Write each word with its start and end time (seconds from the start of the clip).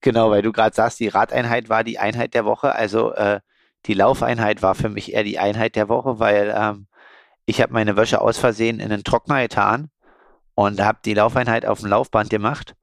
Genau, 0.00 0.30
weil 0.30 0.42
du 0.42 0.52
gerade 0.52 0.74
sagst, 0.74 1.00
die 1.00 1.08
Radeinheit 1.08 1.68
war 1.68 1.84
die 1.84 1.98
Einheit 1.98 2.34
der 2.34 2.44
Woche. 2.44 2.74
Also 2.74 3.12
äh, 3.12 3.40
die 3.86 3.94
Laufeinheit 3.94 4.62
war 4.62 4.74
für 4.74 4.88
mich 4.88 5.12
eher 5.12 5.24
die 5.24 5.38
Einheit 5.38 5.76
der 5.76 5.88
Woche, 5.88 6.18
weil 6.18 6.54
ähm, 6.56 6.86
ich 7.46 7.60
habe 7.60 7.72
meine 7.72 7.96
Wäsche 7.96 8.20
aus 8.20 8.38
Versehen 8.38 8.80
in 8.80 8.90
den 8.90 9.04
Trockner 9.04 9.42
getan 9.42 9.90
und 10.54 10.80
habe 10.80 10.98
die 11.04 11.14
Laufeinheit 11.14 11.66
auf 11.66 11.80
dem 11.80 11.88
Laufband 11.88 12.30
gemacht 12.30 12.74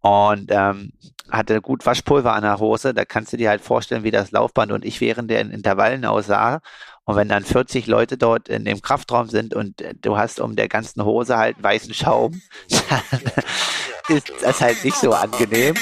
und 0.00 0.50
ähm, 0.50 0.92
hatte 1.30 1.60
gut 1.60 1.86
Waschpulver 1.86 2.32
an 2.34 2.42
der 2.42 2.58
Hose. 2.58 2.92
Da 2.92 3.04
kannst 3.04 3.32
du 3.32 3.36
dir 3.36 3.48
halt 3.48 3.62
vorstellen, 3.62 4.04
wie 4.04 4.10
das 4.10 4.32
Laufband 4.32 4.72
und 4.72 4.84
ich 4.84 5.00
während 5.00 5.30
der 5.30 5.40
Intervallen 5.40 6.04
aussah. 6.04 6.60
Und 7.04 7.16
wenn 7.16 7.28
dann 7.28 7.44
40 7.44 7.86
Leute 7.86 8.16
dort 8.16 8.48
in 8.48 8.64
dem 8.64 8.80
Kraftraum 8.82 9.28
sind 9.28 9.54
und 9.54 9.80
äh, 9.80 9.94
du 10.00 10.16
hast 10.16 10.40
um 10.40 10.56
der 10.56 10.68
ganzen 10.68 11.04
Hose 11.04 11.36
halt 11.36 11.60
weißen 11.62 11.94
Schaum, 11.94 12.40
dann 12.90 14.16
ist 14.16 14.32
das 14.42 14.60
halt 14.60 14.84
nicht 14.84 14.96
so 14.96 15.12
angenehm. 15.12 15.74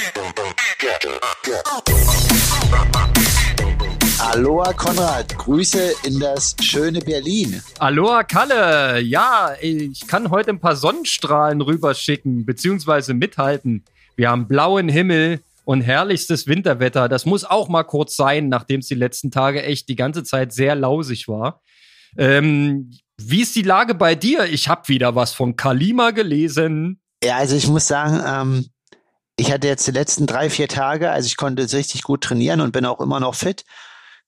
Aloha 4.19 4.73
Konrad, 4.73 5.37
Grüße 5.37 5.93
in 6.05 6.19
das 6.19 6.57
schöne 6.63 7.01
Berlin. 7.01 7.63
Aloha 7.79 8.23
Kalle, 8.25 9.01
ja, 9.01 9.53
ich 9.61 10.07
kann 10.07 10.31
heute 10.31 10.51
ein 10.51 10.61
paar 10.61 10.77
Sonnenstrahlen 10.77 11.61
rüberschicken, 11.61 12.47
beziehungsweise 12.47 13.13
mithalten. 13.13 13.85
Wir 14.17 14.31
haben 14.31 14.49
blauen 14.49 14.89
Himmel 14.89 15.41
und 15.67 15.83
herrlichstes 15.83 16.47
Winterwetter. 16.47 17.11
Das 17.11 17.27
muss 17.27 17.45
auch 17.45 17.69
mal 17.69 17.85
kurz 17.85 18.17
sein, 18.17 18.49
nachdem 18.49 18.81
es 18.81 18.89
die 18.89 18.95
letzten 18.95 19.31
Tage 19.31 19.63
echt 19.63 19.87
die 19.91 19.97
ganze 19.97 20.25
Zeit 20.25 20.55
sehr 20.55 20.77
lausig 20.77 21.29
war. 21.29 21.61
Ähm, 22.17 22.93
wie 23.19 23.43
ist 23.43 23.55
die 23.55 23.63
Lage 23.63 23.95
bei 23.95 24.15
dir? 24.15 24.47
Ich 24.47 24.69
habe 24.69 24.89
wieder 24.89 25.15
was 25.15 25.35
von 25.35 25.57
Kalima 25.57 26.13
gelesen. 26.13 27.03
Ja, 27.23 27.37
also 27.37 27.55
ich 27.55 27.69
muss 27.69 27.87
sagen, 27.87 28.23
ähm, 28.27 28.71
ich 29.41 29.51
hatte 29.51 29.67
jetzt 29.67 29.87
die 29.87 29.93
letzten 29.93 30.27
drei, 30.27 30.51
vier 30.51 30.69
Tage, 30.69 31.11
also 31.11 31.27
ich 31.27 31.39
konnte 31.39 31.63
richtig 31.73 32.03
gut 32.03 32.23
trainieren 32.23 32.61
und 32.61 32.73
bin 32.73 32.85
auch 32.85 33.01
immer 33.01 33.21
noch 33.21 33.35
fit. 33.35 33.65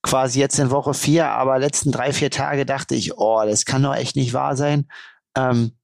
Quasi 0.03 0.41
jetzt 0.41 0.59
in 0.59 0.71
Woche 0.71 0.95
vier, 0.95 1.29
aber 1.29 1.59
letzten 1.59 1.93
drei, 1.93 2.15
vier 2.15 2.31
Tage 2.31 2.65
dachte 2.65 2.95
ich, 2.95 3.19
oh, 3.19 3.43
das 3.45 3.67
kann 3.67 3.83
doch 3.83 3.95
echt 3.95 4.17
nicht 4.17 4.33
wahr 4.33 4.57
sein. 4.57 4.89
Ähm, 5.37 5.77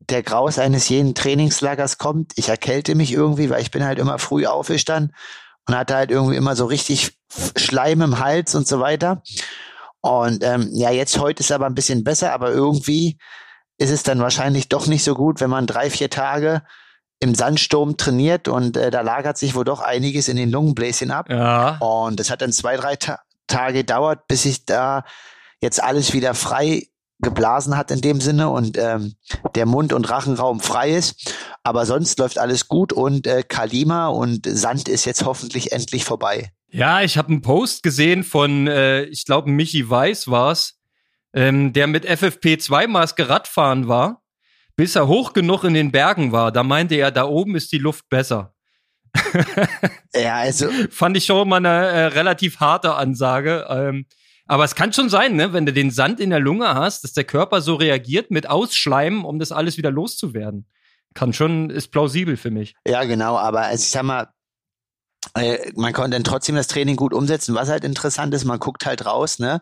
der 0.00 0.22
Graus 0.22 0.58
eines 0.58 0.90
jeden 0.90 1.14
Trainingslagers 1.14 1.96
kommt. 1.96 2.32
Ich 2.36 2.50
erkälte 2.50 2.94
mich 2.94 3.10
irgendwie, 3.10 3.48
weil 3.48 3.62
ich 3.62 3.70
bin 3.70 3.84
halt 3.84 3.98
immer 3.98 4.18
früh 4.18 4.44
aufgestanden 4.46 5.16
und 5.66 5.74
hatte 5.74 5.94
halt 5.94 6.10
irgendwie 6.10 6.36
immer 6.36 6.54
so 6.54 6.66
richtig 6.66 7.18
Schleim 7.56 8.02
im 8.02 8.18
Hals 8.18 8.54
und 8.54 8.68
so 8.68 8.80
weiter. 8.80 9.22
Und 10.02 10.44
ähm, 10.44 10.68
ja, 10.72 10.90
jetzt 10.90 11.18
heute 11.18 11.40
ist 11.40 11.52
aber 11.52 11.64
ein 11.64 11.74
bisschen 11.74 12.04
besser, 12.04 12.34
aber 12.34 12.50
irgendwie 12.50 13.18
ist 13.78 13.90
es 13.90 14.02
dann 14.02 14.20
wahrscheinlich 14.20 14.68
doch 14.68 14.86
nicht 14.86 15.04
so 15.04 15.14
gut, 15.14 15.40
wenn 15.40 15.50
man 15.50 15.66
drei, 15.66 15.88
vier 15.88 16.10
Tage 16.10 16.62
im 17.24 17.34
Sandsturm 17.34 17.96
trainiert 17.96 18.48
und 18.48 18.76
äh, 18.76 18.90
da 18.90 19.00
lagert 19.00 19.38
sich 19.38 19.54
wohl 19.54 19.64
doch 19.64 19.80
einiges 19.80 20.28
in 20.28 20.36
den 20.36 20.50
Lungenbläschen 20.50 21.10
ab. 21.10 21.30
Ja. 21.30 21.78
Und 21.78 22.20
das 22.20 22.30
hat 22.30 22.42
dann 22.42 22.52
zwei, 22.52 22.76
drei 22.76 22.96
Ta 22.96 23.20
Tage 23.46 23.78
gedauert, 23.78 24.26
bis 24.28 24.44
ich 24.44 24.64
da 24.64 25.04
jetzt 25.60 25.82
alles 25.82 26.12
wieder 26.12 26.34
frei 26.34 26.88
geblasen 27.20 27.76
hat 27.76 27.90
in 27.90 28.00
dem 28.00 28.20
Sinne 28.20 28.50
und 28.50 28.76
ähm, 28.78 29.14
der 29.54 29.66
Mund- 29.66 29.92
und 29.92 30.08
Rachenraum 30.10 30.60
frei 30.60 30.90
ist. 30.90 31.34
Aber 31.62 31.86
sonst 31.86 32.18
läuft 32.18 32.38
alles 32.38 32.68
gut 32.68 32.92
und 32.92 33.26
äh, 33.26 33.42
Kalima 33.42 34.08
und 34.08 34.46
Sand 34.46 34.88
ist 34.88 35.04
jetzt 35.04 35.24
hoffentlich 35.24 35.72
endlich 35.72 36.04
vorbei. 36.04 36.52
Ja, 36.68 37.02
ich 37.02 37.16
habe 37.16 37.28
einen 37.28 37.42
Post 37.42 37.82
gesehen 37.82 38.24
von, 38.24 38.66
äh, 38.66 39.04
ich 39.04 39.24
glaube, 39.24 39.50
Michi 39.50 39.88
Weiß 39.88 40.28
war's, 40.28 40.78
ähm, 41.32 41.72
der 41.72 41.86
mit 41.86 42.06
FFP2-Maske 42.06 43.28
Radfahren 43.28 43.88
war, 43.88 44.23
bis 44.76 44.96
er 44.96 45.06
hoch 45.08 45.32
genug 45.32 45.64
in 45.64 45.74
den 45.74 45.92
Bergen 45.92 46.32
war. 46.32 46.52
Da 46.52 46.62
meinte 46.62 46.94
er, 46.94 47.10
da 47.10 47.24
oben 47.24 47.56
ist 47.56 47.72
die 47.72 47.78
Luft 47.78 48.08
besser. 48.08 48.54
ja, 50.14 50.36
also. 50.36 50.68
Fand 50.90 51.16
ich 51.16 51.24
schon 51.24 51.48
mal 51.48 51.56
eine 51.56 51.68
äh, 51.68 52.04
relativ 52.06 52.60
harte 52.60 52.94
Ansage. 52.94 53.66
Ähm, 53.68 54.06
aber 54.46 54.64
es 54.64 54.74
kann 54.74 54.92
schon 54.92 55.08
sein, 55.08 55.36
ne, 55.36 55.52
wenn 55.52 55.66
du 55.66 55.72
den 55.72 55.90
Sand 55.90 56.20
in 56.20 56.30
der 56.30 56.40
Lunge 56.40 56.74
hast, 56.74 57.04
dass 57.04 57.12
der 57.12 57.24
Körper 57.24 57.60
so 57.60 57.76
reagiert 57.76 58.30
mit 58.30 58.48
Ausschleimen, 58.48 59.24
um 59.24 59.38
das 59.38 59.52
alles 59.52 59.78
wieder 59.78 59.90
loszuwerden. 59.90 60.66
Kann 61.14 61.32
schon, 61.32 61.70
ist 61.70 61.88
plausibel 61.88 62.36
für 62.36 62.50
mich. 62.50 62.74
Ja, 62.86 63.04
genau, 63.04 63.38
aber 63.38 63.62
also 63.62 63.82
ich 63.82 63.90
sag 63.90 64.02
mal, 64.02 64.28
äh, 65.34 65.72
man 65.76 65.92
konnte 65.92 66.10
dann 66.10 66.24
trotzdem 66.24 66.56
das 66.56 66.66
Training 66.66 66.96
gut 66.96 67.14
umsetzen. 67.14 67.54
Was 67.54 67.70
halt 67.70 67.84
interessant 67.84 68.34
ist, 68.34 68.44
man 68.44 68.58
guckt 68.58 68.84
halt 68.84 69.06
raus, 69.06 69.38
ne? 69.38 69.60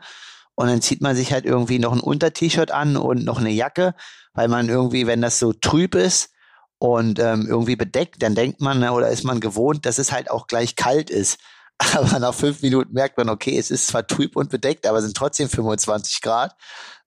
Und 0.55 0.69
dann 0.69 0.83
zieht 0.83 1.01
man 1.01 1.17
sich 1.17 1.33
halt 1.33 1.45
irgendwie 1.45 1.79
noch 1.79 1.93
ein 1.93 2.01
Unter-T-Shirt 2.01 2.71
an 2.71 2.97
und 2.97 3.25
noch 3.25 3.39
eine 3.39 3.51
Jacke, 3.51 3.95
weil 4.35 4.49
man 4.49 4.69
irgendwie, 4.69 5.07
wenn 5.07 5.23
das 5.23 5.39
so 5.39 5.53
trüb 5.53 5.95
ist 5.95 6.31
und 6.79 7.19
ähm, 7.19 7.47
irgendwie 7.49 7.77
bedeckt, 7.77 8.23
dann 8.23 8.35
denkt 8.35 8.61
man, 8.61 8.81
ne, 8.81 8.93
oder 8.93 9.09
ist 9.09 9.25
man 9.25 9.41
gewohnt, 9.41 9.87
dass 9.87 9.99
es 9.99 10.13
halt 10.13 10.31
auch 10.31 10.47
gleich 10.47 10.77
kalt 10.77 11.11
ist. 11.11 11.39
Aber 11.95 12.19
nach 12.19 12.35
fünf 12.35 12.63
Minuten 12.63 12.93
merkt 12.93 13.17
man, 13.17 13.29
okay, 13.29 13.59
es 13.59 13.71
ist 13.71 13.87
zwar 13.87 14.07
trüb 14.07 14.37
und 14.37 14.51
bedeckt, 14.51 14.87
aber 14.87 14.99
es 14.99 15.05
sind 15.05 15.17
trotzdem 15.17 15.49
25 15.49 16.21
Grad. 16.21 16.55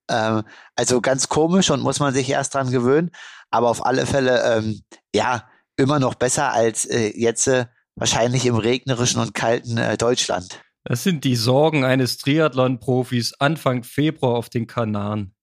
Ähm, 0.09 0.43
also 0.75 1.01
ganz 1.01 1.29
komisch 1.29 1.69
und 1.69 1.81
muss 1.81 1.99
man 1.99 2.13
sich 2.13 2.29
erst 2.29 2.53
dran 2.53 2.71
gewöhnen. 2.71 3.11
Aber 3.51 3.69
auf 3.69 3.85
alle 3.85 4.05
Fälle, 4.05 4.57
ähm, 4.57 4.81
ja, 5.13 5.47
immer 5.77 5.99
noch 5.99 6.15
besser 6.15 6.51
als 6.51 6.85
äh, 6.85 7.13
jetzt 7.15 7.47
äh, 7.47 7.65
wahrscheinlich 7.95 8.45
im 8.45 8.55
regnerischen 8.55 9.21
und 9.21 9.33
kalten 9.33 9.77
äh, 9.77 9.97
Deutschland. 9.97 10.61
Das 10.87 11.03
sind 11.03 11.23
die 11.23 11.35
Sorgen 11.35 11.83
eines 11.83 12.19
Triathlon-Profis 12.19 13.33
Anfang 13.39 13.83
Februar 13.83 14.35
auf 14.35 14.49
den 14.49 14.67
Kanaren. 14.67 15.33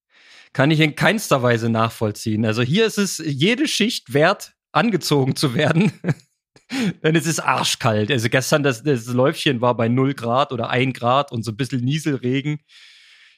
Kann 0.53 0.70
ich 0.70 0.78
in 0.78 0.94
keinster 0.94 1.42
Weise 1.42 1.69
nachvollziehen. 1.69 2.47
Also 2.47 2.62
hier 2.62 2.86
ist 2.86 2.98
es 2.98 3.19
jede 3.19 3.66
Schicht 3.66 4.14
wert, 4.14 4.52
angezogen 4.70 5.34
zu 5.34 5.54
werden. 5.54 5.92
Denn 7.02 7.16
es 7.16 7.26
ist 7.26 7.41
arschkalt. 7.41 8.12
Also 8.12 8.28
gestern 8.28 8.62
das, 8.62 8.84
das 8.84 9.06
Läufchen 9.06 9.60
war 9.60 9.76
bei 9.76 9.88
0 9.88 10.14
Grad 10.14 10.52
oder 10.52 10.70
1 10.70 10.97
Grad 10.97 11.32
und 11.32 11.42
so 11.42 11.50
ein 11.50 11.56
bisschen 11.56 11.84
Nieselregen. 11.84 12.60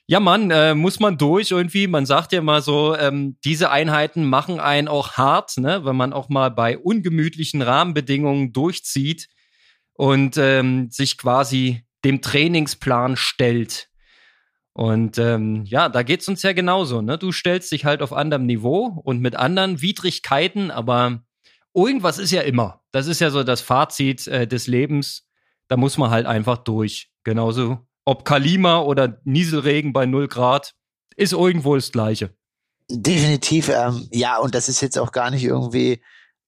Ja, 0.06 0.20
Mann, 0.20 0.50
äh, 0.50 0.74
muss 0.74 1.00
man 1.00 1.16
durch 1.16 1.52
irgendwie. 1.52 1.86
Man 1.86 2.04
sagt 2.04 2.32
ja 2.32 2.42
mal 2.42 2.60
so, 2.60 2.94
ähm, 2.94 3.38
diese 3.44 3.70
Einheiten 3.70 4.28
machen 4.28 4.60
einen 4.60 4.88
auch 4.88 5.12
hart, 5.12 5.56
ne? 5.56 5.86
wenn 5.86 5.96
man 5.96 6.12
auch 6.12 6.28
mal 6.28 6.50
bei 6.50 6.76
ungemütlichen 6.76 7.62
Rahmenbedingungen 7.62 8.52
durchzieht 8.52 9.28
und 9.94 10.36
ähm, 10.36 10.90
sich 10.90 11.16
quasi 11.16 11.86
dem 12.04 12.20
Trainingsplan 12.20 13.16
stellt. 13.16 13.88
Und 14.72 15.18
ähm, 15.18 15.64
ja, 15.64 15.88
da 15.88 16.02
geht's 16.02 16.28
uns 16.28 16.42
ja 16.42 16.52
genauso. 16.52 17.00
Ne? 17.00 17.16
Du 17.16 17.30
stellst 17.32 17.70
dich 17.70 17.84
halt 17.84 18.02
auf 18.02 18.12
anderem 18.12 18.46
Niveau 18.46 19.00
und 19.04 19.20
mit 19.20 19.36
anderen 19.36 19.80
Widrigkeiten, 19.80 20.70
aber 20.70 21.22
irgendwas 21.74 22.18
ist 22.18 22.32
ja 22.32 22.42
immer. 22.42 22.82
Das 22.90 23.06
ist 23.06 23.20
ja 23.20 23.30
so 23.30 23.44
das 23.44 23.60
Fazit 23.60 24.26
äh, 24.26 24.46
des 24.46 24.66
Lebens. 24.66 25.28
Da 25.68 25.76
muss 25.76 25.96
man 25.96 26.10
halt 26.10 26.26
einfach 26.26 26.58
durch. 26.58 27.10
Genauso, 27.22 27.78
ob 28.04 28.24
Kalima 28.24 28.80
oder 28.80 29.20
Nieselregen 29.24 29.92
bei 29.92 30.06
0 30.06 30.28
Grad, 30.28 30.74
ist 31.16 31.32
irgendwo 31.32 31.74
das 31.74 31.92
Gleiche. 31.92 32.34
Definitiv, 32.90 33.70
ähm, 33.70 34.08
ja, 34.10 34.38
und 34.38 34.54
das 34.54 34.68
ist 34.68 34.82
jetzt 34.82 34.98
auch 34.98 35.10
gar 35.10 35.30
nicht 35.30 35.44
irgendwie 35.44 36.02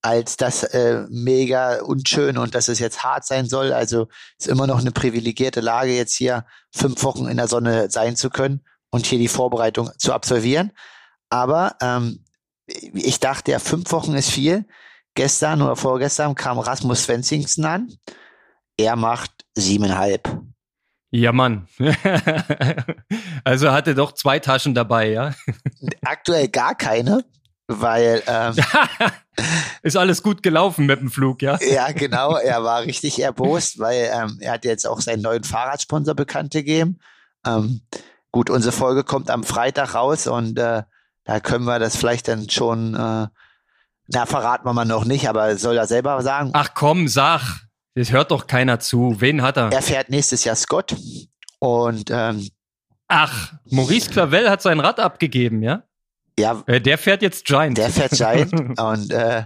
als 0.07 0.37
das 0.37 0.63
äh, 0.63 1.05
mega 1.11 1.81
unschön 1.81 2.39
und 2.39 2.55
dass 2.55 2.69
es 2.69 2.79
jetzt 2.79 3.03
hart 3.03 3.27
sein 3.27 3.49
soll. 3.49 3.73
Also 3.73 4.07
ist 4.39 4.47
immer 4.47 4.69
noch 4.69 4.79
eine 4.79 4.93
privilegierte 4.93 5.61
Lage, 5.61 5.97
jetzt 5.97 6.15
hier 6.15 6.47
fünf 6.71 7.03
Wochen 7.03 7.27
in 7.27 7.39
der 7.39 7.49
Sonne 7.49 7.91
sein 7.91 8.15
zu 8.15 8.31
können 8.31 8.65
und 8.91 9.05
hier 9.05 9.19
die 9.19 9.27
Vorbereitung 9.27 9.91
zu 9.99 10.13
absolvieren. 10.13 10.71
Aber 11.29 11.75
ähm, 11.83 12.25
ich 12.67 13.19
dachte 13.19 13.51
ja, 13.51 13.59
fünf 13.59 13.91
Wochen 13.91 14.15
ist 14.15 14.31
viel. 14.31 14.65
Gestern 15.15 15.61
oder 15.61 15.75
vorgestern 15.75 16.37
kam 16.37 16.61
Rasmus 16.61 17.03
Svensingsen 17.03 17.65
an. 17.65 17.93
Er 18.77 18.95
macht 18.95 19.33
siebeneinhalb. 19.57 20.41
Ja, 21.11 21.33
Mann. 21.33 21.67
also 23.45 23.73
hatte 23.73 23.97
doch 23.97 24.13
zwei 24.13 24.39
Taschen 24.39 24.75
dabei, 24.75 25.11
ja? 25.11 25.35
Aktuell 26.05 26.47
gar 26.47 26.77
keine, 26.77 27.25
weil 27.69 28.23
ähm, 28.27 28.55
ist 29.83 29.97
alles 29.97 30.23
gut 30.23 30.43
gelaufen 30.43 30.87
mit 30.87 31.01
dem 31.01 31.11
Flug, 31.11 31.43
ja? 31.43 31.59
Ja, 31.61 31.93
genau. 31.93 32.37
Er 32.37 32.63
war 32.63 32.83
richtig 32.83 33.21
erbost, 33.21 33.79
weil 33.79 34.11
ähm, 34.13 34.39
er 34.41 34.53
hat 34.53 34.65
jetzt 34.65 34.87
auch 34.87 35.01
seinen 35.01 35.23
neuen 35.23 35.45
Fahrradsponsor 35.45 36.15
bekannt 36.15 36.53
gegeben. 36.53 36.99
Ähm, 37.45 37.83
gut, 38.33 38.51
unsere 38.51 38.73
Folge 38.73 39.05
kommt 39.05 39.31
am 39.31 39.45
Freitag 39.45 39.95
raus 39.95 40.27
und 40.27 40.59
äh, 40.59 40.83
da 41.25 41.41
können 41.41 41.65
wir 41.65 41.79
das 41.79 41.97
vielleicht 41.97 42.29
dann 42.29 42.49
schon, 42.49 42.95
äh, 42.95 43.27
na, 44.09 44.27
verraten 44.27 44.65
wir 44.65 44.73
mal 44.73 44.85
noch 44.85 45.05
nicht, 45.05 45.29
aber 45.29 45.57
soll 45.57 45.77
er 45.77 45.87
selber 45.87 46.23
sagen. 46.23 46.51
Ach 46.53 46.71
komm, 46.75 47.09
sag. 47.09 47.67
Das 47.95 48.13
hört 48.13 48.31
doch 48.31 48.47
keiner 48.47 48.79
zu. 48.79 49.17
Wen 49.21 49.43
hat 49.43 49.57
er? 49.57 49.73
Er 49.73 49.83
fährt 49.83 50.11
nächstes 50.11 50.45
Jahr 50.45 50.55
Scott 50.55 50.95
und 51.59 52.11
ähm, 52.11 52.49
Ach, 53.09 53.53
Maurice 53.71 54.11
Clavel 54.11 54.51
hat 54.51 54.63
sein 54.63 54.81
Rad 54.81 54.99
abgegeben, 54.99 55.63
ja? 55.63 55.85
Ja. 56.39 56.63
Äh, 56.67 56.81
der 56.81 56.99
fährt 56.99 57.23
jetzt 57.23 57.47
Giant. 57.47 57.79
Der 57.79 57.91
fährt 57.91 58.13
Giant 58.13 58.53
und 58.81 59.13
äh, 59.13 59.45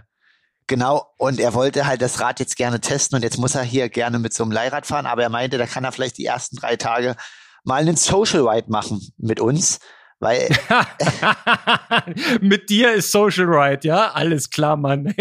genau, 0.66 1.06
und 1.18 1.40
er 1.40 1.54
wollte 1.54 1.86
halt 1.86 2.02
das 2.02 2.20
Rad 2.20 2.40
jetzt 2.40 2.56
gerne 2.56 2.80
testen 2.80 3.16
und 3.16 3.22
jetzt 3.22 3.38
muss 3.38 3.54
er 3.54 3.62
hier 3.62 3.88
gerne 3.88 4.18
mit 4.18 4.34
so 4.34 4.42
einem 4.42 4.52
Leihrad 4.52 4.86
fahren, 4.86 5.06
aber 5.06 5.22
er 5.22 5.28
meinte, 5.28 5.58
da 5.58 5.66
kann 5.66 5.84
er 5.84 5.92
vielleicht 5.92 6.18
die 6.18 6.26
ersten 6.26 6.56
drei 6.56 6.76
Tage 6.76 7.16
mal 7.64 7.80
einen 7.80 7.96
Social 7.96 8.48
Ride 8.48 8.70
machen 8.70 9.00
mit 9.18 9.40
uns, 9.40 9.78
Weil 10.20 10.50
mit 12.42 12.68
dir 12.68 12.92
ist 12.92 13.10
Social 13.10 13.46
Right, 13.48 13.84
ja? 13.84 14.10
Alles 14.12 14.50
klar, 14.50 14.76
Mann. 14.76 15.14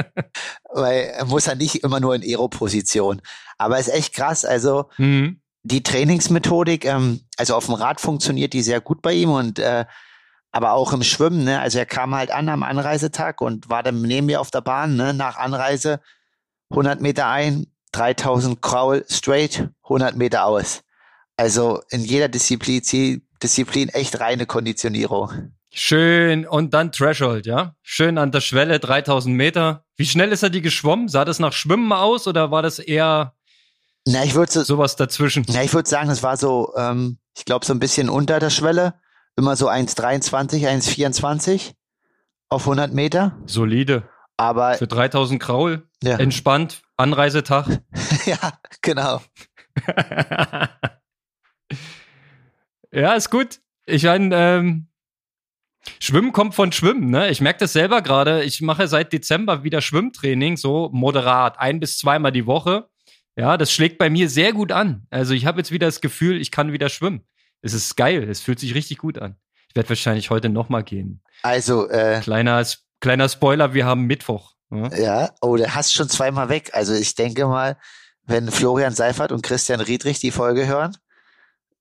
weil 0.74 1.12
er 1.16 1.24
muss 1.24 1.46
ja 1.46 1.54
nicht 1.54 1.82
immer 1.82 1.98
nur 1.98 2.14
in 2.14 2.22
Aero-Position. 2.22 3.22
Aber 3.56 3.78
ist 3.78 3.88
echt 3.88 4.14
krass. 4.14 4.44
Also 4.44 4.90
mhm. 4.98 5.40
die 5.62 5.82
Trainingsmethodik, 5.82 6.84
ähm, 6.84 7.20
also 7.38 7.54
auf 7.54 7.66
dem 7.66 7.74
Rad 7.74 8.02
funktioniert 8.02 8.52
die 8.52 8.60
sehr 8.60 8.82
gut 8.82 9.00
bei 9.00 9.14
ihm 9.14 9.30
und 9.30 9.58
äh, 9.58 9.86
aber 10.54 10.74
auch 10.74 10.92
im 10.92 11.02
Schwimmen, 11.02 11.42
ne? 11.42 11.60
Also 11.60 11.80
er 11.80 11.86
kam 11.86 12.14
halt 12.14 12.30
an 12.30 12.48
am 12.48 12.62
Anreisetag 12.62 13.40
und 13.40 13.68
war 13.68 13.82
dann 13.82 14.00
neben 14.00 14.26
mir 14.26 14.40
auf 14.40 14.52
der 14.52 14.60
Bahn, 14.60 14.94
ne? 14.94 15.12
Nach 15.12 15.36
Anreise 15.36 15.98
100 16.70 17.00
Meter 17.00 17.26
ein, 17.26 17.66
3000 17.90 18.62
Kraul 18.62 19.04
straight, 19.10 19.68
100 19.82 20.14
Meter 20.14 20.46
aus. 20.46 20.82
Also 21.36 21.82
in 21.90 22.02
jeder 22.04 22.28
Disziplin, 22.28 22.82
Disziplin 23.42 23.88
echt 23.88 24.20
reine 24.20 24.46
Konditionierung. 24.46 25.50
Schön 25.72 26.46
und 26.46 26.72
dann 26.72 26.92
Threshold, 26.92 27.46
ja? 27.46 27.74
Schön 27.82 28.16
an 28.16 28.30
der 28.30 28.40
Schwelle, 28.40 28.78
3000 28.78 29.34
Meter. 29.34 29.84
Wie 29.96 30.06
schnell 30.06 30.30
ist 30.30 30.44
er 30.44 30.50
die 30.50 30.62
geschwommen? 30.62 31.08
Sah 31.08 31.24
das 31.24 31.40
nach 31.40 31.52
Schwimmen 31.52 31.92
aus 31.92 32.28
oder 32.28 32.52
war 32.52 32.62
das 32.62 32.78
eher 32.78 33.34
na, 34.06 34.22
ich 34.22 34.34
würde 34.34 34.52
so, 34.52 34.62
sowas 34.62 34.94
dazwischen? 34.94 35.44
Na, 35.48 35.64
ich 35.64 35.72
würde 35.72 35.88
sagen, 35.88 36.10
es 36.10 36.22
war 36.22 36.36
so, 36.36 36.74
ähm, 36.76 37.18
ich 37.36 37.44
glaube, 37.44 37.64
so 37.64 37.72
ein 37.72 37.80
bisschen 37.80 38.08
unter 38.08 38.38
der 38.38 38.50
Schwelle. 38.50 38.94
Immer 39.36 39.56
so 39.56 39.68
1,23, 39.68 40.66
1,24 40.66 41.72
auf 42.48 42.62
100 42.62 42.92
Meter. 42.92 43.36
Solide. 43.46 44.08
Aber 44.36 44.74
für 44.74 44.86
3000 44.86 45.40
Kraul, 45.40 45.88
ja. 46.02 46.16
entspannt, 46.18 46.82
Anreisetag. 46.96 47.82
ja, 48.26 48.58
genau. 48.82 49.20
ja, 52.92 53.14
ist 53.14 53.30
gut. 53.30 53.60
Ich 53.86 54.04
meine, 54.04 54.34
ähm, 54.34 54.88
Schwimmen 56.00 56.32
kommt 56.32 56.54
von 56.54 56.72
Schwimmen, 56.72 57.10
ne? 57.10 57.30
Ich 57.30 57.40
merke 57.40 57.60
das 57.60 57.72
selber 57.72 58.02
gerade. 58.02 58.42
Ich 58.44 58.60
mache 58.60 58.88
seit 58.88 59.12
Dezember 59.12 59.62
wieder 59.64 59.80
Schwimmtraining, 59.80 60.56
so 60.56 60.90
moderat, 60.92 61.58
ein 61.58 61.80
bis 61.80 61.98
zweimal 61.98 62.32
die 62.32 62.46
Woche. 62.46 62.88
Ja, 63.36 63.56
das 63.56 63.72
schlägt 63.72 63.98
bei 63.98 64.10
mir 64.10 64.28
sehr 64.28 64.52
gut 64.52 64.72
an. 64.72 65.06
Also 65.10 65.34
ich 65.34 65.44
habe 65.46 65.58
jetzt 65.58 65.72
wieder 65.72 65.86
das 65.86 66.00
Gefühl, 66.00 66.40
ich 66.40 66.50
kann 66.50 66.72
wieder 66.72 66.88
schwimmen. 66.88 67.24
Es 67.64 67.72
ist 67.72 67.96
geil, 67.96 68.28
es 68.28 68.40
fühlt 68.40 68.60
sich 68.60 68.74
richtig 68.74 68.98
gut 68.98 69.18
an. 69.18 69.36
Ich 69.70 69.74
werde 69.74 69.88
wahrscheinlich 69.88 70.28
heute 70.28 70.50
nochmal 70.50 70.84
gehen. 70.84 71.22
Also, 71.42 71.88
äh, 71.88 72.20
kleiner, 72.22 72.62
kleiner 73.00 73.28
Spoiler, 73.30 73.72
wir 73.72 73.86
haben 73.86 74.02
Mittwoch. 74.02 74.54
Ja? 74.70 74.94
ja, 74.96 75.30
oh, 75.40 75.56
du 75.56 75.74
hast 75.74 75.94
schon 75.94 76.10
zweimal 76.10 76.50
weg. 76.50 76.70
Also 76.74 76.92
ich 76.92 77.14
denke 77.14 77.46
mal, 77.46 77.78
wenn 78.26 78.50
Florian 78.50 78.92
Seifert 78.92 79.32
und 79.32 79.42
Christian 79.42 79.80
Riedrich 79.80 80.18
die 80.18 80.30
Folge 80.30 80.66
hören, 80.66 80.94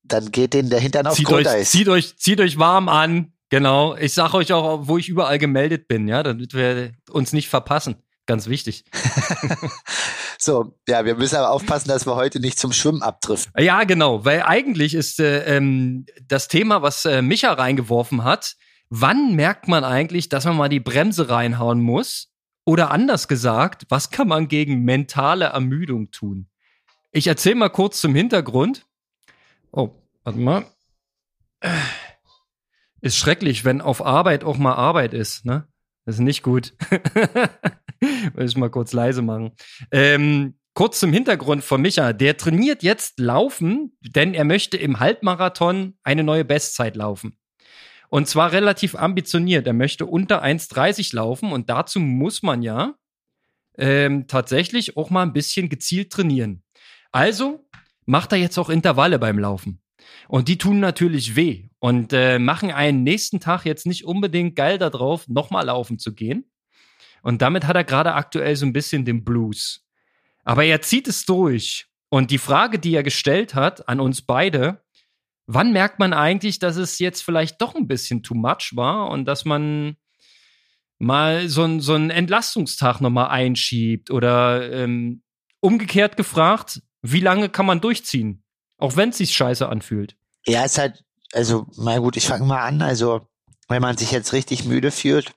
dann 0.03 0.31
geht 0.31 0.53
denen 0.53 0.69
der 0.69 0.79
Hintern 0.79 1.07
auf 1.07 1.15
zieht 1.15 1.25
Grundeis. 1.25 1.53
Euch, 1.53 1.69
zieht 1.69 1.89
euch, 1.89 2.17
zieht 2.17 2.39
euch 2.39 2.57
warm 2.57 2.87
an. 2.87 3.33
Genau. 3.49 3.95
Ich 3.95 4.13
sage 4.13 4.37
euch 4.37 4.53
auch, 4.53 4.87
wo 4.87 4.97
ich 4.97 5.09
überall 5.09 5.37
gemeldet 5.37 5.89
bin, 5.89 6.07
ja, 6.07 6.23
damit 6.23 6.53
wir 6.53 6.93
uns 7.09 7.33
nicht 7.33 7.49
verpassen. 7.49 7.97
Ganz 8.25 8.47
wichtig. 8.47 8.85
so, 10.39 10.77
ja, 10.87 11.03
wir 11.03 11.15
müssen 11.15 11.35
aber 11.35 11.51
aufpassen, 11.51 11.89
dass 11.89 12.07
wir 12.07 12.15
heute 12.15 12.39
nicht 12.39 12.57
zum 12.57 12.71
Schwimmen 12.71 13.01
abdriften. 13.01 13.51
Ja, 13.61 13.83
genau, 13.83 14.23
weil 14.23 14.43
eigentlich 14.43 14.93
ist 14.93 15.19
äh, 15.19 15.57
ähm, 15.57 16.05
das 16.25 16.47
Thema, 16.47 16.81
was 16.81 17.03
äh, 17.03 17.21
Micha 17.21 17.51
reingeworfen 17.51 18.23
hat, 18.23 18.55
wann 18.89 19.35
merkt 19.35 19.67
man 19.67 19.83
eigentlich, 19.83 20.29
dass 20.29 20.45
man 20.45 20.55
mal 20.55 20.69
die 20.69 20.79
Bremse 20.79 21.29
reinhauen 21.29 21.81
muss? 21.81 22.29
Oder 22.65 22.91
anders 22.91 23.27
gesagt, 23.27 23.85
was 23.89 24.09
kann 24.09 24.29
man 24.29 24.47
gegen 24.47 24.83
mentale 24.83 25.45
Ermüdung 25.45 26.11
tun? 26.11 26.47
Ich 27.11 27.27
erzähle 27.27 27.55
mal 27.55 27.69
kurz 27.69 27.99
zum 27.99 28.15
Hintergrund. 28.15 28.85
Oh, 29.71 29.89
warte 30.23 30.39
mal. 30.39 30.65
Ist 33.01 33.17
schrecklich, 33.17 33.65
wenn 33.65 33.81
auf 33.81 34.03
Arbeit 34.05 34.45
auch 34.45 34.57
mal 34.57 34.75
Arbeit 34.75 35.13
ist, 35.13 35.43
ne? 35.43 35.67
Das 36.05 36.15
ist 36.15 36.21
nicht 36.21 36.41
gut. 36.41 36.73
Will 38.33 38.45
ich 38.45 38.57
mal 38.57 38.69
kurz 38.69 38.93
leise 38.93 39.21
machen. 39.21 39.51
Ähm, 39.91 40.55
kurz 40.73 40.99
zum 40.99 41.13
Hintergrund 41.13 41.63
von 41.63 41.81
Micha. 41.81 42.13
Der 42.13 42.37
trainiert 42.37 42.83
jetzt 42.83 43.19
Laufen, 43.19 43.97
denn 44.01 44.33
er 44.33 44.45
möchte 44.45 44.77
im 44.77 44.99
Halbmarathon 44.99 45.97
eine 46.03 46.23
neue 46.23 46.45
Bestzeit 46.45 46.95
laufen. 46.95 47.37
Und 48.09 48.27
zwar 48.27 48.51
relativ 48.51 48.95
ambitioniert. 48.95 49.65
Er 49.65 49.73
möchte 49.73 50.05
unter 50.05 50.43
1,30 50.43 51.15
laufen 51.15 51.51
und 51.51 51.69
dazu 51.69 51.99
muss 51.99 52.43
man 52.43 52.61
ja 52.61 52.93
ähm, 53.77 54.27
tatsächlich 54.27 54.97
auch 54.97 55.09
mal 55.09 55.23
ein 55.23 55.33
bisschen 55.33 55.69
gezielt 55.69 56.11
trainieren. 56.11 56.63
Also 57.11 57.67
macht 58.05 58.31
er 58.31 58.37
jetzt 58.37 58.57
auch 58.57 58.69
Intervalle 58.69 59.17
beim 59.17 59.39
Laufen. 59.39 59.81
Und 60.27 60.47
die 60.47 60.57
tun 60.57 60.79
natürlich 60.79 61.35
weh 61.35 61.69
und 61.79 62.13
äh, 62.13 62.39
machen 62.39 62.71
einen 62.71 63.03
nächsten 63.03 63.39
Tag 63.39 63.65
jetzt 63.65 63.85
nicht 63.85 64.05
unbedingt 64.05 64.55
geil 64.55 64.77
darauf, 64.77 65.27
nochmal 65.27 65.65
laufen 65.65 65.97
zu 65.97 66.13
gehen. 66.13 66.45
Und 67.23 67.41
damit 67.41 67.65
hat 67.65 67.75
er 67.75 67.85
gerade 67.85 68.13
aktuell 68.13 68.55
so 68.55 68.65
ein 68.65 68.73
bisschen 68.73 69.05
den 69.05 69.23
Blues. 69.23 69.83
Aber 70.43 70.65
er 70.65 70.81
zieht 70.81 71.07
es 71.07 71.25
durch. 71.25 71.87
Und 72.09 72.29
die 72.29 72.37
Frage, 72.37 72.77
die 72.77 72.93
er 72.93 73.01
gestellt 73.01 73.55
hat 73.55 73.87
an 73.89 73.99
uns 73.99 74.21
beide, 74.21 74.83
wann 75.47 75.71
merkt 75.71 75.99
man 75.99 76.13
eigentlich, 76.13 76.59
dass 76.59 76.75
es 76.75 76.99
jetzt 76.99 77.23
vielleicht 77.23 77.61
doch 77.61 77.75
ein 77.75 77.87
bisschen 77.87 78.21
too 78.21 78.35
much 78.35 78.73
war 78.75 79.09
und 79.09 79.25
dass 79.25 79.45
man 79.45 79.95
mal 80.99 81.47
so, 81.47 81.63
ein, 81.63 81.79
so 81.79 81.93
einen 81.93 82.09
Entlastungstag 82.09 83.01
nochmal 83.01 83.29
einschiebt 83.29 84.11
oder 84.11 84.71
ähm, 84.71 85.23
umgekehrt 85.59 86.17
gefragt, 86.17 86.81
wie 87.01 87.21
lange 87.21 87.49
kann 87.49 87.65
man 87.65 87.81
durchziehen, 87.81 88.43
auch 88.77 88.95
wenn 88.95 89.09
es 89.09 89.17
sich 89.17 89.33
scheiße 89.33 89.67
anfühlt? 89.67 90.17
Ja, 90.45 90.65
ist 90.65 90.77
halt, 90.77 91.03
also, 91.31 91.67
na 91.77 91.97
gut, 91.99 92.17
ich 92.17 92.27
fange 92.27 92.45
mal 92.45 92.61
an. 92.61 92.81
Also, 92.81 93.27
wenn 93.69 93.81
man 93.81 93.97
sich 93.97 94.11
jetzt 94.11 94.33
richtig 94.33 94.65
müde 94.65 94.91
fühlt, 94.91 95.33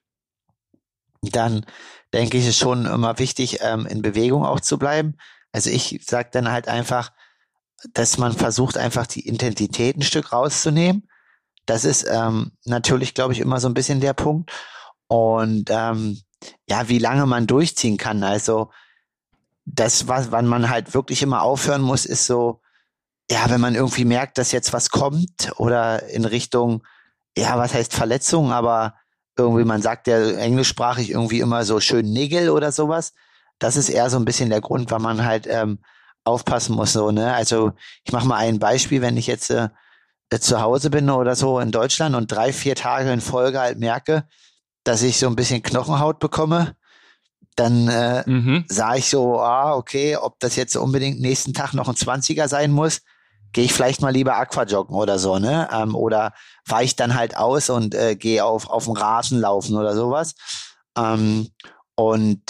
dann 1.23 1.67
denke 2.13 2.39
ich, 2.39 2.47
ist 2.47 2.59
schon 2.59 2.87
immer 2.87 3.19
wichtig, 3.19 3.59
ähm, 3.63 3.87
in 3.87 4.03
Bewegung 4.03 4.45
auch 4.45 4.61
zu 4.61 4.79
bleiben. 4.79 5.17
Also 5.53 5.71
ich 5.71 6.01
sage 6.07 6.29
dann 6.33 6.51
halt 6.51 6.69
einfach, 6.69 7.13
dass 7.93 8.19
man 8.19 8.33
versucht, 8.33 8.79
einfach 8.79 9.07
die 9.07 9.27
Intensität 9.27 9.97
ein 9.97 10.03
Stück 10.03 10.33
rauszunehmen. 10.33 11.09
Das 11.67 11.85
ist 11.85 12.07
ähm, 12.09 12.53
natürlich, 12.65 13.15
glaube 13.15 13.33
ich, 13.33 13.41
immer 13.41 13.61
so 13.61 13.69
ein 13.69 13.75
bisschen 13.75 14.01
der 14.01 14.13
Punkt. 14.13 14.53
Und 15.09 15.69
ähm, 15.71 16.21
ja, 16.69 16.89
wie 16.89 16.99
lange 16.99 17.27
man 17.27 17.47
durchziehen 17.47 17.97
kann. 17.97 18.23
Also 18.23 18.71
das, 19.65 20.09
was, 20.09 20.31
wann 20.31 20.47
man 20.47 20.71
halt 20.71 20.95
wirklich 20.95 21.23
immer 21.23 21.43
aufhören 21.43 21.83
muss, 21.83 22.07
ist 22.07 22.27
so, 22.27 22.61
ja, 23.31 23.51
wenn 23.51 23.61
man 23.61 23.75
irgendwie 23.75 24.05
merkt, 24.05 24.39
dass 24.39 24.53
jetzt 24.53 24.73
was 24.73 24.91
kommt 24.91 25.53
oder 25.57 26.05
in 26.09 26.25
Richtung, 26.25 26.87
ja, 27.37 27.59
was 27.59 27.75
heißt 27.75 27.93
Verletzung, 27.93 28.53
aber 28.53 28.95
irgendwie, 29.39 29.65
man 29.65 29.83
sagt 29.83 30.07
ja 30.07 30.31
englischsprachig 30.31 31.11
irgendwie 31.11 31.41
immer 31.41 31.65
so 31.65 31.81
schön 31.81 32.11
Nigel 32.13 32.51
oder 32.51 32.73
sowas. 32.73 33.13
Das 33.59 33.77
ist 33.77 33.89
eher 33.89 34.11
so 34.11 34.17
ein 34.17 34.25
bisschen 34.25 34.51
der 34.51 34.61
Grund, 34.61 34.91
warum 34.91 35.05
man 35.05 35.25
halt 35.25 35.47
ähm, 35.49 35.79
aufpassen 36.25 36.75
muss. 36.75 36.93
So, 36.93 37.11
ne? 37.11 37.35
Also 37.35 37.73
ich 38.05 38.13
mache 38.13 38.27
mal 38.27 38.37
ein 38.37 38.59
Beispiel, 38.59 39.01
wenn 39.01 39.17
ich 39.17 39.27
jetzt 39.27 39.51
äh, 39.51 39.69
zu 40.41 40.61
Hause 40.61 40.91
bin 40.91 41.09
oder 41.09 41.37
so 41.37 41.61
in 41.61 41.71
Deutschland 41.71 42.15
und 42.15 42.31
drei, 42.31 42.53
vier 42.53 42.75
Tage 42.75 43.11
in 43.13 43.21
Folge 43.21 43.61
halt 43.61 43.79
merke, 43.79 44.27
dass 44.85 45.03
ich 45.03 45.19
so 45.19 45.27
ein 45.27 45.37
bisschen 45.37 45.63
Knochenhaut 45.63 46.19
bekomme, 46.19 46.77
dann 47.57 47.89
äh, 47.89 48.29
mhm. 48.29 48.65
sah 48.69 48.97
ich 48.97 49.09
so, 49.09 49.41
ah, 49.41 49.75
okay, 49.75 50.17
ob 50.17 50.39
das 50.41 50.57
jetzt 50.57 50.77
unbedingt 50.77 51.21
nächsten 51.21 51.55
Tag 51.55 51.73
noch 51.73 51.89
ein 51.89 51.95
20er 51.95 52.49
sein 52.49 52.71
muss, 52.71 53.01
gehe 53.57 53.65
ich 53.65 53.73
vielleicht 53.73 54.03
mal 54.03 54.13
lieber 54.13 54.37
Aquajoggen 54.37 54.95
oder 54.95 55.19
so, 55.19 55.39
ne? 55.39 55.67
Ähm, 55.73 55.95
oder 55.95 56.35
weiche 56.67 56.95
dann 56.95 57.15
halt 57.15 57.39
aus 57.39 57.71
und 57.71 57.95
äh, 57.95 58.15
gehe 58.15 58.45
auf, 58.45 58.69
auf 58.69 58.85
den 58.85 58.99
Rasen 58.99 59.41
laufen 59.41 59.79
oder 59.79 59.97
sowas. 59.97 60.35
Ähm, 60.95 61.49
und 61.95 62.43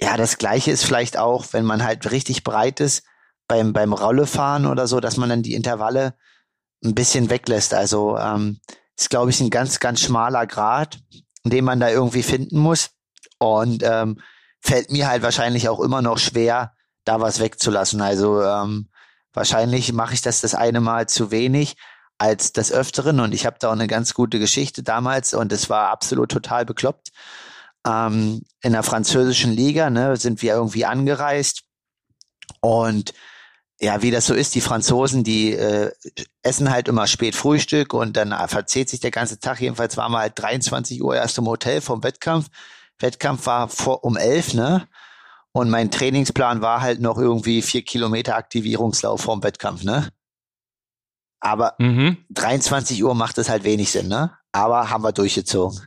ja, 0.00 0.16
das 0.16 0.36
gleiche 0.36 0.72
ist 0.72 0.84
vielleicht 0.84 1.16
auch, 1.16 1.46
wenn 1.52 1.64
man 1.64 1.84
halt 1.84 2.10
richtig 2.10 2.42
breit 2.42 2.80
ist, 2.80 3.04
beim, 3.46 3.72
beim 3.72 3.92
Rollefahren 3.92 4.66
oder 4.66 4.88
so, 4.88 4.98
dass 4.98 5.16
man 5.16 5.28
dann 5.28 5.44
die 5.44 5.54
Intervalle 5.54 6.14
ein 6.84 6.96
bisschen 6.96 7.30
weglässt. 7.30 7.72
Also 7.72 8.18
ähm, 8.18 8.58
ist, 8.96 9.10
glaube 9.10 9.30
ich, 9.30 9.40
ein 9.40 9.50
ganz, 9.50 9.78
ganz 9.78 10.00
schmaler 10.00 10.48
Grad, 10.48 10.98
den 11.44 11.64
man 11.64 11.78
da 11.78 11.88
irgendwie 11.88 12.24
finden 12.24 12.58
muss. 12.58 12.90
Und 13.38 13.84
ähm, 13.84 14.20
fällt 14.60 14.90
mir 14.90 15.06
halt 15.06 15.22
wahrscheinlich 15.22 15.68
auch 15.68 15.78
immer 15.78 16.02
noch 16.02 16.18
schwer, 16.18 16.72
da 17.04 17.20
was 17.20 17.38
wegzulassen. 17.38 18.00
Also 18.00 18.42
ähm, 18.42 18.88
wahrscheinlich 19.32 19.92
mache 19.92 20.14
ich 20.14 20.22
das 20.22 20.40
das 20.40 20.54
eine 20.54 20.80
Mal 20.80 21.08
zu 21.08 21.30
wenig 21.30 21.76
als 22.18 22.52
des 22.52 22.72
Öfteren. 22.72 23.20
Und 23.20 23.32
ich 23.32 23.46
habe 23.46 23.56
da 23.60 23.68
auch 23.68 23.72
eine 23.72 23.86
ganz 23.86 24.14
gute 24.14 24.38
Geschichte 24.38 24.82
damals 24.82 25.34
und 25.34 25.52
es 25.52 25.70
war 25.70 25.90
absolut 25.90 26.30
total 26.30 26.64
bekloppt. 26.64 27.10
Ähm, 27.86 28.42
in 28.62 28.72
der 28.72 28.82
französischen 28.82 29.52
Liga 29.52 29.88
ne, 29.90 30.16
sind 30.16 30.42
wir 30.42 30.54
irgendwie 30.54 30.84
angereist 30.84 31.62
und 32.60 33.14
ja, 33.80 34.02
wie 34.02 34.10
das 34.10 34.26
so 34.26 34.34
ist, 34.34 34.56
die 34.56 34.60
Franzosen, 34.60 35.22
die 35.22 35.52
äh, 35.52 35.92
essen 36.42 36.70
halt 36.70 36.88
immer 36.88 37.06
spät 37.06 37.36
Frühstück 37.36 37.94
und 37.94 38.16
dann 38.16 38.34
verzählt 38.48 38.88
sich 38.88 38.98
der 38.98 39.12
ganze 39.12 39.38
Tag. 39.38 39.60
Jedenfalls 39.60 39.96
waren 39.96 40.10
wir 40.10 40.18
halt 40.18 40.32
23 40.36 41.00
Uhr 41.02 41.14
erst 41.14 41.38
im 41.38 41.46
Hotel 41.46 41.80
vom 41.80 42.02
Wettkampf. 42.02 42.48
Wettkampf 42.98 43.46
war 43.46 43.68
vor 43.68 44.02
um 44.02 44.16
elf, 44.16 44.54
ne? 44.54 44.88
Und 45.52 45.70
mein 45.70 45.90
Trainingsplan 45.90 46.60
war 46.60 46.80
halt 46.80 47.00
noch 47.00 47.18
irgendwie 47.18 47.62
vier 47.62 47.82
Kilometer 47.82 48.36
Aktivierungslauf 48.36 49.22
vorm 49.22 49.42
Wettkampf, 49.42 49.82
ne? 49.82 50.08
Aber 51.40 51.74
mhm. 51.78 52.18
23 52.30 53.02
Uhr 53.02 53.14
macht 53.14 53.38
es 53.38 53.48
halt 53.48 53.64
wenig 53.64 53.90
Sinn, 53.90 54.08
ne? 54.08 54.32
Aber 54.52 54.90
haben 54.90 55.02
wir 55.02 55.12
durchgezogen. 55.12 55.86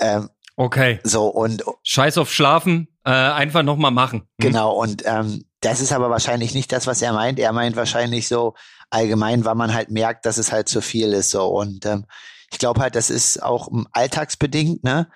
Ähm, 0.00 0.30
okay. 0.56 1.00
So 1.04 1.28
und 1.28 1.64
Scheiß 1.82 2.18
auf 2.18 2.32
Schlafen, 2.32 2.88
äh, 3.04 3.10
einfach 3.10 3.62
nochmal 3.62 3.90
machen. 3.90 4.20
Hm? 4.20 4.28
Genau, 4.38 4.72
und 4.72 5.02
ähm, 5.06 5.44
das 5.60 5.80
ist 5.80 5.92
aber 5.92 6.10
wahrscheinlich 6.10 6.54
nicht 6.54 6.72
das, 6.72 6.86
was 6.86 7.02
er 7.02 7.12
meint. 7.12 7.38
Er 7.38 7.52
meint 7.52 7.76
wahrscheinlich 7.76 8.28
so 8.28 8.54
allgemein, 8.90 9.44
weil 9.44 9.54
man 9.54 9.72
halt 9.72 9.90
merkt, 9.90 10.26
dass 10.26 10.38
es 10.38 10.52
halt 10.52 10.68
zu 10.68 10.80
viel 10.80 11.12
ist. 11.12 11.30
So. 11.30 11.46
Und 11.46 11.86
ähm, 11.86 12.04
ich 12.50 12.58
glaube 12.58 12.80
halt, 12.80 12.96
das 12.96 13.10
ist 13.10 13.42
auch 13.42 13.68
alltagsbedingt, 13.92 14.84
ne? 14.84 15.08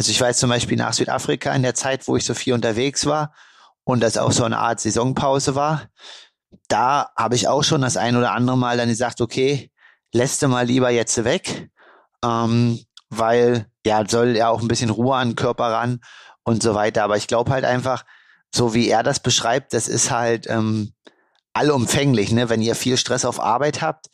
Also 0.00 0.12
ich 0.12 0.20
weiß 0.22 0.38
zum 0.38 0.48
Beispiel 0.48 0.78
nach 0.78 0.94
Südafrika 0.94 1.52
in 1.52 1.62
der 1.62 1.74
Zeit, 1.74 2.08
wo 2.08 2.16
ich 2.16 2.24
so 2.24 2.32
viel 2.32 2.54
unterwegs 2.54 3.04
war 3.04 3.34
und 3.84 4.00
das 4.00 4.16
auch 4.16 4.32
so 4.32 4.44
eine 4.44 4.56
Art 4.56 4.80
Saisonpause 4.80 5.56
war, 5.56 5.90
da 6.68 7.10
habe 7.18 7.34
ich 7.34 7.48
auch 7.48 7.62
schon 7.62 7.82
das 7.82 7.98
ein 7.98 8.16
oder 8.16 8.32
andere 8.32 8.56
Mal 8.56 8.78
dann 8.78 8.88
gesagt, 8.88 9.20
okay, 9.20 9.70
lässt 10.14 10.40
du 10.40 10.48
mal 10.48 10.64
lieber 10.64 10.88
jetzt 10.88 11.22
weg, 11.24 11.68
ähm, 12.24 12.82
weil 13.10 13.66
ja 13.84 14.02
soll 14.08 14.38
ja 14.38 14.48
auch 14.48 14.62
ein 14.62 14.68
bisschen 14.68 14.88
Ruhe 14.88 15.16
an 15.16 15.32
den 15.32 15.36
Körper 15.36 15.64
ran 15.64 16.00
und 16.44 16.62
so 16.62 16.74
weiter. 16.74 17.04
Aber 17.04 17.18
ich 17.18 17.26
glaube 17.26 17.50
halt 17.50 17.66
einfach, 17.66 18.06
so 18.54 18.72
wie 18.72 18.88
er 18.88 19.02
das 19.02 19.20
beschreibt, 19.20 19.74
das 19.74 19.86
ist 19.86 20.10
halt 20.10 20.46
ähm, 20.48 20.94
allumfänglich. 21.52 22.32
Ne? 22.32 22.48
Wenn 22.48 22.62
ihr 22.62 22.74
viel 22.74 22.96
Stress 22.96 23.26
auf 23.26 23.38
Arbeit 23.38 23.82
habt, 23.82 24.06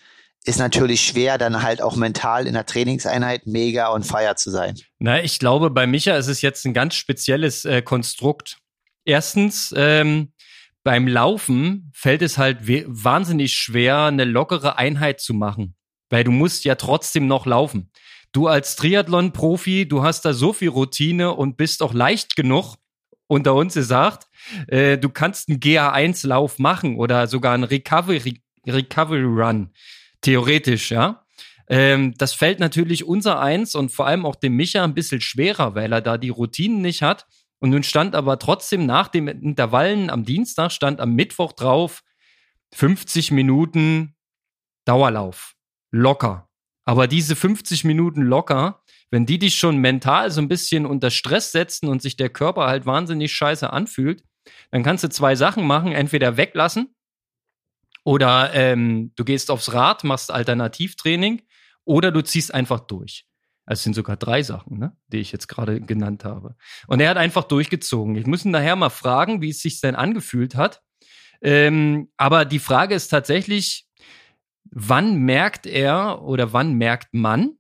ist 0.46 0.58
natürlich 0.58 1.00
schwer, 1.00 1.38
dann 1.38 1.62
halt 1.62 1.82
auch 1.82 1.96
mental 1.96 2.46
in 2.46 2.54
der 2.54 2.66
Trainingseinheit 2.66 3.46
mega 3.46 3.88
und 3.88 4.04
feier 4.04 4.36
zu 4.36 4.50
sein. 4.50 4.76
Na, 4.98 5.22
ich 5.22 5.38
glaube, 5.40 5.70
bei 5.70 5.86
Micha 5.86 6.16
ist 6.16 6.28
es 6.28 6.40
jetzt 6.40 6.64
ein 6.64 6.74
ganz 6.74 6.94
spezielles 6.94 7.64
äh, 7.64 7.82
Konstrukt. 7.82 8.58
Erstens, 9.04 9.74
ähm, 9.76 10.32
beim 10.84 11.08
Laufen 11.08 11.90
fällt 11.92 12.22
es 12.22 12.38
halt 12.38 12.58
wahnsinnig 12.62 13.54
schwer, 13.54 14.04
eine 14.04 14.24
lockere 14.24 14.78
Einheit 14.78 15.20
zu 15.20 15.34
machen, 15.34 15.74
weil 16.10 16.22
du 16.22 16.30
musst 16.30 16.64
ja 16.64 16.76
trotzdem 16.76 17.26
noch 17.26 17.44
laufen. 17.44 17.90
Du 18.30 18.46
als 18.46 18.76
Triathlon-Profi, 18.76 19.88
du 19.88 20.04
hast 20.04 20.24
da 20.24 20.32
so 20.32 20.52
viel 20.52 20.68
Routine 20.68 21.32
und 21.32 21.56
bist 21.56 21.82
auch 21.82 21.92
leicht 21.92 22.36
genug, 22.36 22.76
unter 23.26 23.54
uns 23.54 23.74
gesagt, 23.74 24.28
äh, 24.68 24.96
du 24.96 25.08
kannst 25.08 25.48
einen 25.48 25.58
GA1-Lauf 25.58 26.60
machen 26.60 26.98
oder 26.98 27.26
sogar 27.26 27.54
einen 27.54 27.64
Recovery, 27.64 28.40
Recovery 28.64 29.24
Run. 29.24 29.72
Theoretisch, 30.26 30.90
ja. 30.90 31.24
Ähm, 31.68 32.14
das 32.18 32.32
fällt 32.32 32.58
natürlich 32.58 33.04
unser 33.04 33.38
Eins 33.38 33.76
und 33.76 33.92
vor 33.92 34.08
allem 34.08 34.26
auch 34.26 34.34
dem 34.34 34.56
Micha 34.56 34.82
ein 34.82 34.92
bisschen 34.92 35.20
schwerer, 35.20 35.76
weil 35.76 35.92
er 35.92 36.00
da 36.00 36.18
die 36.18 36.30
Routinen 36.30 36.80
nicht 36.80 37.02
hat. 37.02 37.26
Und 37.60 37.70
nun 37.70 37.84
stand 37.84 38.16
aber 38.16 38.40
trotzdem 38.40 38.86
nach 38.86 39.06
dem 39.06 39.28
Intervallen 39.28 40.10
am 40.10 40.24
Dienstag, 40.24 40.72
stand 40.72 41.00
am 41.00 41.14
Mittwoch 41.14 41.52
drauf 41.52 42.02
50 42.74 43.30
Minuten 43.30 44.16
Dauerlauf. 44.84 45.54
Locker. 45.92 46.48
Aber 46.84 47.06
diese 47.06 47.36
50 47.36 47.84
Minuten 47.84 48.22
locker, 48.22 48.82
wenn 49.12 49.26
die 49.26 49.38
dich 49.38 49.54
schon 49.54 49.78
mental 49.78 50.32
so 50.32 50.40
ein 50.40 50.48
bisschen 50.48 50.86
unter 50.86 51.12
Stress 51.12 51.52
setzen 51.52 51.86
und 51.86 52.02
sich 52.02 52.16
der 52.16 52.30
Körper 52.30 52.66
halt 52.66 52.84
wahnsinnig 52.84 53.32
scheiße 53.32 53.72
anfühlt, 53.72 54.24
dann 54.72 54.82
kannst 54.82 55.04
du 55.04 55.08
zwei 55.08 55.36
Sachen 55.36 55.68
machen. 55.68 55.92
Entweder 55.92 56.36
weglassen 56.36 56.95
oder 58.06 58.54
ähm, 58.54 59.10
du 59.16 59.24
gehst 59.24 59.50
aufs 59.50 59.72
Rad, 59.72 60.04
machst 60.04 60.30
Alternativtraining 60.30 61.42
oder 61.84 62.12
du 62.12 62.22
ziehst 62.22 62.54
einfach 62.54 62.78
durch. 62.78 63.26
Also 63.64 63.80
es 63.80 63.82
sind 63.82 63.94
sogar 63.94 64.16
drei 64.16 64.44
Sachen, 64.44 64.78
ne, 64.78 64.96
die 65.08 65.16
ich 65.16 65.32
jetzt 65.32 65.48
gerade 65.48 65.80
genannt 65.80 66.24
habe. 66.24 66.54
Und 66.86 67.00
er 67.00 67.10
hat 67.10 67.16
einfach 67.16 67.42
durchgezogen. 67.42 68.14
Ich 68.14 68.24
muss 68.24 68.44
ihn 68.44 68.52
nachher 68.52 68.76
mal 68.76 68.90
fragen, 68.90 69.42
wie 69.42 69.50
es 69.50 69.58
sich 69.58 69.80
denn 69.80 69.96
angefühlt 69.96 70.54
hat. 70.54 70.82
Ähm, 71.42 72.08
aber 72.16 72.44
die 72.44 72.60
Frage 72.60 72.94
ist 72.94 73.08
tatsächlich, 73.08 73.88
wann 74.70 75.16
merkt 75.16 75.66
er 75.66 76.22
oder 76.22 76.52
wann 76.52 76.74
merkt 76.74 77.12
man, 77.12 77.58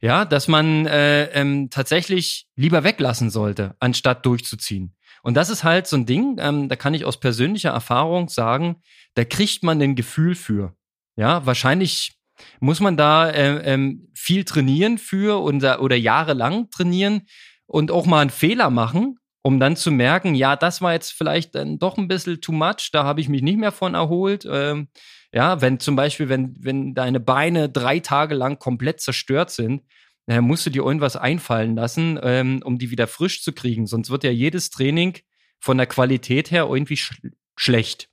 ja, 0.00 0.24
dass 0.24 0.46
man 0.46 0.86
äh, 0.86 1.24
ähm, 1.32 1.70
tatsächlich 1.70 2.46
lieber 2.54 2.84
weglassen 2.84 3.30
sollte, 3.30 3.74
anstatt 3.80 4.24
durchzuziehen. 4.26 4.94
Und 5.22 5.34
das 5.34 5.50
ist 5.50 5.64
halt 5.64 5.86
so 5.86 5.96
ein 5.96 6.06
Ding, 6.06 6.36
ähm, 6.40 6.68
da 6.68 6.76
kann 6.76 6.94
ich 6.94 7.04
aus 7.04 7.20
persönlicher 7.20 7.70
Erfahrung 7.70 8.28
sagen, 8.28 8.82
da 9.14 9.24
kriegt 9.24 9.62
man 9.62 9.80
ein 9.80 9.94
Gefühl 9.94 10.34
für. 10.34 10.74
Ja, 11.16 11.44
wahrscheinlich 11.46 12.16
muss 12.60 12.80
man 12.80 12.96
da 12.96 13.28
äh, 13.30 13.74
ähm, 13.74 14.08
viel 14.14 14.44
trainieren 14.44 14.98
für 14.98 15.42
oder, 15.42 15.82
oder 15.82 15.96
jahrelang 15.96 16.70
trainieren 16.70 17.26
und 17.66 17.90
auch 17.90 18.06
mal 18.06 18.20
einen 18.20 18.30
Fehler 18.30 18.70
machen, 18.70 19.18
um 19.42 19.60
dann 19.60 19.76
zu 19.76 19.90
merken, 19.90 20.34
ja, 20.34 20.56
das 20.56 20.80
war 20.80 20.92
jetzt 20.92 21.12
vielleicht 21.12 21.54
dann 21.54 21.78
doch 21.78 21.98
ein 21.98 22.08
bisschen 22.08 22.40
too 22.40 22.52
much, 22.52 22.90
da 22.92 23.04
habe 23.04 23.20
ich 23.20 23.28
mich 23.28 23.42
nicht 23.42 23.58
mehr 23.58 23.72
von 23.72 23.94
erholt. 23.94 24.46
Ähm, 24.50 24.88
ja, 25.32 25.60
wenn 25.60 25.80
zum 25.80 25.96
Beispiel, 25.96 26.28
wenn, 26.28 26.54
wenn 26.58 26.94
deine 26.94 27.18
Beine 27.18 27.68
drei 27.68 28.00
Tage 28.00 28.34
lang 28.34 28.58
komplett 28.58 29.00
zerstört 29.00 29.50
sind, 29.50 29.82
äh, 30.26 30.40
musst 30.40 30.66
du 30.66 30.70
dir 30.70 30.82
irgendwas 30.82 31.16
einfallen 31.16 31.74
lassen, 31.74 32.18
ähm, 32.22 32.62
um 32.64 32.78
die 32.78 32.90
wieder 32.90 33.06
frisch 33.06 33.42
zu 33.42 33.52
kriegen. 33.52 33.86
Sonst 33.86 34.10
wird 34.10 34.24
ja 34.24 34.30
jedes 34.30 34.70
Training 34.70 35.18
von 35.58 35.76
der 35.76 35.86
Qualität 35.86 36.50
her 36.50 36.68
irgendwie 36.70 36.96
sch 36.96 37.20
schlecht. 37.56 38.08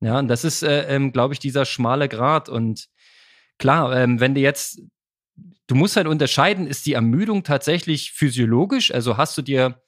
Ja, 0.00 0.18
und 0.18 0.28
das 0.28 0.44
ist, 0.44 0.62
äh, 0.62 0.94
ähm, 0.94 1.12
glaube 1.12 1.34
ich, 1.34 1.40
dieser 1.40 1.64
schmale 1.64 2.08
Grat. 2.08 2.48
Und 2.48 2.88
klar, 3.58 3.96
ähm, 3.96 4.20
wenn 4.20 4.34
du 4.34 4.40
jetzt, 4.40 4.82
du 5.66 5.74
musst 5.74 5.96
halt 5.96 6.06
unterscheiden, 6.06 6.66
ist 6.66 6.84
die 6.86 6.92
Ermüdung 6.92 7.42
tatsächlich 7.42 8.12
physiologisch? 8.12 8.92
Also 8.92 9.16
hast 9.16 9.38
du 9.38 9.42
dir 9.42 9.80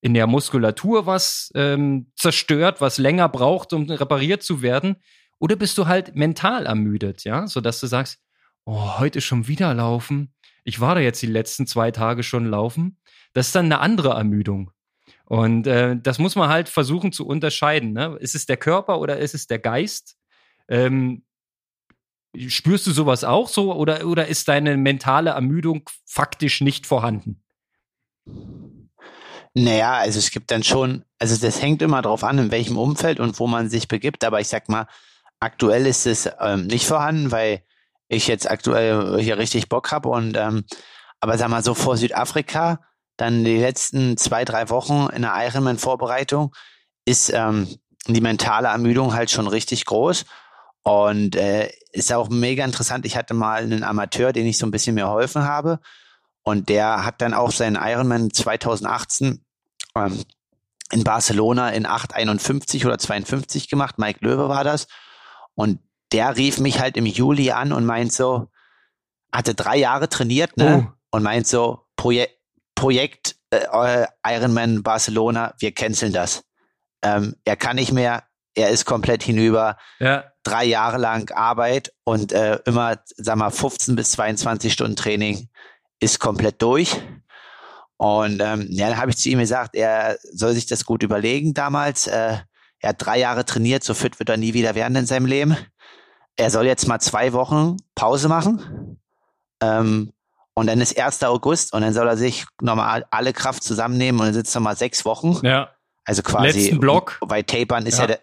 in 0.00 0.14
der 0.14 0.26
Muskulatur 0.26 1.06
was 1.06 1.50
ähm, 1.54 2.12
zerstört, 2.14 2.80
was 2.80 2.98
länger 2.98 3.28
braucht, 3.28 3.72
um 3.72 3.90
repariert 3.90 4.42
zu 4.42 4.62
werden? 4.62 4.96
Oder 5.38 5.56
bist 5.56 5.76
du 5.78 5.86
halt 5.86 6.14
mental 6.14 6.66
ermüdet, 6.66 7.24
ja, 7.24 7.46
sodass 7.46 7.80
du 7.80 7.88
sagst, 7.88 8.20
oh, 8.64 8.98
heute 8.98 9.20
schon 9.20 9.48
wieder 9.48 9.74
laufen 9.74 10.32
ich 10.66 10.80
war 10.80 10.96
da 10.96 11.00
jetzt 11.00 11.22
die 11.22 11.28
letzten 11.28 11.68
zwei 11.68 11.92
Tage 11.92 12.24
schon 12.24 12.44
laufen. 12.44 12.98
Das 13.32 13.46
ist 13.46 13.54
dann 13.54 13.66
eine 13.66 13.78
andere 13.78 14.10
Ermüdung. 14.10 14.72
Und 15.24 15.68
äh, 15.68 15.96
das 15.96 16.18
muss 16.18 16.34
man 16.34 16.48
halt 16.48 16.68
versuchen 16.68 17.12
zu 17.12 17.24
unterscheiden. 17.24 17.92
Ne? 17.92 18.16
Ist 18.18 18.34
es 18.34 18.46
der 18.46 18.56
Körper 18.56 18.98
oder 18.98 19.18
ist 19.18 19.34
es 19.34 19.46
der 19.46 19.60
Geist? 19.60 20.16
Ähm, 20.68 21.24
spürst 22.48 22.84
du 22.88 22.90
sowas 22.90 23.22
auch 23.22 23.48
so 23.48 23.72
oder, 23.74 24.04
oder 24.06 24.26
ist 24.26 24.48
deine 24.48 24.76
mentale 24.76 25.30
Ermüdung 25.30 25.88
faktisch 26.04 26.60
nicht 26.60 26.84
vorhanden? 26.84 27.44
Naja, 29.54 29.94
also 29.98 30.18
es 30.18 30.32
gibt 30.32 30.50
dann 30.50 30.64
schon, 30.64 31.04
also 31.20 31.36
das 31.40 31.62
hängt 31.62 31.80
immer 31.80 32.02
drauf 32.02 32.24
an, 32.24 32.38
in 32.38 32.50
welchem 32.50 32.76
Umfeld 32.76 33.20
und 33.20 33.38
wo 33.38 33.46
man 33.46 33.70
sich 33.70 33.86
begibt, 33.86 34.24
aber 34.24 34.40
ich 34.40 34.48
sag 34.48 34.68
mal, 34.68 34.88
aktuell 35.38 35.86
ist 35.86 36.06
es 36.06 36.28
ähm, 36.40 36.66
nicht 36.66 36.86
vorhanden, 36.86 37.30
weil 37.30 37.62
ich 38.08 38.26
jetzt 38.26 38.50
aktuell 38.50 39.20
hier 39.20 39.38
richtig 39.38 39.68
Bock 39.68 39.92
habe. 39.92 40.08
Und 40.08 40.36
ähm, 40.36 40.64
aber 41.20 41.38
sag 41.38 41.48
mal 41.48 41.64
so 41.64 41.74
vor 41.74 41.96
Südafrika, 41.96 42.80
dann 43.16 43.44
die 43.44 43.58
letzten 43.58 44.16
zwei, 44.16 44.44
drei 44.44 44.68
Wochen 44.68 45.08
in 45.14 45.22
der 45.22 45.34
Ironman-Vorbereitung 45.34 46.54
ist 47.04 47.32
ähm, 47.32 47.68
die 48.06 48.20
mentale 48.20 48.68
Ermüdung 48.68 49.14
halt 49.14 49.30
schon 49.30 49.48
richtig 49.48 49.86
groß. 49.86 50.24
Und 50.82 51.34
äh, 51.34 51.70
ist 51.90 52.12
auch 52.12 52.28
mega 52.28 52.64
interessant. 52.64 53.06
Ich 53.06 53.16
hatte 53.16 53.34
mal 53.34 53.62
einen 53.62 53.82
Amateur, 53.82 54.32
den 54.32 54.46
ich 54.46 54.58
so 54.58 54.66
ein 54.66 54.70
bisschen 54.70 54.94
mir 54.94 55.04
geholfen 55.04 55.42
habe. 55.42 55.80
Und 56.42 56.68
der 56.68 57.04
hat 57.04 57.20
dann 57.20 57.34
auch 57.34 57.50
seinen 57.50 57.74
Ironman 57.74 58.32
2018 58.32 59.44
ähm, 59.96 60.22
in 60.92 61.02
Barcelona 61.02 61.70
in 61.70 61.86
8,51 61.86 62.86
oder 62.86 62.98
52 62.98 63.68
gemacht. 63.68 63.98
Mike 63.98 64.20
Löwe 64.22 64.48
war 64.48 64.62
das. 64.62 64.86
Und 65.54 65.80
der 66.16 66.34
rief 66.34 66.58
mich 66.58 66.80
halt 66.80 66.96
im 66.96 67.04
Juli 67.04 67.50
an 67.50 67.72
und 67.72 67.84
meint 67.84 68.10
so, 68.10 68.48
hatte 69.30 69.54
drei 69.54 69.76
Jahre 69.76 70.08
trainiert, 70.08 70.56
ne? 70.56 70.88
Oh. 70.88 70.92
Und 71.10 71.22
meint 71.22 71.46
so, 71.46 71.84
Proje 71.94 72.28
Projekt 72.74 73.36
äh, 73.50 74.06
Ironman 74.26 74.82
Barcelona, 74.82 75.52
wir 75.58 75.72
canceln 75.72 76.14
das. 76.14 76.42
Ähm, 77.02 77.36
er 77.44 77.56
kann 77.56 77.76
nicht 77.76 77.92
mehr, 77.92 78.24
er 78.54 78.70
ist 78.70 78.86
komplett 78.86 79.22
hinüber. 79.22 79.76
Ja. 79.98 80.24
Drei 80.42 80.64
Jahre 80.64 80.96
lang 80.96 81.30
Arbeit 81.32 81.92
und 82.04 82.32
äh, 82.32 82.60
immer, 82.64 82.98
sag 83.16 83.36
mal, 83.36 83.50
15 83.50 83.94
bis 83.94 84.12
22 84.12 84.72
Stunden 84.72 84.96
Training 84.96 85.50
ist 86.00 86.18
komplett 86.18 86.62
durch. 86.62 86.98
Und 87.98 88.40
ähm, 88.40 88.68
ja, 88.70 88.88
dann 88.88 88.98
habe 88.98 89.10
ich 89.10 89.18
zu 89.18 89.28
ihm 89.28 89.38
gesagt, 89.38 89.74
er 89.74 90.16
soll 90.32 90.54
sich 90.54 90.64
das 90.64 90.86
gut 90.86 91.02
überlegen 91.02 91.52
damals. 91.52 92.06
Äh, 92.06 92.38
er 92.80 92.88
hat 92.88 93.04
drei 93.04 93.18
Jahre 93.18 93.44
trainiert, 93.44 93.84
so 93.84 93.92
fit 93.92 94.18
wird 94.18 94.30
er 94.30 94.38
nie 94.38 94.54
wieder 94.54 94.74
werden 94.74 94.96
in 94.96 95.06
seinem 95.06 95.26
Leben 95.26 95.58
er 96.36 96.50
soll 96.50 96.66
jetzt 96.66 96.86
mal 96.86 97.00
zwei 97.00 97.32
Wochen 97.32 97.76
Pause 97.94 98.28
machen. 98.28 99.00
Ähm, 99.62 100.12
und 100.54 100.68
dann 100.68 100.80
ist 100.80 100.98
1. 100.98 101.22
August 101.24 101.72
und 101.74 101.82
dann 101.82 101.92
soll 101.92 102.08
er 102.08 102.16
sich 102.16 102.46
nochmal 102.62 103.04
alle 103.10 103.32
Kraft 103.32 103.62
zusammennehmen 103.62 104.20
und 104.20 104.26
dann 104.26 104.34
sitzt 104.34 104.54
er 104.54 104.60
mal 104.60 104.76
sechs 104.76 105.04
Wochen. 105.04 105.38
Ja. 105.46 105.70
Also 106.04 106.22
quasi. 106.22 106.60
Letzten 106.60 106.80
Block. 106.80 107.18
Weil 107.20 107.42
Tapern 107.42 107.84
ist 107.84 107.98
ja, 107.98 108.08
ja 108.08 108.16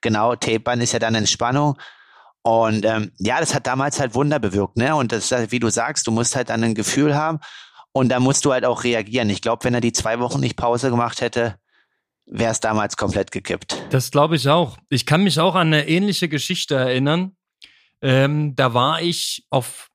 genau, 0.00 0.36
Tapern 0.36 0.80
ist 0.80 0.92
ja 0.92 0.98
dann 0.98 1.14
Entspannung. 1.14 1.76
Und 2.42 2.86
ähm, 2.86 3.12
ja, 3.18 3.40
das 3.40 3.54
hat 3.54 3.66
damals 3.66 4.00
halt 4.00 4.14
Wunder 4.14 4.38
bewirkt, 4.38 4.78
ne? 4.78 4.96
Und 4.96 5.12
das 5.12 5.24
ist 5.24 5.32
halt, 5.32 5.52
wie 5.52 5.58
du 5.58 5.68
sagst, 5.68 6.06
du 6.06 6.10
musst 6.10 6.36
halt 6.36 6.48
dann 6.48 6.64
ein 6.64 6.74
Gefühl 6.74 7.14
haben 7.14 7.40
und 7.92 8.08
da 8.08 8.20
musst 8.20 8.46
du 8.46 8.52
halt 8.52 8.64
auch 8.64 8.84
reagieren. 8.84 9.28
Ich 9.28 9.42
glaube, 9.42 9.64
wenn 9.64 9.74
er 9.74 9.82
die 9.82 9.92
zwei 9.92 10.20
Wochen 10.20 10.40
nicht 10.40 10.56
Pause 10.56 10.88
gemacht 10.88 11.20
hätte, 11.20 11.56
wäre 12.30 12.52
es 12.52 12.60
damals 12.60 12.96
komplett 12.96 13.32
gekippt. 13.32 13.76
Das 13.90 14.10
glaube 14.10 14.36
ich 14.36 14.48
auch. 14.48 14.78
Ich 14.88 15.04
kann 15.04 15.24
mich 15.24 15.38
auch 15.40 15.54
an 15.54 15.68
eine 15.68 15.88
ähnliche 15.88 16.28
Geschichte 16.28 16.76
erinnern. 16.76 17.36
Ähm, 18.00 18.54
da 18.54 18.72
war 18.72 19.02
ich 19.02 19.44
auf 19.50 19.90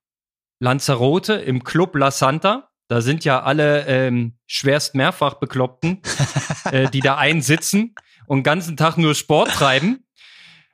Lanzarote 0.60 1.34
im 1.34 1.64
Club 1.64 1.96
La 1.96 2.12
Santa. 2.12 2.70
Da 2.88 3.02
sind 3.02 3.26
ja 3.26 3.42
alle 3.42 3.86
ähm, 3.88 4.38
schwerst 4.46 4.94
mehrfach 4.94 5.36
Bekloppten, 5.36 6.02
äh, 6.72 6.90
die 6.90 7.00
da 7.00 7.18
einsitzen 7.18 7.96
und 8.28 8.40
den 8.40 8.44
ganzen 8.44 8.78
Tag 8.78 8.98
nur 8.98 9.16
Sport 9.16 9.50
treiben. 9.50 10.06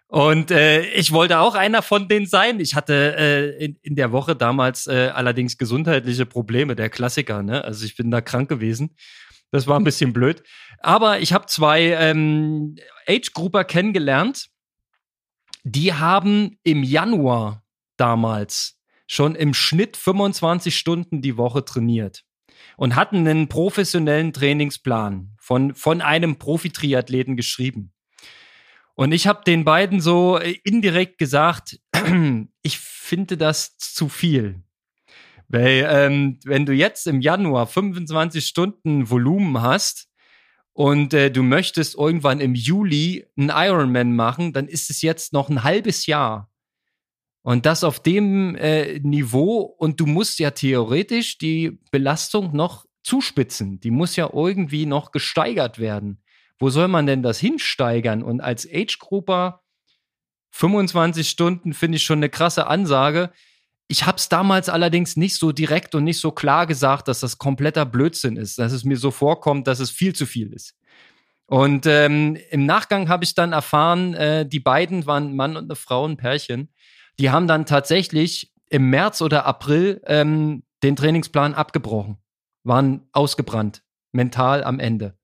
Und 0.07 0.51
äh, 0.51 0.81
ich 0.87 1.13
wollte 1.13 1.39
auch 1.39 1.55
einer 1.55 1.81
von 1.81 2.09
denen 2.09 2.25
sein. 2.25 2.59
Ich 2.59 2.75
hatte 2.75 3.15
äh, 3.17 3.63
in, 3.63 3.77
in 3.81 3.95
der 3.95 4.11
Woche 4.11 4.35
damals 4.35 4.87
äh, 4.87 5.09
allerdings 5.13 5.57
gesundheitliche 5.57 6.25
Probleme, 6.25 6.75
der 6.75 6.89
Klassiker. 6.89 7.43
Ne? 7.43 7.63
Also 7.63 7.85
ich 7.85 7.95
bin 7.95 8.11
da 8.11 8.19
krank 8.19 8.49
gewesen. 8.49 8.93
Das 9.51 9.67
war 9.67 9.79
ein 9.79 9.83
bisschen 9.83 10.11
blöd. 10.11 10.43
Aber 10.83 11.19
ich 11.19 11.33
habe 11.33 11.45
zwei 11.45 11.93
ähm, 11.93 12.75
Age-Grupper 13.07 13.63
kennengelernt. 13.63 14.49
Die 15.63 15.93
haben 15.93 16.57
im 16.63 16.83
Januar 16.83 17.63
damals 17.97 18.79
schon 19.07 19.35
im 19.35 19.53
Schnitt 19.53 19.97
25 19.97 20.75
Stunden 20.75 21.21
die 21.21 21.37
Woche 21.37 21.65
trainiert 21.65 22.23
und 22.77 22.95
hatten 22.95 23.27
einen 23.27 23.47
professionellen 23.47 24.33
Trainingsplan 24.33 25.35
von, 25.39 25.75
von 25.75 26.01
einem 26.01 26.37
Profi-Triathleten 26.37 27.35
geschrieben. 27.35 27.93
Und 28.95 29.11
ich 29.11 29.27
habe 29.27 29.43
den 29.45 29.63
beiden 29.63 30.01
so 30.01 30.37
äh, 30.37 30.57
indirekt 30.63 31.17
gesagt, 31.17 31.79
ich 32.61 32.79
finde 32.79 33.37
das 33.37 33.77
zu 33.77 34.09
viel. 34.09 34.63
Weil 35.47 35.87
ähm, 35.89 36.39
wenn 36.45 36.65
du 36.65 36.73
jetzt 36.73 37.07
im 37.07 37.19
Januar 37.19 37.67
25 37.67 38.45
Stunden 38.45 39.09
Volumen 39.09 39.61
hast 39.61 40.10
und 40.81 41.13
äh, 41.13 41.29
du 41.29 41.43
möchtest 41.43 41.93
irgendwann 41.93 42.39
im 42.39 42.55
Juli 42.55 43.27
einen 43.37 43.51
Ironman 43.53 44.15
machen, 44.15 44.51
dann 44.51 44.67
ist 44.67 44.89
es 44.89 45.03
jetzt 45.03 45.31
noch 45.31 45.47
ein 45.47 45.63
halbes 45.63 46.07
Jahr. 46.07 46.51
Und 47.43 47.67
das 47.67 47.83
auf 47.83 48.01
dem 48.01 48.55
äh, 48.55 48.97
Niveau 48.97 49.59
und 49.59 49.99
du 49.99 50.07
musst 50.07 50.39
ja 50.39 50.49
theoretisch 50.49 51.37
die 51.37 51.77
Belastung 51.91 52.55
noch 52.55 52.87
zuspitzen. 53.03 53.79
Die 53.79 53.91
muss 53.91 54.15
ja 54.15 54.31
irgendwie 54.33 54.87
noch 54.87 55.11
gesteigert 55.11 55.77
werden. 55.77 56.23
Wo 56.57 56.71
soll 56.71 56.87
man 56.87 57.05
denn 57.05 57.21
das 57.21 57.39
hinsteigern? 57.39 58.23
Und 58.23 58.41
als 58.41 58.67
Age-Grupper 58.67 59.61
25 60.49 61.29
Stunden 61.29 61.73
finde 61.75 61.97
ich 61.97 62.03
schon 62.03 62.17
eine 62.17 62.29
krasse 62.29 62.65
Ansage. 62.65 63.29
Ich 63.91 64.05
habe 64.05 64.15
es 64.15 64.29
damals 64.29 64.69
allerdings 64.69 65.17
nicht 65.17 65.35
so 65.35 65.51
direkt 65.51 65.95
und 65.95 66.05
nicht 66.05 66.21
so 66.21 66.31
klar 66.31 66.65
gesagt, 66.65 67.09
dass 67.09 67.19
das 67.19 67.37
kompletter 67.37 67.85
Blödsinn 67.85 68.37
ist, 68.37 68.57
dass 68.57 68.71
es 68.71 68.85
mir 68.85 68.95
so 68.95 69.11
vorkommt, 69.11 69.67
dass 69.67 69.81
es 69.81 69.91
viel 69.91 70.15
zu 70.15 70.25
viel 70.25 70.53
ist. 70.53 70.77
Und 71.45 71.85
ähm, 71.87 72.37
im 72.51 72.65
Nachgang 72.65 73.09
habe 73.09 73.25
ich 73.25 73.35
dann 73.35 73.51
erfahren, 73.51 74.13
äh, 74.13 74.47
die 74.47 74.61
beiden 74.61 75.07
waren 75.07 75.35
Mann 75.35 75.57
und 75.57 75.65
eine 75.65 75.75
Frau, 75.75 76.07
ein 76.07 76.15
Pärchen. 76.15 76.69
Die 77.19 77.31
haben 77.31 77.47
dann 77.47 77.65
tatsächlich 77.65 78.53
im 78.69 78.89
März 78.89 79.21
oder 79.21 79.45
April 79.45 80.01
ähm, 80.05 80.63
den 80.83 80.95
Trainingsplan 80.95 81.53
abgebrochen, 81.53 82.15
waren 82.63 83.09
ausgebrannt, 83.11 83.83
mental 84.13 84.63
am 84.63 84.79
Ende. 84.79 85.17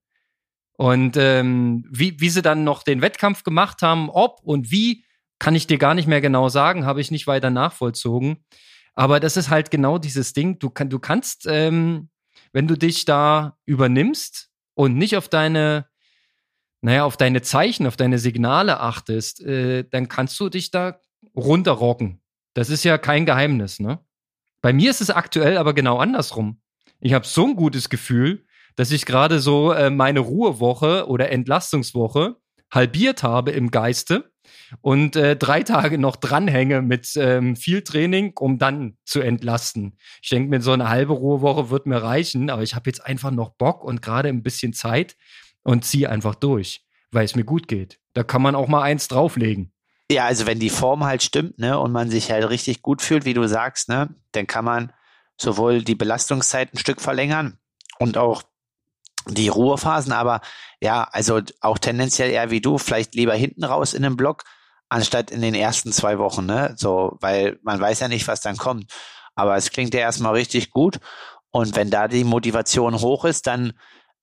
Und 0.73 1.15
ähm, 1.15 1.85
wie, 1.89 2.19
wie 2.19 2.29
sie 2.29 2.41
dann 2.41 2.65
noch 2.65 2.83
den 2.83 3.01
Wettkampf 3.01 3.43
gemacht 3.43 3.81
haben, 3.81 4.09
ob 4.09 4.41
und 4.43 4.71
wie, 4.71 5.05
kann 5.39 5.55
ich 5.55 5.67
dir 5.67 5.77
gar 5.77 5.93
nicht 5.93 6.07
mehr 6.07 6.21
genau 6.21 6.49
sagen, 6.49 6.85
habe 6.85 7.01
ich 7.01 7.11
nicht 7.11 7.27
weiter 7.27 7.49
nachvollzogen. 7.49 8.43
Aber 8.95 9.19
das 9.19 9.37
ist 9.37 9.49
halt 9.49 9.69
genau 9.69 9.97
dieses 9.97 10.33
Ding. 10.33 10.57
Du, 10.59 10.69
kann, 10.69 10.89
du 10.89 10.99
kannst, 10.99 11.45
ähm, 11.47 12.09
wenn 12.51 12.67
du 12.67 12.75
dich 12.75 13.05
da 13.05 13.57
übernimmst 13.65 14.49
und 14.73 14.97
nicht 14.97 15.15
auf 15.15 15.29
deine, 15.29 15.87
naja, 16.81 17.03
auf 17.03 17.17
deine 17.17 17.43
Zeichen, 17.43 17.85
auf 17.85 17.97
deine 17.97 18.17
Signale 18.17 18.79
achtest, 18.79 19.41
äh, 19.41 19.83
dann 19.83 20.07
kannst 20.07 20.39
du 20.39 20.49
dich 20.49 20.71
da 20.71 20.99
runterrocken. 21.35 22.21
Das 22.55 22.69
ist 22.69 22.83
ja 22.83 22.97
kein 22.97 23.25
Geheimnis, 23.27 23.79
ne? 23.79 23.99
Bei 24.61 24.73
mir 24.73 24.89
ist 24.89 25.01
es 25.01 25.11
aktuell 25.11 25.57
aber 25.57 25.73
genau 25.75 25.97
andersrum. 25.97 26.59
Ich 26.99 27.13
habe 27.13 27.27
so 27.27 27.45
ein 27.45 27.55
gutes 27.55 27.89
Gefühl, 27.89 28.45
dass 28.75 28.91
ich 28.91 29.05
gerade 29.05 29.39
so 29.39 29.71
äh, 29.71 29.91
meine 29.91 30.19
Ruhewoche 30.19 31.07
oder 31.07 31.29
Entlastungswoche 31.29 32.37
halbiert 32.71 33.23
habe 33.23 33.51
im 33.51 33.69
Geiste 33.69 34.31
und 34.81 35.15
äh, 35.15 35.35
drei 35.35 35.63
Tage 35.63 35.97
noch 35.97 36.15
dranhänge 36.15 36.81
mit 36.81 37.15
ähm, 37.15 37.55
viel 37.55 37.83
Training, 37.83 38.33
um 38.37 38.57
dann 38.57 38.97
zu 39.05 39.21
entlasten. 39.21 39.97
Ich 40.21 40.29
denke 40.29 40.49
mir, 40.49 40.61
so 40.61 40.71
eine 40.71 40.89
halbe 40.89 41.13
Ruhewoche 41.13 41.69
wird 41.69 41.85
mir 41.85 42.01
reichen, 42.01 42.49
aber 42.49 42.63
ich 42.63 42.75
habe 42.75 42.89
jetzt 42.89 43.05
einfach 43.05 43.31
noch 43.31 43.49
Bock 43.51 43.83
und 43.83 44.01
gerade 44.01 44.29
ein 44.29 44.43
bisschen 44.43 44.73
Zeit 44.73 45.15
und 45.63 45.85
ziehe 45.85 46.09
einfach 46.09 46.35
durch, 46.35 46.85
weil 47.11 47.25
es 47.25 47.35
mir 47.35 47.43
gut 47.43 47.67
geht. 47.67 47.99
Da 48.13 48.23
kann 48.23 48.41
man 48.41 48.55
auch 48.55 48.67
mal 48.67 48.81
eins 48.81 49.07
drauflegen. 49.07 49.73
Ja, 50.09 50.25
also 50.25 50.45
wenn 50.45 50.59
die 50.59 50.69
Form 50.69 51.03
halt 51.03 51.21
stimmt, 51.21 51.59
ne, 51.59 51.77
und 51.77 51.91
man 51.91 52.09
sich 52.09 52.31
halt 52.31 52.49
richtig 52.49 52.81
gut 52.81 53.01
fühlt, 53.01 53.25
wie 53.25 53.33
du 53.33 53.47
sagst, 53.47 53.89
ne, 53.89 54.15
dann 54.31 54.47
kann 54.47 54.63
man 54.63 54.93
sowohl 55.37 55.83
die 55.83 55.95
Belastungszeit 55.95 56.73
ein 56.73 56.77
Stück 56.77 57.01
verlängern 57.01 57.59
und 57.99 58.17
auch 58.17 58.43
die 59.27 59.49
Ruhephasen, 59.49 60.11
aber 60.11 60.41
ja, 60.81 61.07
also 61.11 61.41
auch 61.61 61.77
tendenziell 61.77 62.31
eher 62.31 62.51
wie 62.51 62.61
du, 62.61 62.77
vielleicht 62.77 63.15
lieber 63.15 63.33
hinten 63.33 63.63
raus 63.63 63.93
in 63.93 64.03
den 64.03 64.17
Block, 64.17 64.43
anstatt 64.89 65.31
in 65.31 65.41
den 65.41 65.55
ersten 65.55 65.91
zwei 65.91 66.19
Wochen, 66.19 66.45
ne? 66.45 66.73
So, 66.77 67.17
weil 67.19 67.59
man 67.63 67.79
weiß 67.79 67.99
ja 67.99 68.07
nicht, 68.07 68.27
was 68.27 68.41
dann 68.41 68.57
kommt. 68.57 68.91
Aber 69.35 69.55
es 69.55 69.71
klingt 69.71 69.93
ja 69.93 69.99
erstmal 69.99 70.33
richtig 70.33 70.71
gut. 70.71 70.99
Und 71.51 71.75
wenn 71.75 71.89
da 71.89 72.07
die 72.07 72.23
Motivation 72.23 72.99
hoch 73.01 73.25
ist, 73.25 73.47
dann 73.47 73.73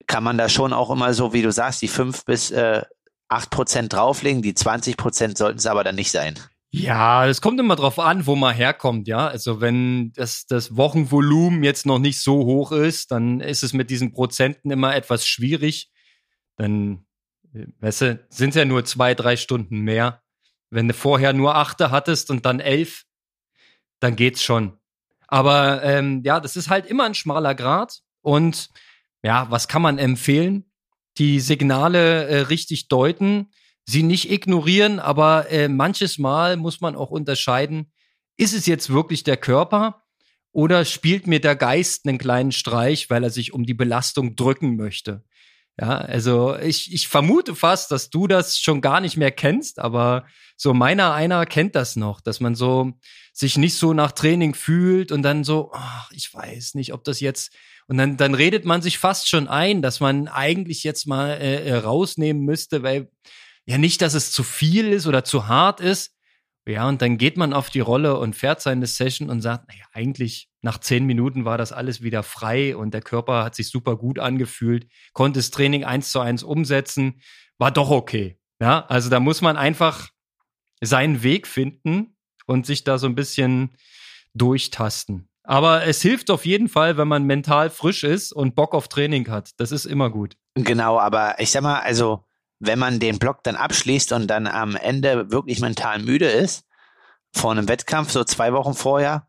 kann 0.07 0.23
man 0.23 0.37
da 0.37 0.49
schon 0.49 0.73
auch 0.73 0.89
immer 0.89 1.13
so, 1.13 1.33
wie 1.33 1.41
du 1.41 1.51
sagst, 1.51 1.81
die 1.81 1.87
fünf 1.87 2.25
bis 2.25 2.51
äh, 2.51 2.81
acht 3.27 3.49
Prozent 3.49 3.93
drauflegen. 3.93 4.41
Die 4.41 4.53
20 4.53 4.97
Prozent 4.97 5.37
sollten 5.37 5.59
es 5.59 5.65
aber 5.65 5.83
dann 5.83 5.95
nicht 5.95 6.11
sein. 6.11 6.39
Ja, 6.77 7.25
es 7.25 7.39
kommt 7.39 7.57
immer 7.57 7.77
drauf 7.77 7.99
an, 7.99 8.25
wo 8.25 8.35
man 8.35 8.53
herkommt, 8.53 9.07
ja. 9.07 9.27
Also 9.27 9.61
wenn 9.61 10.11
das, 10.11 10.45
das 10.45 10.75
Wochenvolumen 10.75 11.63
jetzt 11.63 11.85
noch 11.85 11.99
nicht 11.99 12.19
so 12.19 12.43
hoch 12.43 12.73
ist, 12.73 13.11
dann 13.11 13.39
ist 13.39 13.63
es 13.63 13.71
mit 13.71 13.89
diesen 13.89 14.11
Prozenten 14.11 14.71
immer 14.71 14.93
etwas 14.93 15.25
schwierig. 15.25 15.89
Dann, 16.57 17.05
äh, 17.53 17.67
weißt 17.79 18.01
du, 18.01 18.25
sind 18.27 18.55
ja 18.55 18.65
nur 18.65 18.83
zwei, 18.83 19.15
drei 19.15 19.37
Stunden 19.37 19.79
mehr. 19.79 20.21
Wenn 20.69 20.89
du 20.89 20.93
vorher 20.93 21.31
nur 21.31 21.55
achte 21.55 21.91
hattest 21.91 22.29
und 22.29 22.45
dann 22.45 22.59
elf, 22.59 23.05
dann 24.01 24.17
geht's 24.17 24.43
schon. 24.43 24.77
Aber 25.29 25.81
ähm, 25.81 26.23
ja, 26.25 26.41
das 26.41 26.57
ist 26.57 26.69
halt 26.69 26.87
immer 26.87 27.05
ein 27.05 27.15
schmaler 27.15 27.55
Grad. 27.55 28.01
Und 28.21 28.69
ja, 29.23 29.49
was 29.49 29.69
kann 29.69 29.81
man 29.81 29.97
empfehlen? 29.97 30.69
Die 31.19 31.39
Signale 31.39 32.27
äh, 32.27 32.39
richtig 32.39 32.89
deuten 32.89 33.49
sie 33.85 34.03
nicht 34.03 34.31
ignorieren, 34.31 34.99
aber 34.99 35.49
äh, 35.49 35.67
manches 35.67 36.17
Mal 36.17 36.57
muss 36.57 36.81
man 36.81 36.95
auch 36.95 37.11
unterscheiden, 37.11 37.91
ist 38.37 38.53
es 38.53 38.65
jetzt 38.65 38.91
wirklich 38.91 39.23
der 39.23 39.37
Körper 39.37 40.03
oder 40.51 40.85
spielt 40.85 41.27
mir 41.27 41.39
der 41.39 41.55
Geist 41.55 42.07
einen 42.07 42.17
kleinen 42.17 42.51
Streich, 42.51 43.09
weil 43.09 43.23
er 43.23 43.29
sich 43.29 43.53
um 43.53 43.65
die 43.65 43.73
Belastung 43.73 44.35
drücken 44.35 44.75
möchte? 44.75 45.23
Ja, 45.79 45.97
also 45.97 46.55
ich, 46.55 46.93
ich 46.93 47.09
vermute 47.09 47.53
fast, 47.53 47.91
dass 47.91 48.09
du 48.09 48.27
das 48.27 48.59
schon 48.59 48.79
gar 48.79 49.01
nicht 49.01 49.17
mehr 49.17 49.31
kennst, 49.31 49.79
aber 49.79 50.25
so 50.55 50.73
meiner 50.73 51.13
einer 51.13 51.45
kennt 51.45 51.75
das 51.75 51.97
noch, 51.97 52.21
dass 52.21 52.39
man 52.39 52.55
so 52.55 52.93
sich 53.33 53.57
nicht 53.57 53.75
so 53.75 53.91
nach 53.91 54.13
Training 54.13 54.53
fühlt 54.53 55.11
und 55.11 55.21
dann 55.21 55.43
so, 55.43 55.71
ach, 55.73 56.09
ich 56.13 56.33
weiß 56.33 56.75
nicht, 56.75 56.93
ob 56.93 57.03
das 57.03 57.19
jetzt 57.19 57.53
und 57.87 57.97
dann, 57.97 58.17
dann 58.17 58.33
redet 58.33 58.65
man 58.65 58.81
sich 58.81 58.97
fast 58.97 59.29
schon 59.29 59.47
ein, 59.47 59.81
dass 59.81 59.99
man 59.99 60.27
eigentlich 60.27 60.83
jetzt 60.83 61.05
mal 61.05 61.31
äh, 61.31 61.67
äh 61.67 61.75
rausnehmen 61.75 62.43
müsste, 62.43 62.81
weil 62.81 63.11
ja 63.65 63.77
nicht, 63.77 64.01
dass 64.01 64.13
es 64.13 64.31
zu 64.31 64.43
viel 64.43 64.91
ist 64.91 65.07
oder 65.07 65.23
zu 65.23 65.47
hart 65.47 65.79
ist. 65.79 66.13
Ja, 66.67 66.87
und 66.87 67.01
dann 67.01 67.19
geht 67.19 67.37
man 67.37 67.53
auf 67.53 67.69
die 67.69 67.79
Rolle 67.79 68.17
und 68.17 68.35
fährt 68.35 68.59
seine 68.59 68.87
Session 68.87 69.29
und 69.29 69.41
sagt, 69.41 69.67
naja, 69.67 69.85
eigentlich 69.93 70.49
nach 70.63 70.79
zehn 70.79 71.05
Minuten 71.05 71.45
war 71.45 71.59
das 71.59 71.71
alles 71.71 72.01
wieder 72.01 72.23
frei 72.23 72.75
und 72.75 72.91
der 72.91 73.01
Körper 73.01 73.43
hat 73.43 73.53
sich 73.53 73.69
super 73.69 73.97
gut 73.97 74.17
angefühlt, 74.17 74.87
konnte 75.13 75.37
das 75.37 75.51
Training 75.51 75.83
eins 75.83 76.11
zu 76.11 76.19
eins 76.19 76.41
umsetzen, 76.41 77.21
war 77.59 77.69
doch 77.69 77.91
okay. 77.91 78.39
Ja, 78.59 78.85
also 78.87 79.11
da 79.11 79.19
muss 79.19 79.41
man 79.41 79.57
einfach 79.57 80.09
seinen 80.81 81.21
Weg 81.21 81.45
finden 81.45 82.15
und 82.47 82.65
sich 82.65 82.83
da 82.83 82.97
so 82.97 83.05
ein 83.05 83.15
bisschen 83.15 83.77
durchtasten. 84.33 85.29
Aber 85.43 85.85
es 85.85 86.01
hilft 86.01 86.31
auf 86.31 86.45
jeden 86.45 86.67
Fall, 86.67 86.97
wenn 86.97 87.07
man 87.07 87.25
mental 87.25 87.69
frisch 87.69 88.03
ist 88.03 88.31
und 88.31 88.55
Bock 88.55 88.73
auf 88.73 88.87
Training 88.87 89.29
hat. 89.29 89.51
Das 89.57 89.71
ist 89.71 89.85
immer 89.85 90.09
gut. 90.09 90.35
Genau, 90.55 90.99
aber 90.99 91.39
ich 91.39 91.51
sag 91.51 91.61
mal, 91.61 91.81
also 91.81 92.25
wenn 92.65 92.79
man 92.79 92.99
den 92.99 93.19
Block 93.19 93.43
dann 93.43 93.55
abschließt 93.55 94.11
und 94.11 94.27
dann 94.27 94.47
am 94.47 94.75
Ende 94.75 95.31
wirklich 95.31 95.59
mental 95.59 95.99
müde 95.99 96.29
ist, 96.29 96.65
vor 97.33 97.51
einem 97.51 97.67
Wettkampf, 97.67 98.11
so 98.11 98.23
zwei 98.23 98.53
Wochen 98.53 98.73
vorher, 98.73 99.27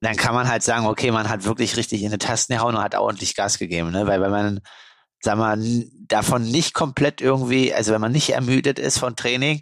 dann 0.00 0.16
kann 0.16 0.34
man 0.34 0.48
halt 0.48 0.62
sagen, 0.62 0.86
okay, 0.86 1.10
man 1.10 1.28
hat 1.28 1.44
wirklich 1.44 1.76
richtig 1.76 2.02
in 2.02 2.10
die 2.10 2.18
Tasten 2.18 2.54
gehauen 2.54 2.76
und 2.76 2.82
hat 2.82 2.94
ordentlich 2.94 3.34
Gas 3.34 3.58
gegeben, 3.58 3.90
ne? 3.90 4.06
Weil 4.06 4.20
wenn 4.20 4.30
man, 4.30 4.60
sagen 5.20 5.40
wir, 5.40 5.86
davon 6.06 6.44
nicht 6.44 6.72
komplett 6.72 7.20
irgendwie, 7.20 7.74
also 7.74 7.92
wenn 7.92 8.00
man 8.00 8.12
nicht 8.12 8.30
ermüdet 8.30 8.78
ist 8.78 8.98
von 8.98 9.16
Training, 9.16 9.60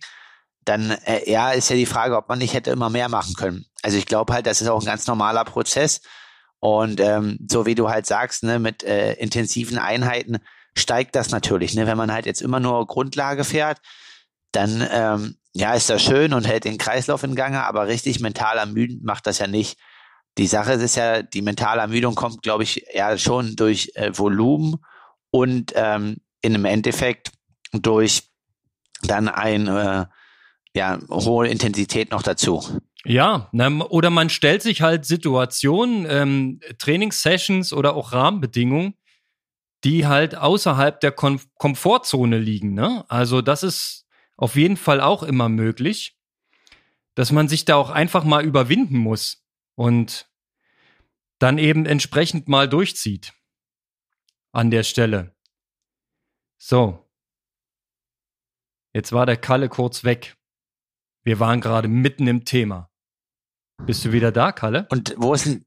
dann 0.65 0.91
äh, 0.91 1.31
ja, 1.31 1.53
ist 1.53 1.71
ja 1.71 1.77
die 1.77 1.87
Frage, 1.87 2.17
ob 2.17 2.29
man 2.29 2.39
nicht 2.39 2.55
hätte 2.55 2.71
immer 2.71 2.91
mehr 2.91 3.09
machen 3.09 3.35
können. 3.35 3.65
Also 3.83 3.97
ich 3.97 4.07
glaube 4.07 4.33
halt, 4.33 4.47
das 4.47 4.61
ist 4.61 4.69
auch 4.69 4.81
ein 4.81 4.87
ganz 4.87 5.07
normaler 5.07 5.45
Prozess. 5.45 6.01
Und 6.59 7.01
ähm, 7.01 7.39
so 7.49 7.67
wie 7.67 7.75
du 7.75 7.89
halt 7.89 8.07
sagst, 8.07 8.43
ne, 8.43 8.59
mit 8.59 8.83
äh, 8.83 9.15
intensiven 9.15 9.79
Einheiten 9.79 10.39
steigt 10.77 11.17
das 11.17 11.31
natürlich. 11.31 11.75
Ne? 11.75 11.87
Wenn 11.87 11.97
man 11.97 12.13
halt 12.13 12.27
jetzt 12.27 12.43
immer 12.43 12.61
nur 12.61 12.87
Grundlage 12.87 13.45
fährt, 13.45 13.81
dann 14.53 14.87
ähm, 14.91 15.37
ja, 15.55 15.75
ist 15.75 15.91
das 15.91 16.03
schön 16.03 16.33
und 16.33 16.47
hält 16.47 16.65
den 16.65 16.79
Kreislauf 16.79 17.23
in 17.23 17.35
Gange, 17.35 17.65
aber 17.65 17.87
richtig 17.87 18.21
mental 18.21 18.59
ermüdend 18.59 19.05
macht 19.05 19.27
das 19.27 19.39
ja 19.39 19.47
nicht. 19.47 19.79
Die 20.39 20.47
Sache 20.47 20.75
ist 20.75 20.97
ja, 20.97 21.23
die 21.23 21.41
mentale 21.41 21.81
Ermüdung 21.81 22.15
kommt, 22.15 22.43
glaube 22.43 22.63
ich, 22.63 22.85
ja 22.93 23.17
schon 23.17 23.57
durch 23.57 23.93
äh, 23.95 24.17
Volumen 24.17 24.77
und 25.31 25.73
ähm, 25.75 26.19
in 26.43 26.55
einem 26.55 26.67
Endeffekt 26.67 27.33
durch 27.73 28.25
dann 29.03 29.29
eine 29.29 30.09
äh, 30.75 30.79
ja, 30.79 30.99
hohe 31.09 31.49
Intensität 31.49 32.11
noch 32.11 32.23
dazu. 32.23 32.63
Ja, 33.05 33.49
oder 33.89 34.11
man 34.11 34.31
stellt 34.31 34.63
sich 34.63 34.83
halt 34.83 35.07
Situationen, 35.07 36.07
ähm, 36.09 36.61
Trainingssessions 36.79 37.73
oder 37.73 37.95
auch 37.95 38.13
Rahmenbedingungen, 38.13 38.95
die 39.85 40.07
halt 40.07 40.35
außerhalb 40.35 41.01
der 41.01 41.13
Kom 41.13 41.41
Komfortzone 41.57 42.39
liegen. 42.39 42.75
Ne? 42.75 43.05
Also 43.09 43.43
das 43.43 43.63
ist 43.63 44.07
auf 44.37 44.57
jeden 44.57 44.77
Fall 44.77 45.01
auch 45.01 45.23
immer 45.23 45.49
möglich, 45.49 46.19
dass 47.15 47.33
man 47.33 47.49
sich 47.49 47.65
da 47.65 47.77
auch 47.77 47.91
einfach 47.91 48.25
mal 48.25 48.45
überwinden 48.45 48.99
muss 48.99 49.45
und 49.75 50.31
dann 51.39 51.59
eben 51.59 51.87
entsprechend 51.87 52.49
mal 52.49 52.69
durchzieht 52.69 53.33
an 54.53 54.71
der 54.71 54.83
Stelle. 54.83 55.35
So. 56.59 57.07
Jetzt 58.95 59.13
war 59.13 59.27
der 59.27 59.37
Kalle 59.37 59.69
kurz 59.69 60.05
weg. 60.05 60.37
Wir 61.23 61.39
waren 61.39 61.61
gerade 61.61 61.89
mitten 61.89 62.27
im 62.27 62.45
Thema. 62.45 62.91
Bist 63.85 64.05
du 64.05 64.13
wieder 64.13 64.33
da, 64.33 64.53
Kalle? 64.53 64.87
Und 64.91 65.15
wo 65.19 65.35
ist 65.35 65.47
denn. 65.47 65.67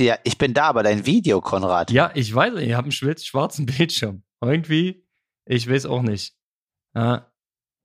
Ja, 0.00 0.18
ich 0.24 0.38
bin 0.38 0.54
da, 0.54 0.64
aber 0.64 0.82
dein 0.82 1.04
Video, 1.04 1.42
Konrad. 1.42 1.90
Ja, 1.90 2.10
ich 2.14 2.34
weiß, 2.34 2.54
ich 2.60 2.72
habe 2.72 2.88
einen 2.90 3.16
schwarzen 3.18 3.66
Bildschirm. 3.78 4.22
Irgendwie, 4.40 5.04
ich 5.44 5.68
weiß 5.68 5.84
auch 5.84 6.00
nicht. 6.00 6.34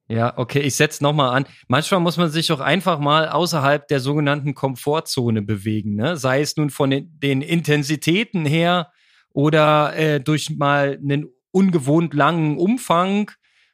Ja, 0.08 0.38
okay, 0.38 0.60
ich 0.60 0.76
setze 0.76 1.04
nochmal 1.04 1.36
an. 1.36 1.46
Manchmal 1.68 2.00
muss 2.00 2.18
man 2.18 2.30
sich 2.30 2.52
auch 2.52 2.60
einfach 2.60 3.00
mal 3.00 3.28
außerhalb 3.28 3.88
der 3.88 4.00
sogenannten 4.00 4.54
Komfortzone 4.54 5.42
bewegen, 5.42 5.96
ne? 5.96 6.16
Sei 6.16 6.42
es 6.42 6.56
nun 6.58 6.70
von 6.70 6.92
den, 6.92 7.20
den 7.20 7.42
Intensitäten 7.42 8.46
her 8.46 8.92
oder 9.34 9.96
äh, 9.96 10.22
durch 10.22 10.52
mal 10.52 11.00
einen 11.02 11.28
ungewohnt 11.52 12.14
langen 12.14 12.58
Umfang 12.58 13.32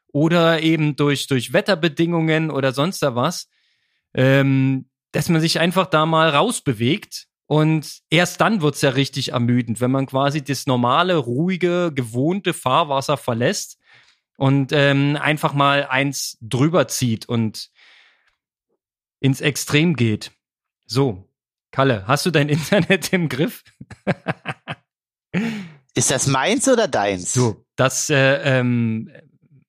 oder 0.08 0.62
eben 0.62 0.96
durch, 0.96 1.28
durch 1.28 1.54
Wetterbedingungen 1.54 2.50
oder 2.50 2.72
sonst 2.72 3.04
da 3.04 3.14
was. 3.14 3.50
Ähm, 4.14 4.90
dass 5.12 5.30
man 5.30 5.42
sich 5.42 5.60
einfach 5.60 5.88
da 5.88 6.06
mal 6.06 6.30
rausbewegt 6.30 7.28
und 7.52 8.00
erst 8.10 8.40
dann 8.40 8.62
wird's 8.62 8.80
ja 8.80 8.92
richtig 8.92 9.34
ermüdend, 9.34 9.82
wenn 9.82 9.92
man 9.92 10.06
quasi 10.06 10.42
das 10.42 10.68
normale, 10.68 11.18
ruhige, 11.18 11.92
gewohnte 11.94 12.54
Fahrwasser 12.54 13.18
verlässt 13.18 13.78
und 14.38 14.72
ähm, 14.72 15.18
einfach 15.20 15.52
mal 15.52 15.86
eins 15.86 16.38
drüber 16.40 16.88
zieht 16.88 17.28
und 17.28 17.70
ins 19.20 19.42
Extrem 19.42 19.98
geht. 19.98 20.32
So, 20.86 21.28
Kalle, 21.72 22.08
hast 22.08 22.26
du 22.26 22.32
dein 22.32 22.48
Internet 22.58 23.12
im 23.12 23.28
Griff? 23.28 23.66
Ist 25.94 26.10
das 26.10 26.28
meins 26.28 26.70
oder 26.70 26.88
deins? 26.88 27.34
So, 27.34 27.66
das 27.76 28.10
äh, 28.10 28.60
ähm, 28.60 29.12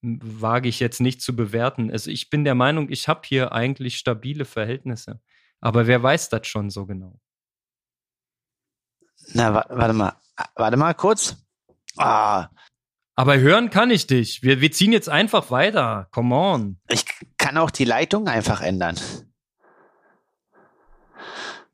wage 0.03 0.69
ich 0.69 0.79
jetzt 0.79 1.01
nicht 1.01 1.21
zu 1.21 1.35
bewerten. 1.35 1.91
Also 1.91 2.13
ich 2.13 2.31
bin 2.31 2.45
der 2.45 2.55
Meinung, 2.55 2.91
ich 2.91 3.09
habe 3.09 3.23
hier 3.25 3.51
eigentlich 3.51 3.97
stabile 3.97 4.45
Verhältnisse. 4.45 5.21
Aber 5.61 5.89
wer 5.89 6.01
weiß 6.01 6.29
das 6.29 6.47
schon 6.47 6.71
so 6.71 6.87
genau? 6.87 7.19
Na, 9.29 9.55
warte 9.55 9.93
mal. 9.93 10.17
Warte 10.55 10.77
mal 10.77 10.95
kurz. 10.95 11.37
Ah, 11.97 12.49
aber 13.15 13.39
hören 13.39 13.71
kann 13.71 13.91
ich 13.91 14.07
dich. 14.07 14.43
Wir, 14.43 14.61
wir 14.61 14.73
ziehen 14.73 14.93
jetzt 14.93 15.09
einfach 15.09 15.51
weiter. 15.51 16.09
Come 16.13 16.35
on. 16.35 16.81
Ich 16.89 17.05
kann 17.37 17.59
auch 17.59 17.71
die 17.71 17.85
Leitung 17.85 18.29
einfach 18.29 18.63
ändern. 18.63 18.99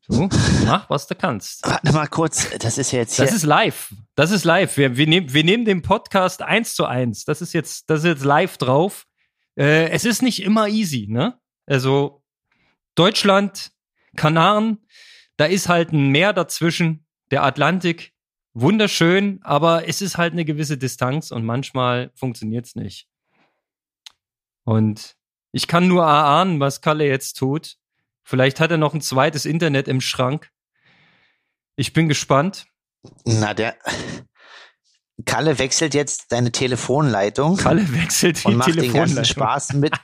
So, 0.09 0.29
mach, 0.65 0.89
was 0.89 1.07
du 1.07 1.15
kannst. 1.15 1.65
Warte 1.67 1.93
mal 1.93 2.07
kurz, 2.07 2.49
das 2.59 2.79
ist 2.79 2.93
jetzt 2.93 3.17
hier. 3.17 3.27
Das 3.27 3.35
ist 3.35 3.45
live. 3.45 3.95
Das 4.15 4.31
ist 4.31 4.45
live. 4.45 4.77
Wir, 4.77 4.97
wir, 4.97 5.07
nehmen, 5.07 5.33
wir 5.33 5.45
nehmen 5.45 5.65
den 5.65 5.83
Podcast 5.83 6.43
eins 6.43 6.75
zu 6.75 6.87
eins. 6.87 7.25
Das 7.25 7.43
ist 7.43 7.53
jetzt, 7.53 7.91
das 7.91 8.01
ist 8.01 8.07
jetzt 8.07 8.25
live 8.25 8.57
drauf. 8.57 9.07
Äh, 9.57 9.91
es 9.91 10.05
ist 10.05 10.23
nicht 10.23 10.43
immer 10.43 10.69
easy, 10.69 11.07
ne? 11.09 11.39
Also 11.67 12.25
Deutschland, 12.95 13.71
Kanaren, 14.17 14.79
da 15.37 15.45
ist 15.45 15.69
halt 15.69 15.93
ein 15.93 16.09
Meer 16.09 16.33
dazwischen, 16.33 17.07
der 17.31 17.45
Atlantik 17.45 18.13
wunderschön, 18.55 19.41
aber 19.43 19.89
es 19.89 20.03
ist 20.03 20.17
halt 20.17 20.33
eine 20.33 20.45
gewisse 20.45 20.79
Distanz 20.79 21.31
und 21.31 21.45
manchmal 21.45 22.11
funktioniert 22.15 22.67
es 22.67 22.75
nicht. 22.75 23.09
Und 24.65 25.17
ich 25.53 25.67
kann 25.67 25.89
nur 25.89 26.03
erahnen, 26.03 26.61
was 26.61 26.81
Kalle 26.81 27.07
jetzt 27.07 27.35
tut. 27.35 27.77
Vielleicht 28.23 28.61
hat 28.61 28.71
er 28.71 28.77
noch 28.77 28.95
ein 28.95 29.01
zweites 29.01 29.47
Internet 29.47 29.89
im 29.89 30.01
Schrank. 30.01 30.51
Ich 31.77 31.93
bin 31.93 32.09
gespannt. 32.09 32.67
Na, 33.25 33.55
der 33.55 33.77
Kalle 35.25 35.59
wechselt 35.59 35.95
jetzt 35.95 36.31
seine 36.31 36.53
Telefonleitung. 36.53 37.57
Kalle 37.57 37.93
wechselt 37.95 38.43
die 38.43 38.49
und 38.49 38.57
macht 38.57 38.73
Telefonleitung. 38.73 39.15
den 39.15 39.15
ganzen 39.17 39.25
Spaß 39.25 39.73
mit, 39.75 39.95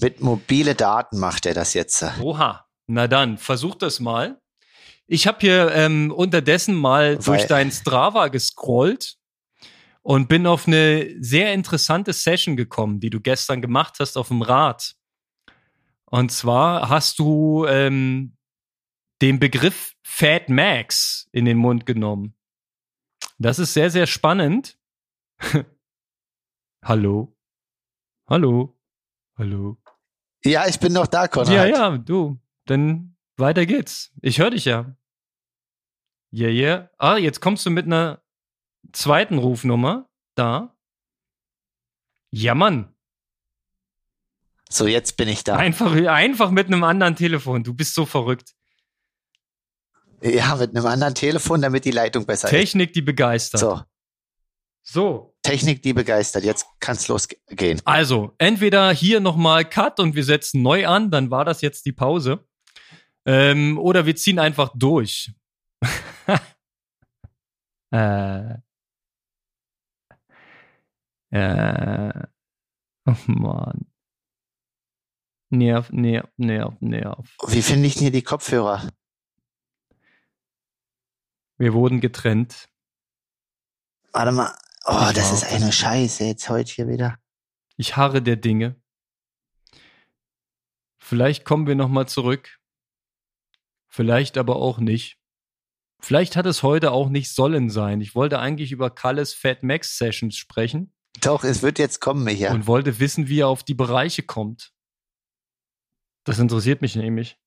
mit 0.00 0.20
mobile 0.20 0.74
Daten 0.74 1.18
macht 1.18 1.46
er 1.46 1.54
das 1.54 1.74
jetzt. 1.74 2.04
Oha. 2.20 2.66
Na 2.86 3.06
dann, 3.06 3.38
versuch 3.38 3.76
das 3.76 4.00
mal. 4.00 4.40
Ich 5.12 5.26
habe 5.26 5.38
hier 5.40 5.72
ähm, 5.72 6.12
unterdessen 6.12 6.76
mal 6.76 7.16
Weil 7.16 7.24
durch 7.24 7.46
dein 7.48 7.72
Strava 7.72 8.28
gescrollt 8.28 9.16
und 10.02 10.28
bin 10.28 10.46
auf 10.46 10.68
eine 10.68 11.16
sehr 11.20 11.52
interessante 11.52 12.12
Session 12.12 12.56
gekommen, 12.56 13.00
die 13.00 13.10
du 13.10 13.20
gestern 13.20 13.60
gemacht 13.60 13.96
hast 13.98 14.16
auf 14.16 14.28
dem 14.28 14.40
Rad. 14.40 14.94
Und 16.04 16.30
zwar 16.30 16.88
hast 16.88 17.18
du 17.18 17.66
ähm, 17.66 18.36
den 19.20 19.40
Begriff 19.40 19.96
Fat 20.04 20.48
Max 20.48 21.28
in 21.32 21.44
den 21.44 21.58
Mund 21.58 21.86
genommen. 21.86 22.36
Das 23.36 23.58
ist 23.58 23.74
sehr, 23.74 23.90
sehr 23.90 24.06
spannend. 24.06 24.78
Hallo? 26.84 27.36
Hallo? 28.28 28.78
Hallo? 29.36 29.76
Ja, 30.44 30.68
ich 30.68 30.78
bin 30.78 30.92
noch 30.92 31.08
da, 31.08 31.26
Konrad. 31.26 31.52
Ja, 31.52 31.66
ja, 31.66 31.98
du. 31.98 32.38
Dann 32.66 33.16
weiter 33.36 33.66
geht's. 33.66 34.12
Ich 34.22 34.38
höre 34.38 34.50
dich 34.50 34.66
ja. 34.66 34.96
Yeah, 36.32 36.50
yeah. 36.50 36.90
Ah, 36.98 37.16
jetzt 37.16 37.40
kommst 37.40 37.66
du 37.66 37.70
mit 37.70 37.86
einer 37.86 38.22
zweiten 38.92 39.38
Rufnummer. 39.38 40.08
Da. 40.34 40.76
Ja, 42.30 42.54
Mann. 42.54 42.94
So, 44.68 44.86
jetzt 44.86 45.16
bin 45.16 45.28
ich 45.28 45.42
da. 45.42 45.56
Einfach, 45.56 45.92
einfach 45.92 46.50
mit 46.52 46.68
einem 46.68 46.84
anderen 46.84 47.16
Telefon. 47.16 47.64
Du 47.64 47.74
bist 47.74 47.94
so 47.94 48.06
verrückt. 48.06 48.54
Ja, 50.22 50.54
mit 50.54 50.76
einem 50.76 50.86
anderen 50.86 51.14
Telefon, 51.14 51.62
damit 51.62 51.84
die 51.84 51.90
Leitung 51.90 52.26
besser 52.26 52.48
Technik, 52.48 52.62
ist. 52.62 52.70
Technik, 52.70 52.92
die 52.92 53.02
begeistert. 53.02 53.60
So. 53.60 53.82
So. 54.82 55.34
Technik, 55.42 55.82
die 55.82 55.92
begeistert. 55.92 56.44
Jetzt 56.44 56.66
kann's 56.78 57.08
losgehen. 57.08 57.80
Also, 57.84 58.34
entweder 58.38 58.92
hier 58.92 59.18
nochmal 59.20 59.64
Cut 59.64 59.98
und 59.98 60.14
wir 60.14 60.24
setzen 60.24 60.62
neu 60.62 60.86
an, 60.86 61.10
dann 61.10 61.30
war 61.30 61.44
das 61.44 61.62
jetzt 61.62 61.86
die 61.86 61.92
Pause. 61.92 62.46
Ähm, 63.26 63.78
oder 63.78 64.06
wir 64.06 64.14
ziehen 64.14 64.38
einfach 64.38 64.70
durch. 64.74 65.32
Äh. 67.90 68.54
Äh. 71.30 72.26
Oh 73.06 73.14
Mann. 73.26 73.86
Nerv, 75.50 75.90
nerv, 75.90 76.28
nerv, 76.36 76.80
nerv. 76.80 77.36
Wie 77.48 77.62
finde 77.62 77.86
ich 77.86 77.94
denn 77.94 78.02
hier 78.02 78.12
die 78.12 78.22
Kopfhörer? 78.22 78.88
Wir 81.58 81.74
wurden 81.74 82.00
getrennt. 82.00 82.68
Warte 84.12 84.32
mal. 84.32 84.56
Oh, 84.86 85.06
ich 85.08 85.14
das 85.14 85.32
ist 85.32 85.44
eine 85.44 85.72
Scheiße 85.72 86.24
jetzt 86.24 86.48
heute 86.48 86.72
hier 86.72 86.88
wieder. 86.88 87.18
Ich 87.76 87.96
harre 87.96 88.22
der 88.22 88.36
Dinge. 88.36 88.80
Vielleicht 90.98 91.44
kommen 91.44 91.66
wir 91.66 91.74
nochmal 91.74 92.08
zurück. 92.08 92.60
Vielleicht 93.88 94.38
aber 94.38 94.56
auch 94.56 94.78
nicht. 94.78 95.19
Vielleicht 96.00 96.36
hat 96.36 96.46
es 96.46 96.62
heute 96.62 96.92
auch 96.92 97.08
nicht 97.08 97.32
sollen 97.34 97.70
sein. 97.70 98.00
Ich 98.00 98.14
wollte 98.14 98.38
eigentlich 98.38 98.72
über 98.72 98.90
Kalles 98.90 99.34
Fat 99.34 99.62
Max 99.62 99.98
Sessions 99.98 100.36
sprechen. 100.36 100.92
Doch, 101.20 101.44
es 101.44 101.62
wird 101.62 101.78
jetzt 101.78 102.00
kommen, 102.00 102.24
Micha. 102.24 102.52
Und 102.52 102.66
wollte 102.66 102.98
wissen, 102.98 103.28
wie 103.28 103.40
er 103.40 103.48
auf 103.48 103.62
die 103.62 103.74
Bereiche 103.74 104.22
kommt. 104.22 104.72
Das 106.24 106.38
interessiert 106.38 106.82
mich 106.82 106.96
nämlich. 106.96 107.38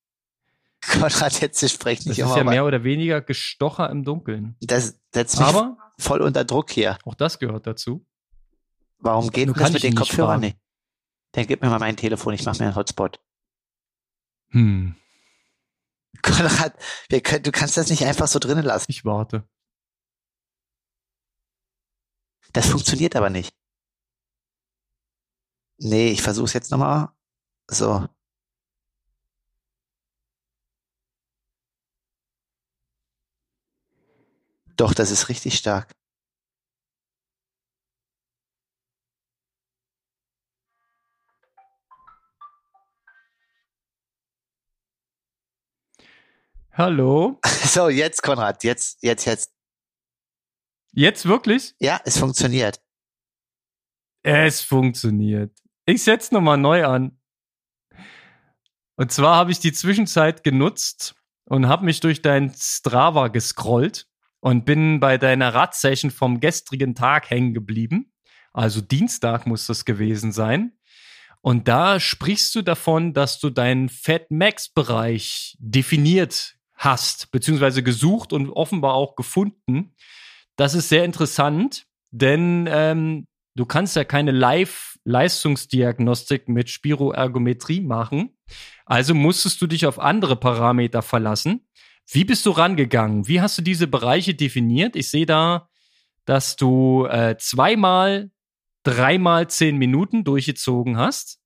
Konrad, 0.85 1.39
jetzt 1.41 1.67
sprecht 1.71 2.05
nicht 2.05 2.19
Das 2.19 2.29
ist 2.29 2.35
ja 2.35 2.43
mehr 2.43 2.65
oder 2.65 2.83
weniger 2.83 3.21
Gestocher 3.21 3.89
im 3.89 4.03
Dunkeln. 4.03 4.55
Das 4.61 4.99
setzt 5.13 5.39
mich 5.39 5.47
Aber 5.47 5.77
voll 5.97 6.21
unter 6.21 6.43
Druck 6.43 6.71
hier. 6.71 6.97
Auch 7.05 7.15
das 7.15 7.39
gehört 7.39 7.67
dazu. 7.67 8.05
Warum 8.99 9.29
geht 9.29 9.49
das 9.55 9.71
mit 9.71 9.83
den 9.83 9.95
Kopfhörern 9.95 10.41
nicht? 10.41 10.57
Dann 11.31 11.47
gib 11.47 11.61
mir 11.61 11.69
mal 11.69 11.79
mein 11.79 11.97
Telefon, 11.97 12.33
ich 12.33 12.45
mach 12.45 12.57
mir 12.59 12.65
einen 12.65 12.75
Hotspot. 12.75 13.19
Hm. 14.49 14.95
Konrad, 16.21 16.73
können, 17.23 17.43
du 17.43 17.51
kannst 17.51 17.77
das 17.77 17.89
nicht 17.89 18.05
einfach 18.05 18.27
so 18.27 18.39
drinnen 18.39 18.63
lassen. 18.63 18.91
Ich 18.91 19.03
warte. 19.05 19.47
Das 22.53 22.67
funktioniert 22.67 23.15
aber 23.15 23.29
nicht. 23.29 23.53
nee, 25.77 26.09
ich 26.11 26.21
versuche 26.21 26.45
es 26.45 26.53
jetzt 26.53 26.71
nochmal. 26.71 27.09
So. 27.69 28.07
Doch, 34.77 34.93
das 34.93 35.11
ist 35.11 35.29
richtig 35.29 35.57
stark. 35.57 35.91
Hallo? 46.75 47.39
So, 47.73 47.89
jetzt, 47.89 48.21
Konrad, 48.21 48.63
jetzt, 48.63 49.01
jetzt, 49.01 49.25
jetzt. 49.25 49.51
Jetzt 50.91 51.25
wirklich? 51.25 51.73
Ja, 51.79 51.99
es 52.03 52.17
funktioniert. 52.17 52.79
Es 54.23 54.61
funktioniert. 54.61 55.57
Ich 55.85 56.03
setze 56.03 56.33
nochmal 56.33 56.57
neu 56.57 56.85
an. 56.85 57.19
Und 58.95 59.11
zwar 59.11 59.35
habe 59.35 59.51
ich 59.51 59.59
die 59.59 59.71
Zwischenzeit 59.71 60.43
genutzt 60.43 61.15
und 61.45 61.67
habe 61.67 61.85
mich 61.85 61.99
durch 61.99 62.21
dein 62.21 62.53
Strava 62.55 63.27
gescrollt 63.29 64.07
und 64.39 64.65
bin 64.65 64.99
bei 64.99 65.17
deiner 65.17 65.53
Radsession 65.53 66.11
vom 66.11 66.39
gestrigen 66.39 66.93
Tag 66.95 67.29
hängen 67.29 67.53
geblieben. 67.53 68.13
Also 68.51 68.81
Dienstag 68.81 69.47
muss 69.47 69.67
das 69.67 69.85
gewesen 69.85 70.31
sein. 70.31 70.77
Und 71.41 71.67
da 71.67 71.99
sprichst 71.99 72.53
du 72.55 72.61
davon, 72.61 73.13
dass 73.13 73.39
du 73.39 73.49
deinen 73.49 73.89
Fat 73.89 74.29
Max 74.31 74.69
Bereich 74.69 75.55
definiert 75.59 76.55
hast, 76.83 77.31
beziehungsweise 77.31 77.81
gesucht 77.83 78.33
und 78.33 78.49
offenbar 78.49 78.93
auch 78.93 79.15
gefunden. 79.15 79.95
Das 80.55 80.75
ist 80.75 80.89
sehr 80.89 81.05
interessant, 81.05 81.87
denn 82.11 82.67
ähm, 82.69 83.25
du 83.55 83.65
kannst 83.65 83.95
ja 83.95 84.03
keine 84.03 84.31
Live-Leistungsdiagnostik 84.31 86.49
mit 86.49 86.69
Spiroergometrie 86.69 87.81
machen. 87.81 88.37
Also 88.85 89.15
musstest 89.15 89.61
du 89.61 89.67
dich 89.67 89.85
auf 89.85 89.99
andere 89.99 90.35
Parameter 90.35 91.01
verlassen. 91.01 91.65
Wie 92.09 92.25
bist 92.25 92.45
du 92.45 92.51
rangegangen? 92.51 93.27
Wie 93.27 93.41
hast 93.41 93.57
du 93.57 93.61
diese 93.61 93.87
Bereiche 93.87 94.35
definiert? 94.35 94.95
Ich 94.95 95.09
sehe 95.09 95.25
da, 95.25 95.69
dass 96.25 96.55
du 96.55 97.05
äh, 97.05 97.35
zweimal, 97.37 98.31
dreimal 98.83 99.49
zehn 99.49 99.77
Minuten 99.77 100.23
durchgezogen 100.23 100.97
hast. 100.97 101.39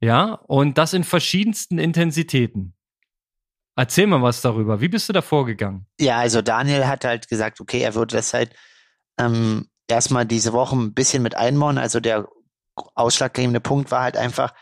Ja, 0.00 0.34
und 0.34 0.78
das 0.78 0.94
in 0.94 1.04
verschiedensten 1.04 1.78
Intensitäten. 1.78 2.74
Erzähl 3.82 4.06
mal 4.06 4.22
was 4.22 4.40
darüber. 4.42 4.80
Wie 4.80 4.86
bist 4.86 5.08
du 5.08 5.12
da 5.12 5.22
vorgegangen? 5.22 5.86
Ja, 5.98 6.18
also 6.18 6.40
Daniel 6.40 6.86
hat 6.86 7.04
halt 7.04 7.26
gesagt, 7.26 7.60
okay, 7.60 7.80
er 7.80 7.96
würde 7.96 8.14
das 8.14 8.32
halt 8.32 8.54
ähm, 9.18 9.70
erstmal 9.88 10.24
diese 10.24 10.52
Woche 10.52 10.76
ein 10.76 10.94
bisschen 10.94 11.20
mit 11.20 11.34
einbauen. 11.34 11.78
Also 11.78 11.98
der 11.98 12.28
ausschlaggebende 12.94 13.58
Punkt 13.58 13.90
war 13.90 14.04
halt 14.04 14.16
einfach, 14.16 14.54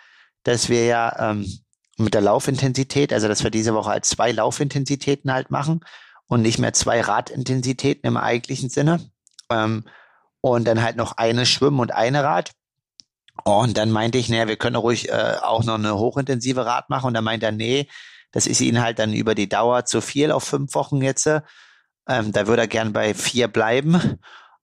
dass 0.43 0.71
wir 0.71 0.87
ja 0.87 1.33
ähm, 1.33 1.45
mit 1.99 2.15
der 2.15 2.23
Laufintensität, 2.23 3.13
also 3.13 3.29
dass 3.29 3.45
wir 3.45 3.51
diese 3.51 3.75
Woche 3.75 3.91
halt 3.91 4.07
zwei 4.07 4.33
Laufintensitäten 4.33 5.31
halt 5.31 5.51
machen 5.51 5.81
und 6.27 6.41
nicht 6.41 6.59
mehr 6.59 6.73
zwei 6.73 7.03
Radintensitäten 7.03 8.09
im 8.09 8.17
eigentlichen 8.17 8.71
Sinne. 8.71 9.11
Ähm, 9.51 9.85
und 10.41 10.65
dann 10.67 10.83
halt 10.83 10.97
noch 10.97 11.19
eine 11.19 11.45
Schwimmen 11.45 11.81
und 11.81 11.93
eine 11.93 12.25
Rad. 12.25 12.53
Und 13.45 13.77
dann 13.77 13.91
meinte 13.91 14.17
ich, 14.17 14.31
naja, 14.31 14.49
wir 14.49 14.57
können 14.57 14.77
ruhig 14.77 15.11
äh, 15.11 15.35
auch 15.43 15.63
noch 15.63 15.75
eine 15.75 15.99
hochintensive 15.99 16.65
Rad 16.65 16.89
machen. 16.89 17.09
Und 17.09 17.13
dann 17.13 17.25
meinte 17.25 17.45
er, 17.45 17.53
nee, 17.53 17.87
das 18.33 18.47
ist 18.47 18.61
ihnen 18.61 18.83
halt 18.83 18.99
dann 18.99 19.13
über 19.13 19.35
die 19.35 19.49
Dauer 19.49 19.85
zu 19.85 20.01
viel 20.01 20.33
auf 20.33 20.45
fünf 20.45 20.75
Wochen 20.75 21.03
jetzt. 21.03 21.27
Ähm, 21.27 22.33
da 22.33 22.47
würde 22.47 22.63
er 22.63 22.69
gern 22.69 22.93
bei 22.93 23.15
vier 23.15 23.49
bleiben, 23.49 24.19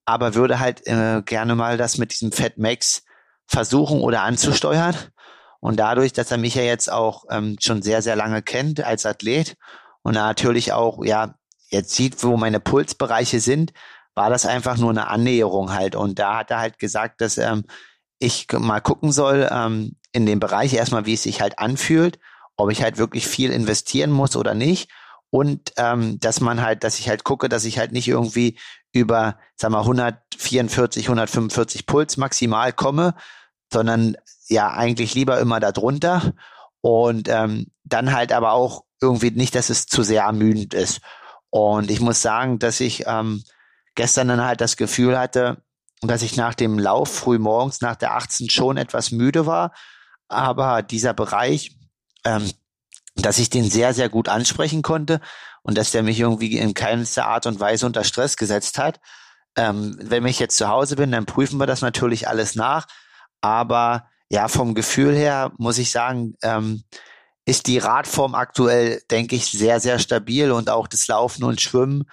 aber 0.05 0.35
würde 0.35 0.59
halt 0.59 0.85
äh, 0.87 1.21
gerne 1.23 1.55
mal 1.55 1.77
das 1.77 1.97
mit 1.97 2.11
diesem 2.11 2.31
Fat 2.31 2.57
Max 2.57 3.03
versuchen 3.45 4.01
oder 4.01 4.21
anzusteuern. 4.23 4.95
Und 5.59 5.77
dadurch, 5.77 6.13
dass 6.13 6.31
er 6.31 6.37
mich 6.37 6.55
ja 6.55 6.63
jetzt 6.63 6.91
auch 6.91 7.25
ähm, 7.29 7.57
schon 7.59 7.81
sehr, 7.81 8.01
sehr 8.01 8.15
lange 8.15 8.41
kennt 8.41 8.81
als 8.81 9.05
Athlet 9.05 9.55
und 10.03 10.13
natürlich 10.13 10.71
auch, 10.71 11.03
ja, 11.03 11.35
jetzt 11.69 11.93
sieht, 11.95 12.23
wo 12.23 12.37
meine 12.37 12.59
Pulsbereiche 12.59 13.39
sind, 13.39 13.73
war 14.15 14.29
das 14.29 14.45
einfach 14.45 14.77
nur 14.77 14.91
eine 14.91 15.07
Annäherung 15.07 15.73
halt. 15.73 15.95
Und 15.95 16.19
da 16.19 16.37
hat 16.37 16.51
er 16.51 16.59
halt 16.59 16.79
gesagt, 16.79 17.21
dass 17.21 17.37
ähm, 17.37 17.65
ich 18.19 18.47
mal 18.51 18.79
gucken 18.79 19.11
soll 19.11 19.47
ähm, 19.51 19.95
in 20.11 20.25
dem 20.25 20.39
Bereich 20.39 20.73
erstmal, 20.73 21.05
wie 21.05 21.13
es 21.13 21.23
sich 21.23 21.41
halt 21.41 21.59
anfühlt 21.59 22.19
ob 22.57 22.71
ich 22.71 22.81
halt 22.81 22.97
wirklich 22.97 23.27
viel 23.27 23.51
investieren 23.51 24.11
muss 24.11 24.35
oder 24.35 24.53
nicht. 24.53 24.89
Und 25.29 25.73
ähm, 25.77 26.19
dass 26.19 26.41
man 26.41 26.61
halt, 26.61 26.83
dass 26.83 26.99
ich 26.99 27.09
halt 27.09 27.23
gucke, 27.23 27.49
dass 27.49 27.65
ich 27.65 27.77
halt 27.77 27.91
nicht 27.91 28.07
irgendwie 28.07 28.57
über, 28.91 29.37
sag 29.55 29.71
mal, 29.71 29.81
144, 29.81 31.05
145 31.05 31.85
Puls 31.85 32.17
maximal 32.17 32.73
komme, 32.73 33.13
sondern 33.71 34.17
ja 34.47 34.71
eigentlich 34.71 35.13
lieber 35.13 35.39
immer 35.39 35.59
darunter. 35.59 36.33
Und 36.81 37.27
ähm, 37.27 37.67
dann 37.83 38.13
halt 38.13 38.31
aber 38.31 38.53
auch 38.53 38.85
irgendwie 39.01 39.31
nicht, 39.31 39.55
dass 39.55 39.69
es 39.69 39.85
zu 39.85 40.03
sehr 40.03 40.23
ermüdend 40.23 40.73
ist. 40.73 41.01
Und 41.49 41.91
ich 41.91 41.99
muss 41.99 42.21
sagen, 42.21 42.59
dass 42.59 42.79
ich 42.79 43.05
ähm, 43.05 43.43
gestern 43.95 44.29
dann 44.29 44.43
halt 44.43 44.61
das 44.61 44.77
Gefühl 44.77 45.17
hatte, 45.17 45.61
dass 46.01 46.21
ich 46.21 46.37
nach 46.37 46.53
dem 46.53 46.79
Lauf 46.79 47.09
früh 47.11 47.39
morgens 47.39 47.81
nach 47.81 47.95
der 47.95 48.15
18 48.15 48.49
schon 48.49 48.77
etwas 48.77 49.11
müde 49.11 49.45
war. 49.45 49.73
Aber 50.27 50.83
dieser 50.83 51.13
Bereich, 51.13 51.76
ähm, 52.27 52.51
dass 53.15 53.39
ich 53.39 53.49
den 53.49 53.69
sehr, 53.69 53.93
sehr 53.93 54.09
gut 54.09 54.27
ansprechen 54.29 54.81
konnte 54.81 55.21
und 55.63 55.77
dass 55.77 55.91
der 55.91 56.03
mich 56.03 56.19
irgendwie 56.19 56.57
in 56.57 56.73
keinster 56.73 57.25
Art 57.25 57.45
und 57.45 57.59
Weise 57.59 57.85
unter 57.85 58.03
Stress 58.03 58.35
gesetzt 58.35 58.77
hat. 58.77 58.99
Ähm, 59.55 59.97
wenn 60.01 60.25
ich 60.25 60.39
jetzt 60.39 60.57
zu 60.57 60.67
Hause 60.67 60.97
bin, 60.97 61.11
dann 61.11 61.25
prüfen 61.25 61.57
wir 61.59 61.65
das 61.65 61.81
natürlich 61.81 62.27
alles 62.27 62.55
nach. 62.55 62.85
Aber 63.41 64.07
ja, 64.29 64.49
vom 64.49 64.75
Gefühl 64.75 65.15
her 65.15 65.51
muss 65.57 65.77
ich 65.77 65.89
sagen, 65.89 66.35
ähm, 66.43 66.83
ist 67.45 67.67
die 67.67 67.77
Radform 67.77 68.35
aktuell, 68.35 69.01
denke 69.09 69.35
ich, 69.37 69.45
sehr, 69.45 69.79
sehr 69.79 69.99
stabil 69.99 70.51
und 70.51 70.69
auch 70.69 70.87
das 70.87 71.07
Laufen 71.07 71.45
und 71.45 71.61
Schwimmen, 71.61 72.03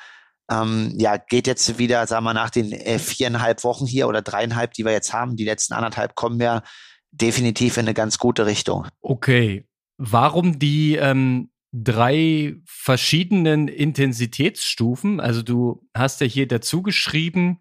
ähm, 0.49 0.95
ja, 0.97 1.17
geht 1.17 1.47
jetzt 1.47 1.79
wieder, 1.79 2.07
sagen 2.07 2.25
wir, 2.25 2.35
nach 2.35 2.51
den 2.51 2.71
äh, 2.71 2.99
viereinhalb 2.99 3.65
Wochen 3.65 3.87
hier 3.87 4.07
oder 4.07 4.23
dreieinhalb, 4.23 4.75
die 4.75 4.85
wir 4.85 4.93
jetzt 4.93 5.13
haben, 5.13 5.37
die 5.37 5.45
letzten 5.45 5.75
anderthalb 5.75 6.15
kommen 6.15 6.41
ja 6.41 6.63
definitiv 7.11 7.77
in 7.77 7.87
eine 7.87 7.95
ganz 7.95 8.19
gute 8.19 8.47
Richtung. 8.47 8.87
Okay, 9.01 9.67
warum 9.97 10.59
die 10.59 10.97
ähm, 10.97 11.51
drei 11.73 12.57
verschiedenen 12.65 13.69
Intensitätsstufen. 13.69 15.21
Also 15.21 15.43
du 15.43 15.87
hast 15.93 16.21
ja 16.21 16.27
hier 16.27 16.47
dazu 16.47 16.83
geschrieben, 16.83 17.59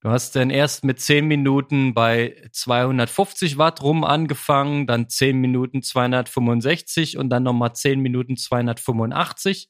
du 0.00 0.10
hast 0.10 0.34
dann 0.34 0.50
erst 0.50 0.84
mit 0.84 1.00
10 1.00 1.26
Minuten 1.26 1.94
bei 1.94 2.36
250 2.52 3.56
Watt 3.56 3.82
rum 3.82 4.02
angefangen, 4.02 4.86
dann 4.86 5.08
10 5.08 5.40
Minuten 5.40 5.82
265 5.82 7.16
und 7.16 7.30
dann 7.30 7.44
nochmal 7.44 7.74
10 7.74 8.00
Minuten 8.00 8.36
285. 8.36 9.68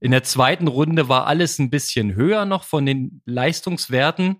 In 0.00 0.12
der 0.12 0.22
zweiten 0.22 0.68
Runde 0.68 1.08
war 1.08 1.26
alles 1.26 1.58
ein 1.58 1.70
bisschen 1.70 2.14
höher 2.14 2.46
noch 2.46 2.64
von 2.64 2.86
den 2.86 3.20
Leistungswerten. 3.26 4.36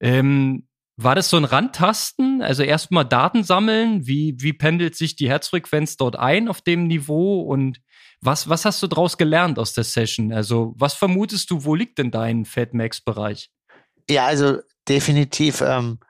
Ähm, 0.00 0.67
war 1.00 1.14
das 1.14 1.30
so 1.30 1.36
ein 1.36 1.44
Randtasten? 1.44 2.42
Also 2.42 2.64
erstmal 2.64 3.04
Daten 3.04 3.44
sammeln? 3.44 4.06
Wie, 4.08 4.34
wie 4.38 4.52
pendelt 4.52 4.96
sich 4.96 5.14
die 5.14 5.28
Herzfrequenz 5.28 5.96
dort 5.96 6.16
ein 6.16 6.48
auf 6.48 6.60
dem 6.60 6.88
Niveau? 6.88 7.40
Und 7.42 7.80
was, 8.20 8.48
was 8.48 8.64
hast 8.64 8.82
du 8.82 8.88
daraus 8.88 9.16
gelernt 9.16 9.60
aus 9.60 9.72
der 9.74 9.84
Session? 9.84 10.32
Also, 10.32 10.74
was 10.76 10.94
vermutest 10.94 11.52
du, 11.52 11.64
wo 11.64 11.76
liegt 11.76 11.98
denn 11.98 12.10
dein 12.10 12.44
Fatmax-Bereich? 12.44 13.52
Ja, 14.10 14.26
also 14.26 14.58
definitiv 14.88 15.60
ähm, 15.60 16.00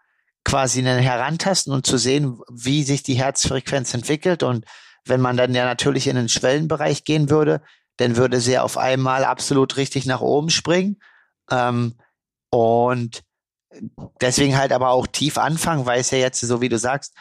quasi 0.42 0.78
einen 0.78 1.00
Herantasten 1.00 1.74
und 1.74 1.86
zu 1.86 1.98
sehen, 1.98 2.40
wie 2.50 2.82
sich 2.82 3.02
die 3.02 3.18
Herzfrequenz 3.18 3.92
entwickelt. 3.92 4.42
Und 4.42 4.64
wenn 5.04 5.20
man 5.20 5.36
dann 5.36 5.54
ja 5.54 5.66
natürlich 5.66 6.06
in 6.06 6.16
den 6.16 6.30
Schwellenbereich 6.30 7.04
gehen 7.04 7.28
würde, 7.28 7.60
dann 7.98 8.16
würde 8.16 8.40
sie 8.40 8.58
auf 8.58 8.78
einmal 8.78 9.24
absolut 9.24 9.76
richtig 9.76 10.06
nach 10.06 10.22
oben 10.22 10.48
springen. 10.48 10.98
Ähm, 11.50 11.98
und 12.50 13.22
deswegen 14.20 14.56
halt 14.56 14.72
aber 14.72 14.90
auch 14.90 15.06
tief 15.06 15.38
anfangen, 15.38 15.86
weil 15.86 16.00
es 16.00 16.10
ja 16.10 16.18
jetzt, 16.18 16.40
so 16.40 16.60
wie 16.60 16.68
du 16.68 16.78
sagst, 16.78 17.14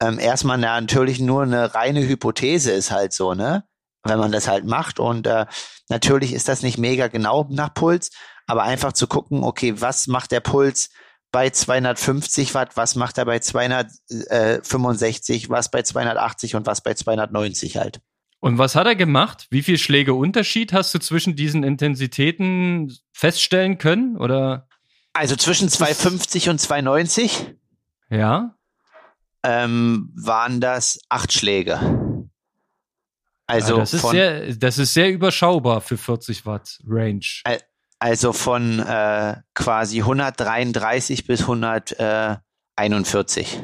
ähm, 0.00 0.18
erstmal 0.18 0.58
natürlich 0.58 1.20
nur 1.20 1.42
eine 1.42 1.74
reine 1.74 2.06
Hypothese 2.06 2.72
ist 2.72 2.90
halt 2.90 3.12
so, 3.12 3.34
ne? 3.34 3.64
Wenn 4.02 4.18
man 4.18 4.32
das 4.32 4.48
halt 4.48 4.66
macht. 4.66 4.98
Und 4.98 5.26
äh, 5.26 5.46
natürlich 5.88 6.34
ist 6.34 6.48
das 6.48 6.62
nicht 6.62 6.76
mega 6.78 7.08
genau 7.08 7.46
nach 7.50 7.72
Puls, 7.72 8.10
aber 8.46 8.64
einfach 8.64 8.92
zu 8.92 9.06
gucken, 9.06 9.42
okay, 9.42 9.80
was 9.80 10.06
macht 10.06 10.30
der 10.32 10.40
Puls 10.40 10.90
bei 11.32 11.48
250 11.50 12.54
Watt, 12.54 12.76
was 12.76 12.96
macht 12.96 13.18
er 13.18 13.24
bei 13.24 13.38
265, 13.40 15.50
was 15.50 15.70
bei 15.70 15.82
280 15.82 16.54
und 16.54 16.66
was 16.66 16.82
bei 16.82 16.94
290 16.94 17.78
halt. 17.78 18.00
Und 18.40 18.58
was 18.58 18.76
hat 18.76 18.86
er 18.86 18.94
gemacht? 18.94 19.46
Wie 19.50 19.62
viel 19.62 19.78
Schläge 19.78 20.12
Unterschied 20.12 20.74
hast 20.74 20.94
du 20.94 20.98
zwischen 20.98 21.34
diesen 21.34 21.64
Intensitäten 21.64 22.94
feststellen 23.12 23.78
können? 23.78 24.18
Oder? 24.18 24.68
Also 25.14 25.36
zwischen 25.36 25.68
2,50 25.68 26.50
und 26.50 26.60
2,90 26.60 27.54
ja. 28.10 28.54
ähm, 29.44 30.10
waren 30.14 30.60
das 30.60 30.98
acht 31.08 31.32
Schläge. 31.32 32.28
Also 33.46 33.74
ja, 33.74 33.80
das, 33.80 33.94
ist 33.94 34.00
von, 34.00 34.10
sehr, 34.10 34.56
das 34.56 34.78
ist 34.78 34.92
sehr 34.92 35.12
überschaubar 35.12 35.80
für 35.80 35.96
40 35.96 36.44
Watt 36.46 36.80
Range. 36.86 37.20
Also 38.00 38.32
von 38.32 38.80
äh, 38.80 39.36
quasi 39.54 40.00
133 40.00 41.26
bis 41.26 41.42
141. 41.42 43.62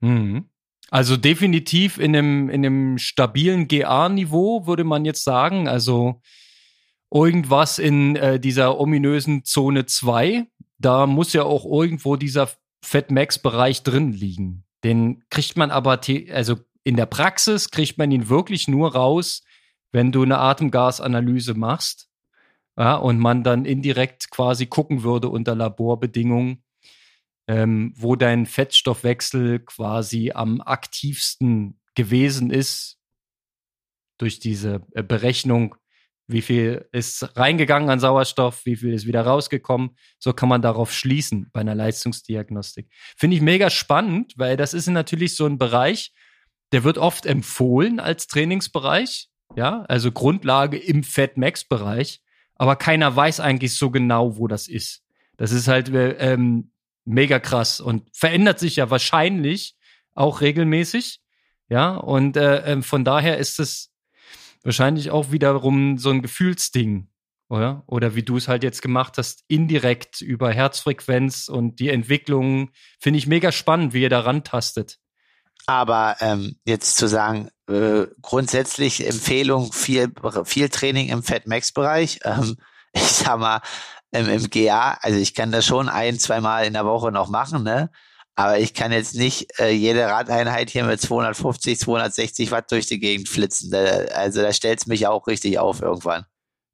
Mhm. 0.00 0.50
Also 0.90 1.16
definitiv 1.16 1.98
in 1.98 2.16
einem, 2.16 2.50
in 2.50 2.66
einem 2.66 2.98
stabilen 2.98 3.68
GA-Niveau, 3.68 4.66
würde 4.66 4.82
man 4.84 5.04
jetzt 5.04 5.22
sagen. 5.22 5.68
Also 5.68 6.20
irgendwas 7.12 7.78
in 7.78 8.16
äh, 8.16 8.40
dieser 8.40 8.80
ominösen 8.80 9.44
Zone 9.44 9.86
2. 9.86 10.48
Da 10.78 11.06
muss 11.06 11.32
ja 11.32 11.42
auch 11.42 11.64
irgendwo 11.64 12.16
dieser 12.16 12.48
Fat-Max-Bereich 12.84 13.82
drin 13.82 14.12
liegen. 14.12 14.64
Den 14.84 15.24
kriegt 15.30 15.56
man 15.56 15.70
aber, 15.70 16.00
also 16.30 16.56
in 16.84 16.96
der 16.96 17.06
Praxis 17.06 17.70
kriegt 17.70 17.98
man 17.98 18.10
ihn 18.12 18.28
wirklich 18.28 18.68
nur 18.68 18.94
raus, 18.94 19.42
wenn 19.92 20.12
du 20.12 20.22
eine 20.22 20.38
Atemgasanalyse 20.38 21.54
machst. 21.54 22.08
Ja, 22.76 22.94
und 22.94 23.18
man 23.18 23.42
dann 23.42 23.64
indirekt 23.64 24.30
quasi 24.30 24.66
gucken 24.66 25.02
würde 25.02 25.28
unter 25.28 25.56
Laborbedingungen, 25.56 26.62
ähm, 27.48 27.92
wo 27.96 28.14
dein 28.14 28.46
Fettstoffwechsel 28.46 29.58
quasi 29.58 30.30
am 30.30 30.60
aktivsten 30.60 31.80
gewesen 31.96 32.50
ist 32.50 33.00
durch 34.16 34.38
diese 34.38 34.86
äh, 34.92 35.02
Berechnung, 35.02 35.74
wie 36.28 36.42
viel 36.42 36.86
ist 36.92 37.36
reingegangen 37.36 37.88
an 37.88 38.00
Sauerstoff, 38.00 38.64
wie 38.66 38.76
viel 38.76 38.92
ist 38.92 39.06
wieder 39.06 39.22
rausgekommen. 39.22 39.96
So 40.18 40.34
kann 40.34 40.50
man 40.50 40.60
darauf 40.60 40.92
schließen 40.92 41.48
bei 41.52 41.60
einer 41.60 41.74
Leistungsdiagnostik. 41.74 42.88
Finde 43.16 43.36
ich 43.36 43.42
mega 43.42 43.70
spannend, 43.70 44.34
weil 44.36 44.58
das 44.58 44.74
ist 44.74 44.86
natürlich 44.88 45.34
so 45.34 45.46
ein 45.46 45.58
Bereich, 45.58 46.12
der 46.72 46.84
wird 46.84 46.98
oft 46.98 47.24
empfohlen 47.24 47.98
als 47.98 48.26
Trainingsbereich. 48.26 49.28
Ja, 49.56 49.84
also 49.88 50.12
Grundlage 50.12 50.76
im 50.76 51.02
Fat-Max-Bereich. 51.02 52.20
Aber 52.56 52.76
keiner 52.76 53.16
weiß 53.16 53.40
eigentlich 53.40 53.76
so 53.76 53.90
genau, 53.90 54.36
wo 54.36 54.46
das 54.46 54.68
ist. 54.68 55.02
Das 55.38 55.50
ist 55.50 55.66
halt 55.66 55.88
äh, 55.88 56.10
ähm, 56.18 56.72
mega 57.06 57.38
krass 57.38 57.80
und 57.80 58.04
verändert 58.14 58.58
sich 58.58 58.76
ja 58.76 58.90
wahrscheinlich 58.90 59.76
auch 60.14 60.42
regelmäßig. 60.42 61.20
Ja, 61.70 61.96
und 61.96 62.36
äh, 62.36 62.70
ähm, 62.70 62.82
von 62.82 63.04
daher 63.04 63.38
ist 63.38 63.58
es 63.58 63.90
wahrscheinlich 64.62 65.10
auch 65.10 65.30
wiederum 65.30 65.98
so 65.98 66.10
ein 66.10 66.22
Gefühlsding, 66.22 67.08
oder? 67.48 67.82
Oder 67.86 68.14
wie 68.14 68.22
du 68.22 68.36
es 68.36 68.48
halt 68.48 68.62
jetzt 68.62 68.82
gemacht 68.82 69.18
hast, 69.18 69.44
indirekt 69.48 70.20
über 70.20 70.52
Herzfrequenz 70.52 71.48
und 71.48 71.80
die 71.80 71.88
Entwicklung, 71.88 72.70
finde 73.00 73.18
ich 73.18 73.26
mega 73.26 73.52
spannend, 73.52 73.94
wie 73.94 74.02
ihr 74.02 74.10
da 74.10 74.20
rantastet. 74.20 74.98
Aber 75.66 76.16
ähm, 76.20 76.56
jetzt 76.64 76.96
zu 76.96 77.08
sagen, 77.08 77.50
äh, 77.68 78.06
grundsätzlich 78.22 79.06
Empfehlung, 79.06 79.72
viel, 79.72 80.10
viel 80.44 80.68
Training 80.70 81.08
im 81.08 81.22
Fat 81.22 81.46
Max 81.46 81.72
Bereich. 81.72 82.20
Ähm, 82.28 82.56
ich 82.94 83.02
sag 83.02 83.38
mal, 83.38 83.60
im, 84.10 84.28
im 84.28 84.48
GA, 84.48 84.96
also 85.02 85.18
ich 85.18 85.34
kann 85.34 85.52
das 85.52 85.66
schon 85.66 85.90
ein, 85.90 86.18
zweimal 86.18 86.64
in 86.64 86.72
der 86.72 86.86
Woche 86.86 87.12
noch 87.12 87.28
machen, 87.28 87.62
ne? 87.62 87.90
Aber 88.38 88.60
ich 88.60 88.72
kann 88.72 88.92
jetzt 88.92 89.16
nicht 89.16 89.58
äh, 89.58 89.70
jede 89.70 90.06
Radeinheit 90.06 90.70
hier 90.70 90.84
mit 90.84 91.00
250, 91.00 91.76
260 91.76 92.52
Watt 92.52 92.70
durch 92.70 92.86
die 92.86 93.00
Gegend 93.00 93.28
flitzen. 93.28 93.72
Da, 93.72 93.80
also 94.14 94.42
da 94.42 94.52
stellt 94.52 94.78
es 94.78 94.86
mich 94.86 95.08
auch 95.08 95.26
richtig 95.26 95.58
auf 95.58 95.82
irgendwann. 95.82 96.24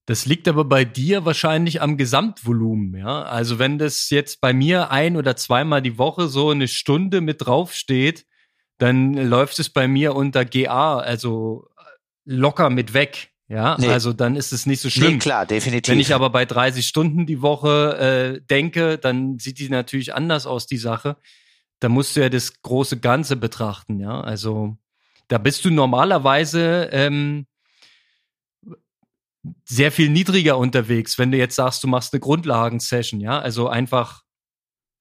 Das 0.05 0.27
liegt 0.27 0.47
aber 0.47 0.67
bei 0.67 0.85
dir 0.85 1.25
wahrscheinlich 1.25 1.81
am 1.81 1.97
Gesamtvolumen, 1.97 2.99
ja. 2.99 3.23
Also 3.23 3.59
wenn 3.59 3.79
das 3.79 4.11
jetzt 4.11 4.43
bei 4.43 4.53
mir 4.53 4.91
ein 4.91 5.17
oder 5.17 5.37
zweimal 5.37 5.81
die 5.81 5.97
Woche 5.97 6.29
so 6.29 6.51
eine 6.51 6.69
Stunde 6.69 7.23
mit 7.23 7.47
draufsteht, 7.47 8.27
dann 8.77 9.15
läuft 9.15 9.59
es 9.59 9.71
bei 9.71 9.89
mir 9.89 10.15
unter 10.15 10.45
GA, 10.45 10.99
also 10.99 11.71
locker 12.27 12.69
mit 12.69 12.93
weg. 12.93 13.31
Ja, 13.49 13.79
nee. 13.81 13.89
also 13.89 14.13
dann 14.13 14.37
ist 14.37 14.53
es 14.53 14.67
nicht 14.67 14.83
so 14.83 14.91
schlimm. 14.91 15.15
Nee, 15.15 15.19
klar, 15.19 15.47
definitiv. 15.47 15.91
Wenn 15.91 16.01
ich 16.01 16.15
aber 16.15 16.29
bei 16.29 16.45
30 16.45 16.87
Stunden 16.87 17.25
die 17.25 17.41
Woche 17.41 18.37
äh, 18.37 18.47
denke, 18.51 18.99
dann 18.99 19.39
sieht 19.39 19.59
die 19.59 19.71
natürlich 19.71 20.13
anders 20.15 20.47
aus, 20.47 20.67
die 20.67 20.77
Sache. 20.77 21.17
Da 21.81 21.89
musst 21.89 22.17
du 22.17 22.21
ja 22.21 22.29
das 22.29 22.63
große 22.63 23.01
Ganze 23.01 23.37
betrachten, 23.37 23.99
ja. 24.01 24.21
Also 24.21 24.77
da 25.29 25.39
bist 25.39 25.65
du 25.65 25.71
normalerweise 25.71 26.89
ähm, 26.93 27.47
sehr 29.65 29.93
viel 29.93 30.11
niedriger 30.11 30.59
unterwegs, 30.59 31.19
wenn 31.19 31.31
du 31.31 31.39
jetzt 31.39 31.57
sagst, 31.57 31.83
du 31.85 31.89
machst 31.89 32.13
eine 32.13 32.21
Grundlagensession, 32.21 33.21
ja. 33.21 33.39
Also 33.39 33.69
einfach, 33.69 34.25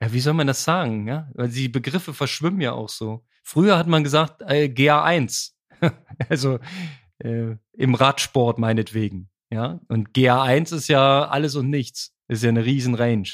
ja, 0.02 0.12
wie 0.12 0.20
soll 0.20 0.34
man 0.34 0.48
das 0.48 0.64
sagen, 0.64 1.08
ja? 1.08 1.30
Weil 1.34 1.50
die 1.50 1.70
Begriffe 1.70 2.14
verschwimmen 2.14 2.62
ja 2.62 2.74
auch 2.74 2.90
so. 2.90 3.26
Früher 3.44 3.78
hat 3.78 3.88
man 3.88 4.04
gesagt, 4.04 4.42
äh, 4.42 4.66
GA1. 4.66 5.52
also 6.30 6.60
äh, 7.20 7.56
im 7.74 7.96
Radsport 7.96 8.60
meinetwegen. 8.60 9.30
Ja, 9.50 9.80
und 9.88 10.10
GA1 10.16 10.76
ist 10.76 10.88
ja 10.88 11.28
alles 11.28 11.56
und 11.56 11.70
nichts. 11.70 12.16
Ist 12.28 12.44
ja 12.44 12.50
eine 12.50 12.66
riesen 12.66 12.96
Range. 12.96 13.30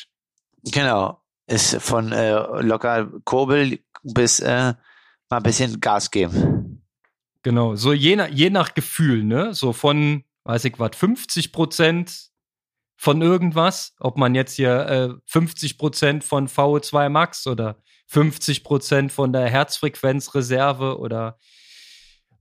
Genau. 0.63 1.21
Ist 1.49 1.81
von 1.81 2.11
äh, 2.11 2.61
locker 2.61 3.11
Kurbel 3.25 3.79
bis 4.03 4.39
äh, 4.39 4.73
mal 5.29 5.37
ein 5.37 5.43
bisschen 5.43 5.79
Gas 5.81 6.11
geben. 6.11 6.83
Genau, 7.41 7.75
so 7.75 7.93
je 7.93 8.15
nach, 8.15 8.27
je 8.27 8.49
nach 8.49 8.73
Gefühl, 8.73 9.23
ne? 9.23 9.53
So 9.53 9.73
von, 9.73 10.23
weiß 10.43 10.65
ich 10.65 10.77
was, 10.77 10.95
50 10.95 11.51
Prozent 11.51 12.29
von 12.97 13.21
irgendwas, 13.21 13.95
ob 13.99 14.17
man 14.17 14.35
jetzt 14.35 14.55
hier 14.55 14.85
äh, 14.87 15.09
50 15.25 15.77
Prozent 15.77 16.23
von 16.23 16.47
VO2 16.47 17.09
Max 17.09 17.47
oder 17.47 17.81
50 18.07 18.63
Prozent 18.63 19.11
von 19.11 19.31
der 19.31 19.49
Herzfrequenzreserve 19.49 20.99
oder 20.99 21.39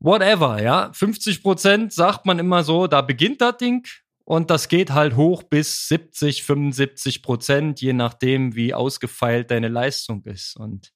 whatever, 0.00 0.60
ja. 0.60 0.90
50 0.92 1.42
Prozent 1.42 1.92
sagt 1.92 2.26
man 2.26 2.38
immer 2.38 2.64
so, 2.64 2.86
da 2.88 3.02
beginnt 3.02 3.40
das 3.40 3.56
Ding 3.58 3.86
und 4.28 4.50
das 4.50 4.68
geht 4.68 4.90
halt 4.90 5.16
hoch 5.16 5.42
bis 5.42 5.88
70, 5.88 6.42
75 6.42 7.22
Prozent, 7.22 7.80
je 7.80 7.94
nachdem, 7.94 8.54
wie 8.54 8.74
ausgefeilt 8.74 9.50
deine 9.50 9.68
Leistung 9.68 10.22
ist. 10.24 10.54
Und 10.54 10.92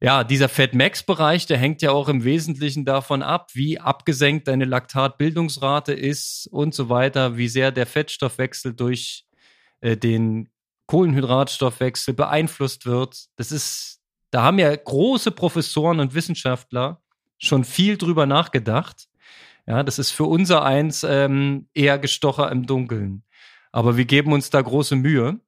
ja, 0.00 0.24
dieser 0.24 0.48
Fat 0.48 0.72
Max 0.72 1.02
Bereich, 1.02 1.44
der 1.44 1.58
hängt 1.58 1.82
ja 1.82 1.90
auch 1.90 2.08
im 2.08 2.24
Wesentlichen 2.24 2.86
davon 2.86 3.22
ab, 3.22 3.50
wie 3.52 3.78
abgesenkt 3.78 4.48
deine 4.48 4.64
Laktatbildungsrate 4.64 5.92
ist 5.92 6.48
und 6.50 6.74
so 6.74 6.88
weiter, 6.88 7.36
wie 7.36 7.48
sehr 7.48 7.70
der 7.70 7.84
Fettstoffwechsel 7.84 8.72
durch 8.72 9.26
äh, 9.82 9.98
den 9.98 10.48
Kohlenhydratstoffwechsel 10.86 12.14
beeinflusst 12.14 12.86
wird. 12.86 13.26
Das 13.36 13.52
ist, 13.52 14.00
da 14.30 14.44
haben 14.44 14.58
ja 14.58 14.74
große 14.74 15.32
Professoren 15.32 16.00
und 16.00 16.14
Wissenschaftler 16.14 17.02
schon 17.36 17.64
viel 17.64 17.98
drüber 17.98 18.24
nachgedacht. 18.24 19.06
Ja, 19.68 19.82
das 19.82 19.98
ist 19.98 20.12
für 20.12 20.24
unser 20.24 20.64
eins 20.64 21.04
ähm, 21.04 21.68
eher 21.74 21.98
Gestocher 21.98 22.50
im 22.50 22.66
Dunkeln. 22.66 23.22
Aber 23.70 23.98
wir 23.98 24.06
geben 24.06 24.32
uns 24.32 24.48
da 24.48 24.62
große 24.62 24.96
Mühe. 24.96 25.40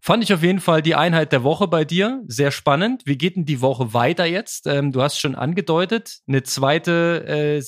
Fand 0.00 0.22
ich 0.22 0.34
auf 0.34 0.42
jeden 0.42 0.60
Fall 0.60 0.82
die 0.82 0.94
Einheit 0.94 1.32
der 1.32 1.44
Woche 1.44 1.66
bei 1.66 1.86
dir 1.86 2.22
sehr 2.26 2.50
spannend. 2.50 3.02
Wie 3.06 3.16
geht 3.16 3.36
denn 3.36 3.46
die 3.46 3.62
Woche 3.62 3.94
weiter 3.94 4.26
jetzt? 4.26 4.66
Ähm, 4.66 4.92
du 4.92 5.00
hast 5.00 5.18
schon 5.18 5.34
angedeutet, 5.34 6.18
eine 6.28 6.42
zweite 6.42 7.24
äh, 7.26 7.62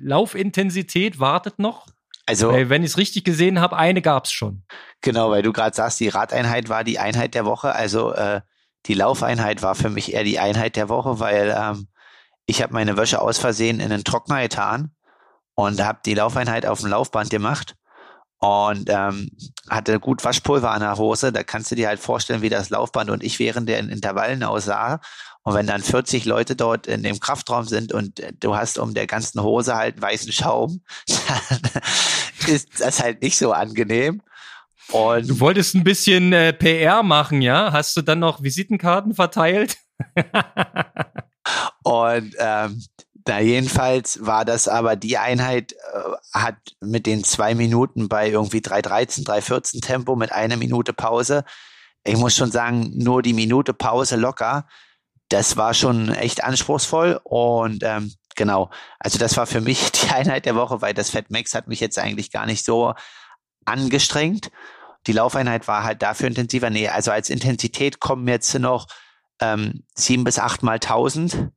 Laufintensität 0.00 1.18
wartet 1.18 1.58
noch. 1.58 1.86
Also, 2.26 2.50
weil, 2.50 2.68
wenn 2.68 2.82
ich 2.82 2.90
es 2.90 2.98
richtig 2.98 3.24
gesehen 3.24 3.58
habe, 3.58 3.78
eine 3.78 4.02
gab 4.02 4.26
es 4.26 4.32
schon. 4.32 4.64
Genau, 5.00 5.30
weil 5.30 5.42
du 5.42 5.52
gerade 5.54 5.74
sagst, 5.74 5.98
die 5.98 6.08
Radeinheit 6.08 6.68
war 6.68 6.84
die 6.84 6.98
Einheit 6.98 7.34
der 7.34 7.46
Woche. 7.46 7.74
Also 7.74 8.12
äh, 8.12 8.42
die 8.84 8.94
Laufeinheit 8.94 9.62
war 9.62 9.76
für 9.76 9.88
mich 9.88 10.12
eher 10.12 10.24
die 10.24 10.38
Einheit 10.38 10.76
der 10.76 10.90
Woche, 10.90 11.20
weil 11.20 11.56
ähm, 11.58 11.88
ich 12.44 12.62
habe 12.62 12.74
meine 12.74 12.98
Wäsche 12.98 13.22
aus 13.22 13.38
Versehen 13.38 13.80
in 13.80 13.90
einen 13.90 14.04
Trockner 14.04 14.42
getan 14.42 14.92
und 15.54 15.82
habe 15.82 16.00
die 16.04 16.14
Laufeinheit 16.14 16.66
auf 16.66 16.80
dem 16.80 16.90
Laufband 16.90 17.30
gemacht 17.30 17.74
und 18.38 18.90
ähm, 18.90 19.30
hatte 19.70 20.00
gut 20.00 20.24
Waschpulver 20.24 20.72
an 20.72 20.80
der 20.80 20.96
Hose. 20.96 21.32
Da 21.32 21.44
kannst 21.44 21.70
du 21.70 21.76
dir 21.76 21.88
halt 21.88 22.00
vorstellen, 22.00 22.42
wie 22.42 22.48
das 22.48 22.70
Laufband 22.70 23.10
und 23.10 23.22
ich 23.22 23.38
während 23.38 23.68
der 23.68 23.78
Intervallen 23.78 24.42
aussah. 24.42 25.00
Und 25.44 25.54
wenn 25.54 25.66
dann 25.66 25.82
40 25.82 26.24
Leute 26.24 26.56
dort 26.56 26.86
in 26.86 27.02
dem 27.02 27.20
Kraftraum 27.20 27.64
sind 27.64 27.92
und 27.92 28.20
du 28.40 28.56
hast 28.56 28.78
um 28.78 28.94
der 28.94 29.06
ganzen 29.06 29.42
Hose 29.42 29.74
halt 29.74 30.00
weißen 30.00 30.32
Schaum, 30.32 30.82
dann 31.08 32.54
ist 32.54 32.80
das 32.80 33.00
halt 33.00 33.22
nicht 33.22 33.36
so 33.38 33.52
angenehm. 33.52 34.22
Und 34.90 35.28
du 35.28 35.40
wolltest 35.40 35.74
ein 35.74 35.84
bisschen 35.84 36.32
äh, 36.32 36.52
PR 36.52 37.02
machen, 37.02 37.42
ja? 37.42 37.72
Hast 37.72 37.96
du 37.96 38.02
dann 38.02 38.18
noch 38.18 38.42
Visitenkarten 38.42 39.14
verteilt? 39.14 39.76
Und 41.84 42.34
ähm, 42.38 42.82
da 43.24 43.38
jedenfalls 43.38 44.24
war 44.24 44.44
das 44.44 44.68
aber 44.68 44.96
die 44.96 45.18
Einheit 45.18 45.72
äh, 45.72 45.76
hat 46.32 46.56
mit 46.80 47.06
den 47.06 47.24
zwei 47.24 47.54
Minuten 47.54 48.08
bei 48.08 48.30
irgendwie 48.30 48.58
3,13, 48.58 49.26
3,14 49.26 49.80
Tempo 49.80 50.16
mit 50.16 50.32
einer 50.32 50.56
Minute 50.56 50.92
Pause. 50.92 51.44
Ich 52.04 52.16
muss 52.16 52.34
schon 52.34 52.50
sagen, 52.50 52.90
nur 52.94 53.22
die 53.22 53.32
Minute 53.32 53.74
Pause 53.74 54.16
locker, 54.16 54.66
das 55.28 55.56
war 55.56 55.72
schon 55.74 56.12
echt 56.12 56.42
anspruchsvoll 56.42 57.20
und 57.22 57.82
ähm, 57.84 58.12
genau, 58.34 58.70
also 58.98 59.18
das 59.18 59.36
war 59.36 59.46
für 59.46 59.60
mich 59.60 59.92
die 59.92 60.10
Einheit 60.10 60.46
der 60.46 60.56
Woche, 60.56 60.80
weil 60.80 60.94
das 60.94 61.10
Fat 61.10 61.30
Max 61.30 61.54
hat 61.54 61.68
mich 61.68 61.80
jetzt 61.80 61.98
eigentlich 61.98 62.32
gar 62.32 62.46
nicht 62.46 62.64
so 62.64 62.94
angestrengt. 63.64 64.50
Die 65.06 65.12
Laufeinheit 65.12 65.68
war 65.68 65.84
halt 65.84 66.02
dafür 66.02 66.28
intensiver. 66.28 66.70
Nee, 66.70 66.88
also 66.88 67.10
als 67.10 67.30
Intensität 67.30 68.00
kommen 68.00 68.26
jetzt 68.28 68.54
noch 68.58 68.86
ähm, 69.40 69.84
sieben 69.94 70.24
bis 70.24 70.38
acht 70.38 70.62
mal 70.62 70.78
tausend 70.78 71.52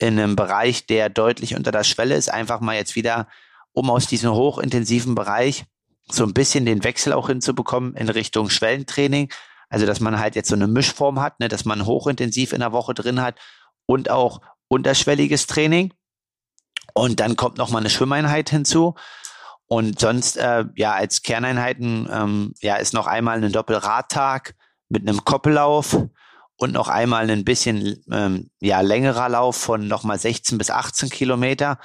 in 0.00 0.18
einem 0.18 0.36
Bereich, 0.36 0.86
der 0.86 1.08
deutlich 1.10 1.54
unter 1.54 1.72
der 1.72 1.84
Schwelle 1.84 2.14
ist, 2.14 2.32
einfach 2.32 2.60
mal 2.60 2.74
jetzt 2.74 2.96
wieder, 2.96 3.28
um 3.72 3.90
aus 3.90 4.06
diesem 4.06 4.32
hochintensiven 4.32 5.14
Bereich 5.14 5.64
so 6.10 6.24
ein 6.24 6.34
bisschen 6.34 6.66
den 6.66 6.82
Wechsel 6.82 7.12
auch 7.12 7.28
hinzubekommen 7.28 7.94
in 7.94 8.08
Richtung 8.08 8.50
Schwellentraining. 8.50 9.32
Also, 9.68 9.86
dass 9.86 10.00
man 10.00 10.18
halt 10.18 10.34
jetzt 10.34 10.48
so 10.48 10.56
eine 10.56 10.66
Mischform 10.66 11.20
hat, 11.20 11.38
ne, 11.38 11.48
dass 11.48 11.64
man 11.64 11.86
hochintensiv 11.86 12.52
in 12.52 12.60
der 12.60 12.72
Woche 12.72 12.94
drin 12.94 13.22
hat 13.22 13.38
und 13.86 14.10
auch 14.10 14.40
unterschwelliges 14.68 15.46
Training. 15.46 15.92
Und 16.94 17.20
dann 17.20 17.36
kommt 17.36 17.58
noch 17.58 17.70
mal 17.70 17.78
eine 17.78 17.90
Schwimmeinheit 17.90 18.50
hinzu. 18.50 18.94
Und 19.66 20.00
sonst, 20.00 20.36
äh, 20.36 20.64
ja, 20.74 20.94
als 20.94 21.22
Kerneinheiten, 21.22 22.08
ähm, 22.10 22.54
ja, 22.60 22.76
ist 22.76 22.92
noch 22.94 23.06
einmal 23.06 23.42
ein 23.42 23.52
Doppelradtag 23.52 24.56
mit 24.88 25.08
einem 25.08 25.24
Koppellauf 25.24 25.96
und 26.60 26.72
noch 26.72 26.88
einmal 26.88 27.30
ein 27.30 27.44
bisschen, 27.44 28.04
ähm, 28.12 28.50
ja, 28.60 28.82
längerer 28.82 29.30
Lauf 29.30 29.56
von 29.56 29.88
nochmal 29.88 30.18
16 30.18 30.58
bis 30.58 30.70
18 30.70 31.08
Kilometer. 31.08 31.78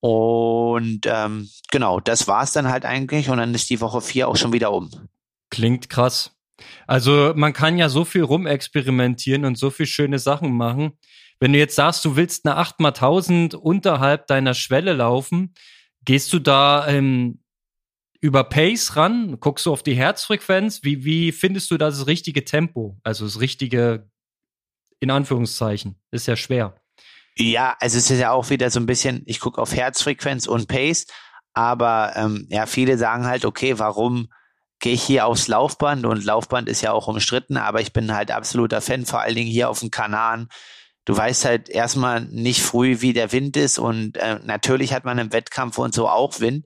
Und 0.00 1.00
ähm, 1.06 1.48
genau, 1.70 2.00
das 2.00 2.28
war's 2.28 2.52
dann 2.52 2.68
halt 2.68 2.84
eigentlich. 2.84 3.30
Und 3.30 3.38
dann 3.38 3.54
ist 3.54 3.70
die 3.70 3.80
Woche 3.80 4.02
vier 4.02 4.28
auch 4.28 4.36
schon 4.36 4.52
wieder 4.52 4.72
um. 4.72 4.90
Klingt 5.48 5.88
krass. 5.88 6.32
Also 6.86 7.32
man 7.34 7.54
kann 7.54 7.78
ja 7.78 7.88
so 7.88 8.04
viel 8.04 8.22
rumexperimentieren 8.22 9.46
und 9.46 9.56
so 9.56 9.70
viel 9.70 9.86
schöne 9.86 10.18
Sachen 10.18 10.54
machen. 10.54 10.98
Wenn 11.40 11.54
du 11.54 11.58
jetzt 11.58 11.76
sagst, 11.76 12.04
du 12.04 12.14
willst 12.14 12.46
eine 12.46 12.60
8x1000 12.60 13.54
unterhalb 13.56 14.26
deiner 14.26 14.52
Schwelle 14.52 14.92
laufen, 14.92 15.54
gehst 16.04 16.30
du 16.34 16.40
da 16.40 16.86
ähm, 16.88 17.40
über 18.24 18.42
Pace 18.42 18.96
ran? 18.96 19.38
Guckst 19.38 19.66
du 19.66 19.72
auf 19.72 19.82
die 19.82 19.94
Herzfrequenz? 19.94 20.82
Wie, 20.82 21.04
wie 21.04 21.30
findest 21.30 21.70
du 21.70 21.76
das 21.76 22.06
richtige 22.06 22.42
Tempo? 22.42 22.96
Also 23.02 23.26
das 23.26 23.38
richtige, 23.38 24.08
in 24.98 25.10
Anführungszeichen, 25.10 26.00
ist 26.10 26.26
ja 26.26 26.34
schwer. 26.34 26.74
Ja, 27.36 27.76
also 27.80 27.98
es 27.98 28.10
ist 28.10 28.18
ja 28.18 28.30
auch 28.30 28.48
wieder 28.48 28.70
so 28.70 28.80
ein 28.80 28.86
bisschen, 28.86 29.24
ich 29.26 29.40
gucke 29.40 29.60
auf 29.60 29.74
Herzfrequenz 29.74 30.46
und 30.46 30.68
Pace, 30.68 31.06
aber 31.52 32.14
ähm, 32.16 32.48
ja, 32.48 32.64
viele 32.64 32.96
sagen 32.96 33.26
halt, 33.26 33.44
okay, 33.44 33.78
warum 33.78 34.32
gehe 34.78 34.94
ich 34.94 35.02
hier 35.02 35.26
aufs 35.26 35.46
Laufband 35.46 36.06
und 36.06 36.24
Laufband 36.24 36.70
ist 36.70 36.80
ja 36.80 36.92
auch 36.92 37.08
umstritten, 37.08 37.58
aber 37.58 37.82
ich 37.82 37.92
bin 37.92 38.14
halt 38.14 38.30
absoluter 38.30 38.80
Fan, 38.80 39.04
vor 39.04 39.20
allen 39.20 39.34
Dingen 39.34 39.50
hier 39.50 39.68
auf 39.68 39.80
dem 39.80 39.90
Kanaren. 39.90 40.48
Du 41.04 41.14
weißt 41.14 41.44
halt 41.44 41.68
erstmal 41.68 42.22
nicht 42.22 42.62
früh, 42.62 43.02
wie 43.02 43.12
der 43.12 43.32
Wind 43.32 43.58
ist 43.58 43.78
und 43.78 44.16
äh, 44.16 44.38
natürlich 44.44 44.94
hat 44.94 45.04
man 45.04 45.18
im 45.18 45.30
Wettkampf 45.30 45.76
und 45.76 45.92
so 45.92 46.08
auch 46.08 46.40
Wind, 46.40 46.64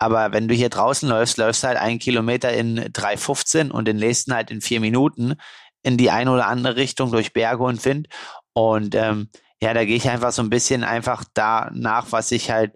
aber 0.00 0.32
wenn 0.32 0.48
du 0.48 0.54
hier 0.54 0.70
draußen 0.70 1.08
läufst, 1.08 1.36
läufst 1.36 1.62
halt 1.62 1.76
einen 1.76 2.00
Kilometer 2.00 2.52
in 2.52 2.80
3,15 2.80 3.70
und 3.70 3.86
den 3.86 3.98
nächsten 3.98 4.34
halt 4.34 4.50
in 4.50 4.60
vier 4.60 4.80
Minuten 4.80 5.34
in 5.82 5.96
die 5.96 6.10
eine 6.10 6.32
oder 6.32 6.48
andere 6.48 6.76
Richtung 6.76 7.12
durch 7.12 7.32
Berge 7.32 7.62
und 7.62 7.84
Wind 7.84 8.08
und 8.52 8.94
ähm, 8.96 9.28
ja, 9.62 9.74
da 9.74 9.84
gehe 9.84 9.96
ich 9.96 10.08
einfach 10.08 10.32
so 10.32 10.42
ein 10.42 10.50
bisschen 10.50 10.84
einfach 10.84 11.24
da 11.34 11.70
nach, 11.72 12.12
was 12.12 12.32
ich 12.32 12.50
halt 12.50 12.72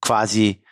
quasi, 0.00 0.62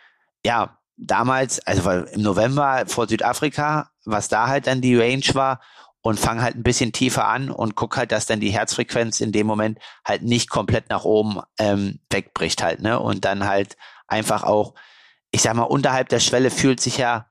ja, 0.45 0.77
damals, 0.97 1.65
also 1.65 1.89
im 1.89 2.21
November 2.21 2.83
vor 2.87 3.07
Südafrika, 3.07 3.89
was 4.05 4.27
da 4.27 4.47
halt 4.47 4.67
dann 4.67 4.81
die 4.81 4.95
Range 4.95 5.25
war 5.33 5.61
und 6.01 6.19
fange 6.19 6.41
halt 6.41 6.55
ein 6.55 6.63
bisschen 6.63 6.91
tiefer 6.91 7.27
an 7.27 7.49
und 7.49 7.75
guck 7.75 7.97
halt, 7.97 8.11
dass 8.11 8.25
dann 8.25 8.41
die 8.41 8.51
Herzfrequenz 8.51 9.21
in 9.21 9.31
dem 9.31 9.47
Moment 9.47 9.79
halt 10.05 10.23
nicht 10.23 10.49
komplett 10.49 10.89
nach 10.89 11.05
oben 11.05 11.39
ähm, 11.57 11.99
wegbricht 12.09 12.61
halt, 12.61 12.81
ne? 12.81 12.99
Und 12.99 13.25
dann 13.25 13.47
halt 13.47 13.77
einfach 14.07 14.43
auch, 14.43 14.73
ich 15.33 15.41
sag 15.41 15.55
mal, 15.55 15.63
unterhalb 15.63 16.09
der 16.09 16.19
Schwelle 16.19 16.51
fühlt 16.51 16.79
sich 16.79 16.97
ja 16.97 17.25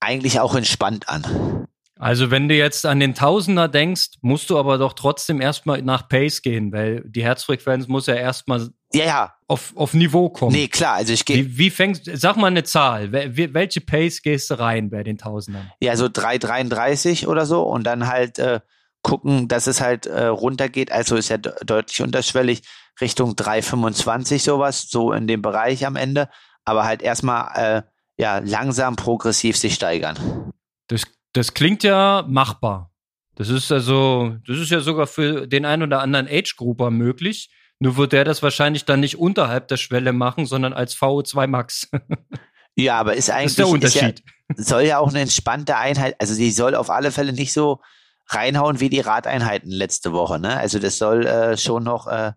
eigentlich 0.00 0.38
auch 0.38 0.54
entspannt 0.54 1.08
an. 1.08 1.66
Also 1.98 2.30
wenn 2.30 2.48
du 2.48 2.54
jetzt 2.54 2.84
an 2.84 3.00
den 3.00 3.14
Tausender 3.14 3.68
denkst, 3.68 4.18
musst 4.20 4.50
du 4.50 4.58
aber 4.58 4.76
doch 4.76 4.92
trotzdem 4.92 5.40
erstmal 5.40 5.80
nach 5.80 6.08
Pace 6.08 6.42
gehen, 6.42 6.72
weil 6.72 7.02
die 7.06 7.24
Herzfrequenz 7.24 7.88
muss 7.88 8.06
ja 8.06 8.14
erstmal 8.14 8.68
ja, 8.92 9.04
ja. 9.06 9.34
Auf, 9.48 9.72
auf 9.76 9.94
Niveau 9.94 10.28
kommen. 10.28 10.52
Nee, 10.52 10.68
klar, 10.68 10.94
also 10.94 11.12
ich 11.12 11.24
gehe. 11.24 11.36
Wie, 11.36 11.58
wie 11.58 11.70
fängst, 11.70 12.08
sag 12.14 12.36
mal 12.36 12.48
eine 12.48 12.64
Zahl. 12.64 13.12
Welche 13.12 13.80
Pace 13.80 14.22
gehst 14.22 14.50
du 14.50 14.58
rein 14.58 14.90
bei 14.90 15.02
den 15.02 15.18
Tausendern? 15.18 15.70
Ja, 15.80 15.96
so 15.96 16.06
3,33 16.06 17.26
oder 17.26 17.46
so 17.46 17.62
und 17.62 17.84
dann 17.84 18.06
halt 18.06 18.38
äh, 18.38 18.60
gucken, 19.02 19.48
dass 19.48 19.66
es 19.66 19.80
halt 19.80 20.06
äh, 20.06 20.26
runtergeht. 20.26 20.92
Also 20.92 21.16
ist 21.16 21.28
ja 21.28 21.38
deutlich 21.38 22.02
unterschwellig 22.02 22.62
Richtung 23.00 23.32
3,25 23.32 24.40
sowas, 24.40 24.86
so 24.88 25.12
in 25.12 25.26
dem 25.26 25.42
Bereich 25.42 25.86
am 25.86 25.96
Ende. 25.96 26.28
Aber 26.64 26.84
halt 26.84 27.02
erstmal 27.02 27.50
äh, 27.54 27.82
ja 28.16 28.38
langsam 28.38 28.96
progressiv 28.96 29.56
sich 29.56 29.74
steigern. 29.74 30.52
Das 30.88 31.04
das 31.34 31.52
klingt 31.52 31.82
ja 31.82 32.24
machbar. 32.26 32.90
Das 33.34 33.48
ist 33.48 33.72
also, 33.72 34.36
das 34.46 34.58
ist 34.58 34.70
ja 34.70 34.80
sogar 34.80 35.06
für 35.08 35.46
den 35.48 35.64
einen 35.64 35.82
oder 35.82 36.00
anderen 36.00 36.28
Age-Grouper 36.28 36.90
möglich. 36.90 37.50
Nur 37.80 37.96
wird 37.96 38.12
der 38.12 38.24
das 38.24 38.42
wahrscheinlich 38.42 38.84
dann 38.84 39.00
nicht 39.00 39.18
unterhalb 39.18 39.66
der 39.66 39.76
Schwelle 39.76 40.12
machen, 40.12 40.46
sondern 40.46 40.72
als 40.72 40.96
VO2 40.96 41.48
Max. 41.48 41.90
ja, 42.76 42.98
aber 42.98 43.14
ist 43.14 43.30
eigentlich. 43.30 43.44
Das 43.44 43.50
ist 43.50 43.58
der 43.58 43.68
Unterschied. 43.68 44.22
Ist 44.56 44.58
ja, 44.58 44.64
soll 44.64 44.82
ja 44.82 44.98
auch 44.98 45.08
eine 45.08 45.20
entspannte 45.20 45.76
Einheit, 45.76 46.14
also 46.20 46.36
die 46.36 46.52
soll 46.52 46.76
auf 46.76 46.88
alle 46.88 47.10
Fälle 47.10 47.32
nicht 47.32 47.52
so 47.52 47.80
reinhauen 48.28 48.78
wie 48.78 48.88
die 48.88 49.00
Radeinheiten 49.00 49.70
letzte 49.70 50.12
Woche, 50.12 50.38
ne? 50.38 50.56
Also 50.56 50.78
das 50.78 50.98
soll 50.98 51.26
äh, 51.26 51.56
schon 51.56 51.82
noch 51.82 52.06
äh, 52.06 52.32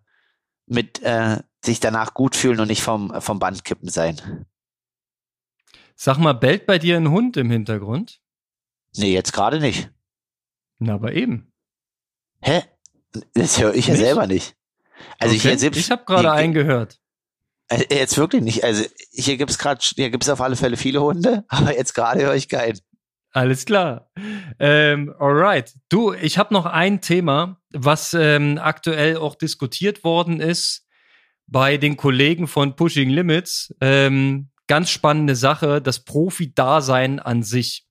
mit 0.68 1.02
äh, 1.02 1.38
sich 1.64 1.80
danach 1.80 2.14
gut 2.14 2.36
fühlen 2.36 2.60
und 2.60 2.68
nicht 2.68 2.82
vom, 2.82 3.20
vom 3.20 3.38
Band 3.38 3.64
kippen 3.64 3.88
sein. 3.88 4.46
Sag 5.96 6.18
mal, 6.18 6.32
bellt 6.32 6.66
bei 6.66 6.78
dir 6.78 6.96
ein 6.96 7.10
Hund 7.10 7.36
im 7.36 7.50
Hintergrund? 7.50 8.20
Nee, 8.96 9.12
jetzt 9.12 9.32
gerade 9.32 9.58
nicht. 9.58 9.90
Na, 10.78 10.94
aber 10.94 11.12
eben. 11.12 11.52
Hä? 12.40 12.62
Das 13.34 13.60
höre 13.60 13.70
ich 13.74 13.88
nicht? 13.88 13.88
ja 13.88 13.96
selber 13.96 14.26
nicht. 14.26 14.56
Also 15.18 15.34
okay. 15.34 15.54
ich, 15.54 15.76
ich 15.76 15.90
habe 15.90 16.04
gerade 16.04 16.30
einen 16.32 16.54
gehört. 16.54 17.00
Äh, 17.68 17.84
jetzt 17.90 18.16
wirklich 18.16 18.42
nicht. 18.42 18.64
Also 18.64 18.84
hier 19.10 19.36
gibt's 19.36 19.58
gerade, 19.58 19.80
hier 19.82 20.10
gibt's 20.10 20.28
auf 20.28 20.40
alle 20.40 20.56
Fälle 20.56 20.76
viele 20.76 21.02
Hunde, 21.02 21.44
aber 21.48 21.76
jetzt 21.76 21.94
gerade 21.94 22.22
höre 22.22 22.34
ich 22.34 22.48
keinen. 22.48 22.78
Alles 23.38 23.66
klar. 23.66 24.10
Ähm, 24.58 25.14
alright. 25.16 25.72
Du, 25.88 26.12
ich 26.12 26.38
habe 26.38 26.52
noch 26.52 26.66
ein 26.66 27.00
Thema, 27.00 27.60
was 27.70 28.12
ähm, 28.12 28.58
aktuell 28.60 29.16
auch 29.16 29.36
diskutiert 29.36 30.02
worden 30.02 30.40
ist 30.40 30.88
bei 31.46 31.76
den 31.76 31.96
Kollegen 31.96 32.48
von 32.48 32.74
Pushing 32.74 33.10
Limits. 33.10 33.72
Ähm, 33.80 34.48
ganz 34.66 34.90
spannende 34.90 35.36
Sache, 35.36 35.80
das 35.80 36.04
Profi-Dasein 36.04 37.20
an 37.20 37.44
sich. 37.44 37.86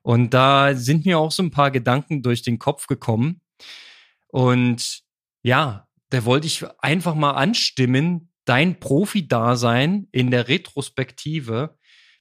Und 0.00 0.32
da 0.32 0.74
sind 0.74 1.04
mir 1.04 1.18
auch 1.18 1.32
so 1.32 1.42
ein 1.42 1.50
paar 1.50 1.70
Gedanken 1.70 2.22
durch 2.22 2.40
den 2.40 2.58
Kopf 2.58 2.86
gekommen. 2.86 3.42
Und 4.28 5.00
ja, 5.42 5.86
da 6.08 6.24
wollte 6.24 6.46
ich 6.46 6.64
einfach 6.78 7.14
mal 7.14 7.32
anstimmen, 7.32 8.32
dein 8.46 8.80
Profi-Dasein 8.80 10.08
in 10.12 10.30
der 10.30 10.48
Retrospektive. 10.48 11.76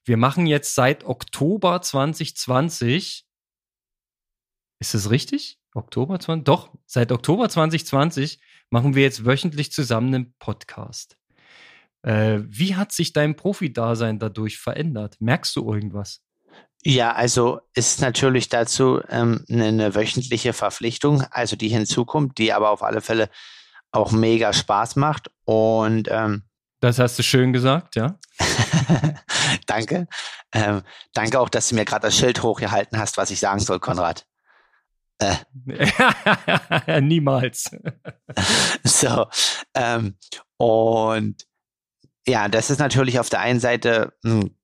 Wir 0.08 0.16
machen 0.16 0.48
jetzt 0.48 0.74
seit 0.74 1.04
Oktober 1.04 1.82
2020. 1.82 3.26
Ist 4.80 4.94
es 4.96 5.10
richtig? 5.10 5.60
Oktober 5.74 6.18
20? 6.18 6.46
Doch, 6.46 6.72
seit 6.86 7.12
Oktober 7.12 7.50
2020 7.50 8.40
machen 8.70 8.96
wir 8.96 9.04
jetzt 9.04 9.26
wöchentlich 9.26 9.74
zusammen 9.74 10.16
einen 10.16 10.34
Podcast. 10.40 11.18
Äh, 12.04 12.40
wie 12.46 12.78
hat 12.78 12.94
sich 12.94 13.12
dein 13.12 13.36
Profi-Dasein 13.36 14.18
dadurch 14.18 14.58
verändert? 14.60 15.18
Merkst 15.20 15.54
du 15.58 15.70
irgendwas? 15.70 16.22
Ja, 16.84 17.12
also 17.12 17.60
ist 17.74 18.00
natürlich 18.00 18.48
dazu 18.48 19.02
ähm, 19.10 19.44
eine 19.50 19.94
wöchentliche 19.94 20.54
Verpflichtung, 20.54 21.24
also 21.32 21.58
die 21.58 21.68
hinzukommt, 21.68 22.38
die 22.38 22.54
aber 22.54 22.70
auf 22.70 22.82
alle 22.82 23.02
Fälle 23.02 23.30
auch 23.92 24.14
mega 24.14 24.54
Spaß 24.54 24.96
macht. 24.96 25.32
Und 25.44 26.08
ähm, 26.10 26.47
das 26.80 27.00
hast 27.00 27.18
du 27.18 27.24
schön 27.24 27.54
gesagt, 27.54 27.96
ja. 27.96 28.18
danke. 29.66 30.08
Ähm, 30.54 30.84
danke 31.14 31.40
auch, 31.40 31.50
dass 31.50 31.70
du 31.70 31.76
mir 31.76 31.86
gerade 31.86 32.08
das 32.08 32.18
Schild 32.18 32.44
hochgehalten 32.44 33.00
hast, 33.00 33.18
was 33.18 33.32
ich 33.32 33.40
sagen 33.40 33.60
soll, 33.60 33.80
Konrad. 33.80 34.26
Äh. 35.20 35.36
Niemals. 37.02 37.72
so. 38.84 39.26
Ähm, 39.74 40.18
und 40.58 41.46
ja, 42.28 42.48
das 42.48 42.70
ist 42.70 42.80
natürlich 42.80 43.20
auf 43.20 43.30
der 43.30 43.40
einen 43.40 43.60
Seite 43.60 44.14
hm, 44.24 44.56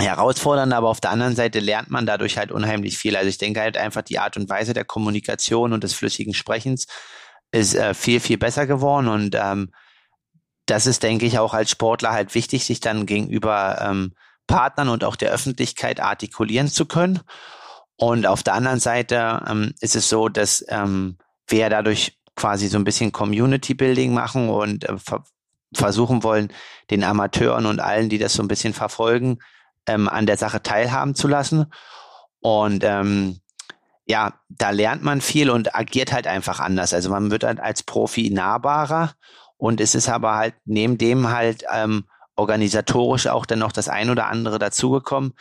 herausfordernd, 0.00 0.72
aber 0.72 0.88
auf 0.88 1.00
der 1.00 1.10
anderen 1.10 1.36
Seite 1.36 1.60
lernt 1.60 1.90
man 1.90 2.06
dadurch 2.06 2.36
halt 2.36 2.52
unheimlich 2.52 2.98
viel. 2.98 3.16
Also 3.16 3.28
ich 3.28 3.38
denke 3.38 3.60
halt 3.60 3.76
einfach 3.76 4.02
die 4.02 4.18
Art 4.18 4.36
und 4.36 4.48
Weise 4.48 4.74
der 4.74 4.84
Kommunikation 4.84 5.72
und 5.72 5.84
des 5.84 5.94
flüssigen 5.94 6.34
Sprechens 6.34 6.86
ist 7.50 7.74
äh, 7.74 7.94
viel, 7.94 8.20
viel 8.20 8.36
besser 8.38 8.66
geworden 8.66 9.08
und 9.08 9.34
ähm, 9.34 9.72
das 10.70 10.86
ist, 10.86 11.02
denke 11.02 11.26
ich, 11.26 11.38
auch 11.38 11.54
als 11.54 11.70
Sportler 11.70 12.12
halt 12.12 12.34
wichtig, 12.34 12.64
sich 12.64 12.80
dann 12.80 13.06
gegenüber 13.06 13.78
ähm, 13.80 14.12
Partnern 14.46 14.88
und 14.88 15.04
auch 15.04 15.16
der 15.16 15.30
Öffentlichkeit 15.30 16.00
artikulieren 16.00 16.68
zu 16.68 16.86
können. 16.86 17.20
Und 17.96 18.26
auf 18.26 18.42
der 18.42 18.54
anderen 18.54 18.78
Seite 18.78 19.44
ähm, 19.48 19.74
ist 19.80 19.96
es 19.96 20.08
so, 20.08 20.28
dass 20.28 20.64
ähm, 20.68 21.18
wir 21.46 21.68
dadurch 21.70 22.18
quasi 22.36 22.68
so 22.68 22.78
ein 22.78 22.84
bisschen 22.84 23.12
Community 23.12 23.74
Building 23.74 24.14
machen 24.14 24.48
und 24.48 24.88
äh, 24.88 24.98
ver 24.98 25.24
versuchen 25.74 26.22
wollen, 26.22 26.50
den 26.90 27.04
Amateuren 27.04 27.66
und 27.66 27.78
allen, 27.78 28.08
die 28.08 28.16
das 28.16 28.32
so 28.32 28.42
ein 28.42 28.48
bisschen 28.48 28.72
verfolgen, 28.72 29.38
ähm, 29.86 30.08
an 30.08 30.24
der 30.24 30.38
Sache 30.38 30.62
teilhaben 30.62 31.14
zu 31.14 31.28
lassen. 31.28 31.66
Und 32.40 32.84
ähm, 32.84 33.40
ja, 34.06 34.32
da 34.48 34.70
lernt 34.70 35.02
man 35.02 35.20
viel 35.20 35.50
und 35.50 35.74
agiert 35.74 36.10
halt 36.10 36.26
einfach 36.26 36.60
anders. 36.60 36.94
Also 36.94 37.10
man 37.10 37.30
wird 37.30 37.44
halt 37.44 37.60
als 37.60 37.82
Profi 37.82 38.30
nahbarer 38.30 39.12
und 39.58 39.80
es 39.80 39.94
ist 39.94 40.08
aber 40.08 40.36
halt 40.36 40.54
neben 40.64 40.96
dem 40.96 41.28
halt 41.28 41.64
ähm, 41.70 42.04
organisatorisch 42.36 43.26
auch 43.26 43.44
dann 43.44 43.58
noch 43.58 43.72
das 43.72 43.88
ein 43.88 44.08
oder 44.08 44.28
andere 44.28 44.58
dazugekommen. 44.58 45.34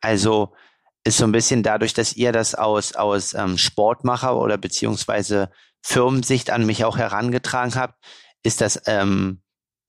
Also 0.00 0.54
ist 1.02 1.18
so 1.18 1.24
ein 1.24 1.32
bisschen 1.32 1.62
dadurch, 1.62 1.92
dass 1.92 2.14
ihr 2.14 2.32
das 2.32 2.54
aus, 2.54 2.94
aus 2.94 3.34
ähm, 3.34 3.58
Sportmacher 3.58 4.36
oder 4.36 4.56
beziehungsweise 4.56 5.50
Firmensicht 5.82 6.50
an 6.50 6.64
mich 6.64 6.84
auch 6.84 6.96
herangetragen 6.96 7.74
habe, 7.74 7.94
ist 8.42 8.60
das 8.60 8.80
ähm, 8.86 9.42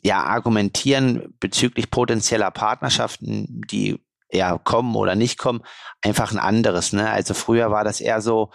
ja 0.04 0.24
Argumentieren 0.24 1.34
bezüglich 1.40 1.90
potenzieller 1.90 2.52
Partnerschaften, 2.52 3.62
die 3.70 4.04
ja 4.32 4.58
kommen 4.58 4.96
oder 4.96 5.16
nicht 5.16 5.38
kommen, 5.38 5.62
einfach 6.02 6.32
ein 6.32 6.40
anderes. 6.40 6.92
Ne? 6.92 7.10
Also 7.10 7.34
früher 7.34 7.72
war 7.72 7.84
das 7.84 8.02
eher 8.02 8.22
so, 8.22 8.52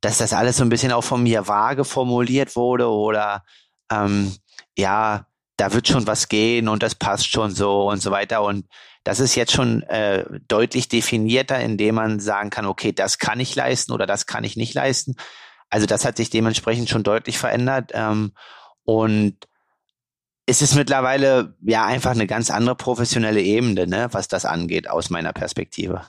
dass 0.00 0.18
das 0.18 0.32
alles 0.32 0.58
so 0.58 0.64
ein 0.64 0.68
bisschen 0.68 0.92
auch 0.92 1.04
von 1.04 1.22
mir 1.22 1.48
vage 1.48 1.84
formuliert 1.84 2.54
wurde 2.54 2.88
oder 2.88 3.44
ähm, 3.90 4.34
ja, 4.76 5.26
da 5.56 5.72
wird 5.72 5.88
schon 5.88 6.06
was 6.06 6.28
gehen 6.28 6.68
und 6.68 6.82
das 6.82 6.94
passt 6.94 7.30
schon 7.30 7.54
so 7.54 7.90
und 7.90 8.00
so 8.00 8.10
weiter. 8.10 8.42
Und 8.42 8.66
das 9.04 9.20
ist 9.20 9.34
jetzt 9.34 9.52
schon 9.52 9.82
äh, 9.84 10.24
deutlich 10.48 10.88
definierter, 10.88 11.60
indem 11.60 11.96
man 11.96 12.20
sagen 12.20 12.50
kann, 12.50 12.66
okay, 12.66 12.92
das 12.92 13.18
kann 13.18 13.40
ich 13.40 13.54
leisten 13.54 13.92
oder 13.92 14.06
das 14.06 14.26
kann 14.26 14.44
ich 14.44 14.56
nicht 14.56 14.74
leisten. 14.74 15.16
Also 15.68 15.86
das 15.86 16.04
hat 16.04 16.16
sich 16.16 16.30
dementsprechend 16.30 16.88
schon 16.88 17.02
deutlich 17.02 17.38
verändert. 17.38 17.92
Ähm, 17.94 18.32
und 18.84 19.36
es 20.46 20.62
ist 20.62 20.74
mittlerweile 20.74 21.54
ja 21.62 21.84
einfach 21.84 22.10
eine 22.10 22.26
ganz 22.26 22.50
andere 22.50 22.74
professionelle 22.74 23.40
Ebene, 23.40 23.86
ne, 23.86 24.08
was 24.12 24.28
das 24.28 24.44
angeht, 24.44 24.88
aus 24.88 25.10
meiner 25.10 25.32
Perspektive. 25.32 26.06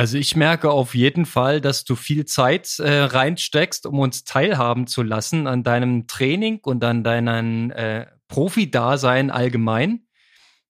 Also 0.00 0.16
ich 0.16 0.34
merke 0.34 0.70
auf 0.70 0.94
jeden 0.94 1.26
Fall, 1.26 1.60
dass 1.60 1.84
du 1.84 1.94
viel 1.94 2.24
Zeit 2.24 2.78
äh, 2.78 3.00
reinsteckst, 3.00 3.84
um 3.84 3.98
uns 3.98 4.24
teilhaben 4.24 4.86
zu 4.86 5.02
lassen 5.02 5.46
an 5.46 5.62
deinem 5.62 6.06
Training 6.06 6.60
und 6.62 6.82
an 6.84 7.04
deinem 7.04 7.70
äh, 7.70 8.06
Profi-Dasein 8.28 9.30
allgemein. 9.30 10.06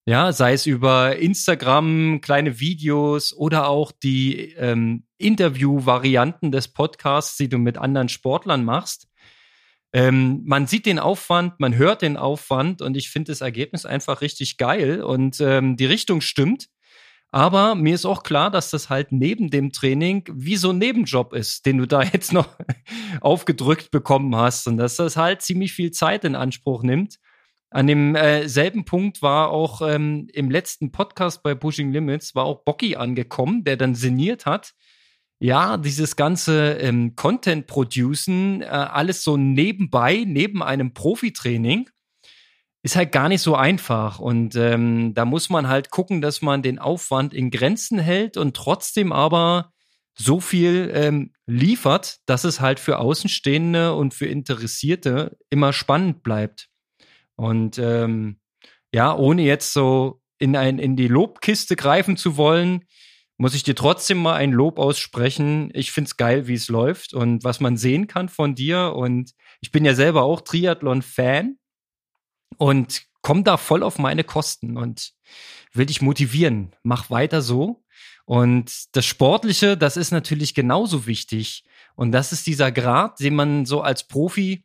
Ja, 0.04 0.32
sei 0.32 0.54
es 0.54 0.66
über 0.66 1.14
Instagram, 1.14 2.20
kleine 2.20 2.58
Videos 2.58 3.32
oder 3.32 3.68
auch 3.68 3.92
die 3.92 4.50
ähm, 4.54 5.04
Interview-Varianten 5.18 6.50
des 6.50 6.66
Podcasts, 6.66 7.36
die 7.36 7.48
du 7.48 7.58
mit 7.58 7.78
anderen 7.78 8.08
Sportlern 8.08 8.64
machst. 8.64 9.06
Ähm, 9.92 10.42
man 10.44 10.66
sieht 10.66 10.86
den 10.86 10.98
Aufwand, 10.98 11.60
man 11.60 11.76
hört 11.76 12.02
den 12.02 12.16
Aufwand 12.16 12.82
und 12.82 12.96
ich 12.96 13.10
finde 13.10 13.30
das 13.30 13.42
Ergebnis 13.42 13.86
einfach 13.86 14.22
richtig 14.22 14.56
geil 14.56 15.04
und 15.04 15.40
ähm, 15.40 15.76
die 15.76 15.86
Richtung 15.86 16.20
stimmt. 16.20 16.66
Aber 17.32 17.76
mir 17.76 17.94
ist 17.94 18.06
auch 18.06 18.24
klar, 18.24 18.50
dass 18.50 18.70
das 18.70 18.90
halt 18.90 19.12
neben 19.12 19.50
dem 19.50 19.70
Training 19.70 20.24
wie 20.32 20.56
so 20.56 20.70
ein 20.70 20.78
Nebenjob 20.78 21.32
ist, 21.32 21.64
den 21.64 21.78
du 21.78 21.86
da 21.86 22.02
jetzt 22.12 22.32
noch 22.32 22.48
aufgedrückt 23.20 23.90
bekommen 23.90 24.34
hast 24.34 24.66
und 24.66 24.76
dass 24.76 24.96
das 24.96 25.16
halt 25.16 25.42
ziemlich 25.42 25.72
viel 25.72 25.92
Zeit 25.92 26.24
in 26.24 26.34
Anspruch 26.34 26.82
nimmt. 26.82 27.18
An 27.72 27.86
dem 27.86 28.16
äh, 28.16 28.48
selben 28.48 28.84
Punkt 28.84 29.22
war 29.22 29.50
auch 29.50 29.80
ähm, 29.80 30.26
im 30.32 30.50
letzten 30.50 30.90
Podcast 30.90 31.44
bei 31.44 31.54
Pushing 31.54 31.92
Limits 31.92 32.34
war 32.34 32.44
auch 32.44 32.64
Bocky 32.64 32.96
angekommen, 32.96 33.62
der 33.62 33.76
dann 33.76 33.94
sinniert 33.94 34.44
hat. 34.44 34.72
Ja, 35.38 35.76
dieses 35.76 36.16
ganze 36.16 36.72
ähm, 36.80 37.14
Content 37.14 37.68
producen, 37.68 38.62
äh, 38.62 38.66
alles 38.66 39.22
so 39.22 39.36
nebenbei, 39.36 40.24
neben 40.26 40.64
einem 40.64 40.92
Profitraining 40.94 41.88
ist 42.82 42.96
halt 42.96 43.12
gar 43.12 43.28
nicht 43.28 43.42
so 43.42 43.54
einfach. 43.54 44.18
Und 44.18 44.56
ähm, 44.56 45.12
da 45.14 45.24
muss 45.24 45.50
man 45.50 45.68
halt 45.68 45.90
gucken, 45.90 46.20
dass 46.20 46.42
man 46.42 46.62
den 46.62 46.78
Aufwand 46.78 47.34
in 47.34 47.50
Grenzen 47.50 47.98
hält 47.98 48.36
und 48.36 48.56
trotzdem 48.56 49.12
aber 49.12 49.72
so 50.16 50.40
viel 50.40 50.90
ähm, 50.94 51.32
liefert, 51.46 52.18
dass 52.26 52.44
es 52.44 52.60
halt 52.60 52.80
für 52.80 52.98
Außenstehende 52.98 53.94
und 53.94 54.14
für 54.14 54.26
Interessierte 54.26 55.36
immer 55.50 55.72
spannend 55.72 56.22
bleibt. 56.22 56.68
Und 57.36 57.78
ähm, 57.78 58.40
ja, 58.92 59.14
ohne 59.14 59.42
jetzt 59.42 59.72
so 59.72 60.20
in, 60.38 60.56
ein, 60.56 60.78
in 60.78 60.96
die 60.96 61.08
Lobkiste 61.08 61.76
greifen 61.76 62.16
zu 62.16 62.36
wollen, 62.36 62.84
muss 63.36 63.54
ich 63.54 63.62
dir 63.62 63.74
trotzdem 63.74 64.18
mal 64.18 64.34
ein 64.34 64.52
Lob 64.52 64.78
aussprechen. 64.78 65.70
Ich 65.72 65.92
find's 65.92 66.18
geil, 66.18 66.46
wie 66.46 66.54
es 66.54 66.68
läuft 66.68 67.14
und 67.14 67.42
was 67.42 67.60
man 67.60 67.78
sehen 67.78 68.06
kann 68.06 68.28
von 68.28 68.54
dir. 68.54 68.92
Und 68.94 69.32
ich 69.62 69.70
bin 69.70 69.84
ja 69.84 69.94
selber 69.94 70.24
auch 70.24 70.42
Triathlon-Fan 70.42 71.56
und 72.56 73.02
komm 73.22 73.44
da 73.44 73.56
voll 73.56 73.82
auf 73.82 73.98
meine 73.98 74.24
Kosten 74.24 74.76
und 74.76 75.12
will 75.72 75.86
dich 75.86 76.02
motivieren. 76.02 76.74
Mach 76.82 77.10
weiter 77.10 77.42
so. 77.42 77.82
Und 78.24 78.94
das 78.96 79.06
Sportliche, 79.06 79.76
das 79.76 79.96
ist 79.96 80.12
natürlich 80.12 80.54
genauso 80.54 81.06
wichtig. 81.06 81.64
Und 81.96 82.12
das 82.12 82.32
ist 82.32 82.46
dieser 82.46 82.70
Grad, 82.72 83.20
den 83.20 83.34
man 83.34 83.66
so 83.66 83.80
als 83.80 84.06
Profi 84.06 84.64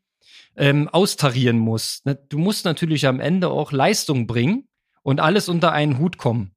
ähm, 0.56 0.88
austarieren 0.88 1.58
muss. 1.58 2.02
Ne, 2.06 2.16
du 2.30 2.38
musst 2.38 2.66
natürlich 2.66 3.08
am 3.08 3.20
Ende 3.20 3.50
auch 3.50 3.72
Leistung 3.72 4.28
bringen 4.28 4.68
und 5.04 5.20
alles 5.20 5.50
unter 5.50 5.72
einen 5.72 5.98
Hut 5.98 6.18
kommen. 6.18 6.56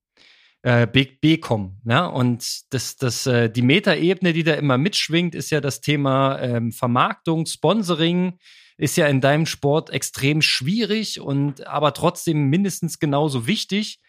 Äh, 0.63 0.87
Big 0.87 1.21
B 1.21 1.39
kommen. 1.39 1.81
Ne? 1.85 2.11
Und 2.11 2.45
das, 2.71 2.97
das, 2.97 3.27
äh, 3.27 3.49
die 3.49 3.63
Metaebene, 3.63 4.33
die 4.33 4.43
da 4.43 4.55
immer 4.55 4.77
mitschwingt, 4.77 5.35
ist 5.35 5.51
ja 5.51 5.61
das 5.61 5.81
Thema 5.81 6.39
ähm, 6.41 6.73
Vermarktung, 6.73 7.47
Sponsoring, 7.47 8.39
ist 8.79 8.97
ja 8.97 9.07
in 9.09 9.21
deinem 9.21 9.45
Sport 9.45 9.91
extrem 9.91 10.41
schwierig 10.41 11.21
und 11.21 11.67
aber 11.67 11.93
trotzdem 11.93 12.45
mindestens 12.49 12.99
genauso 12.99 13.47
wichtig. 13.47 14.01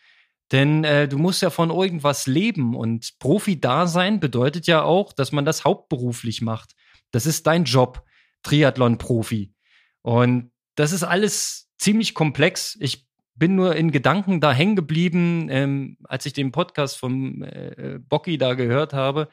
Denn 0.51 0.83
äh, 0.83 1.07
du 1.07 1.17
musst 1.17 1.41
ja 1.41 1.49
von 1.49 1.69
irgendwas 1.69 2.27
leben 2.27 2.75
und 2.75 3.19
Profi-Dasein 3.19 4.19
bedeutet 4.19 4.67
ja 4.67 4.83
auch, 4.83 5.11
dass 5.11 5.31
man 5.31 5.45
das 5.45 5.63
hauptberuflich 5.65 6.41
macht. 6.41 6.73
Das 7.11 7.25
ist 7.25 7.45
dein 7.45 7.65
Job, 7.65 8.03
Triathlon-Profi. 8.43 9.53
Und 10.01 10.51
das 10.75 10.91
ist 10.91 11.03
alles 11.03 11.69
ziemlich 11.77 12.13
komplex. 12.13 12.77
Ich 12.79 13.07
bin 13.35 13.55
nur 13.55 13.75
in 13.75 13.91
Gedanken 13.91 14.39
da 14.41 14.51
hängen 14.51 14.75
geblieben, 14.75 15.47
ähm, 15.49 15.97
als 16.03 16.25
ich 16.25 16.33
den 16.33 16.51
Podcast 16.51 16.97
vom 16.97 17.43
äh, 17.43 17.99
Bocky 17.99 18.37
da 18.37 18.53
gehört 18.53 18.93
habe. 18.93 19.29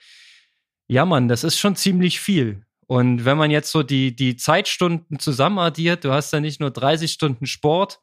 Ja, 0.87 1.05
Mann, 1.05 1.28
das 1.28 1.45
ist 1.45 1.59
schon 1.59 1.76
ziemlich 1.76 2.20
viel. 2.20 2.66
Und 2.87 3.24
wenn 3.24 3.37
man 3.37 3.51
jetzt 3.51 3.70
so 3.72 3.82
die, 3.82 4.14
die 4.14 4.37
Zeitstunden 4.37 5.18
zusammen 5.18 5.59
addiert, 5.59 6.05
du 6.05 6.12
hast 6.12 6.32
ja 6.32 6.41
nicht 6.41 6.61
nur 6.61 6.70
30 6.70 7.11
Stunden 7.11 7.47
Sport, 7.47 8.01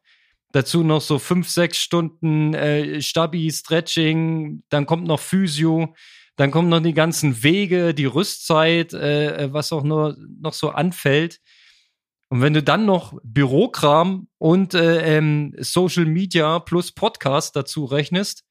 dazu 0.51 0.83
noch 0.83 1.01
so 1.01 1.19
fünf, 1.19 1.49
sechs 1.49 1.77
Stunden 1.77 2.53
äh, 2.53 3.01
Stabi, 3.01 3.49
Stretching, 3.51 4.63
dann 4.69 4.85
kommt 4.85 5.05
noch 5.07 5.19
Physio, 5.19 5.93
dann 6.35 6.51
kommen 6.51 6.69
noch 6.69 6.81
die 6.81 6.93
ganzen 6.93 7.43
Wege, 7.43 7.93
die 7.93 8.05
Rüstzeit, 8.05 8.93
äh, 8.93 9.45
äh, 9.45 9.53
was 9.53 9.71
auch 9.71 9.83
nur 9.83 10.17
noch 10.41 10.53
so 10.53 10.69
anfällt. 10.69 11.39
Und 12.29 12.41
wenn 12.41 12.53
du 12.53 12.63
dann 12.63 12.85
noch 12.85 13.17
Bürokram 13.23 14.27
und 14.37 14.73
äh, 14.73 15.17
ähm, 15.17 15.53
Social 15.59 16.05
Media 16.05 16.59
plus 16.59 16.91
Podcast 16.91 17.55
dazu 17.55 17.85
rechnest, 17.85 18.45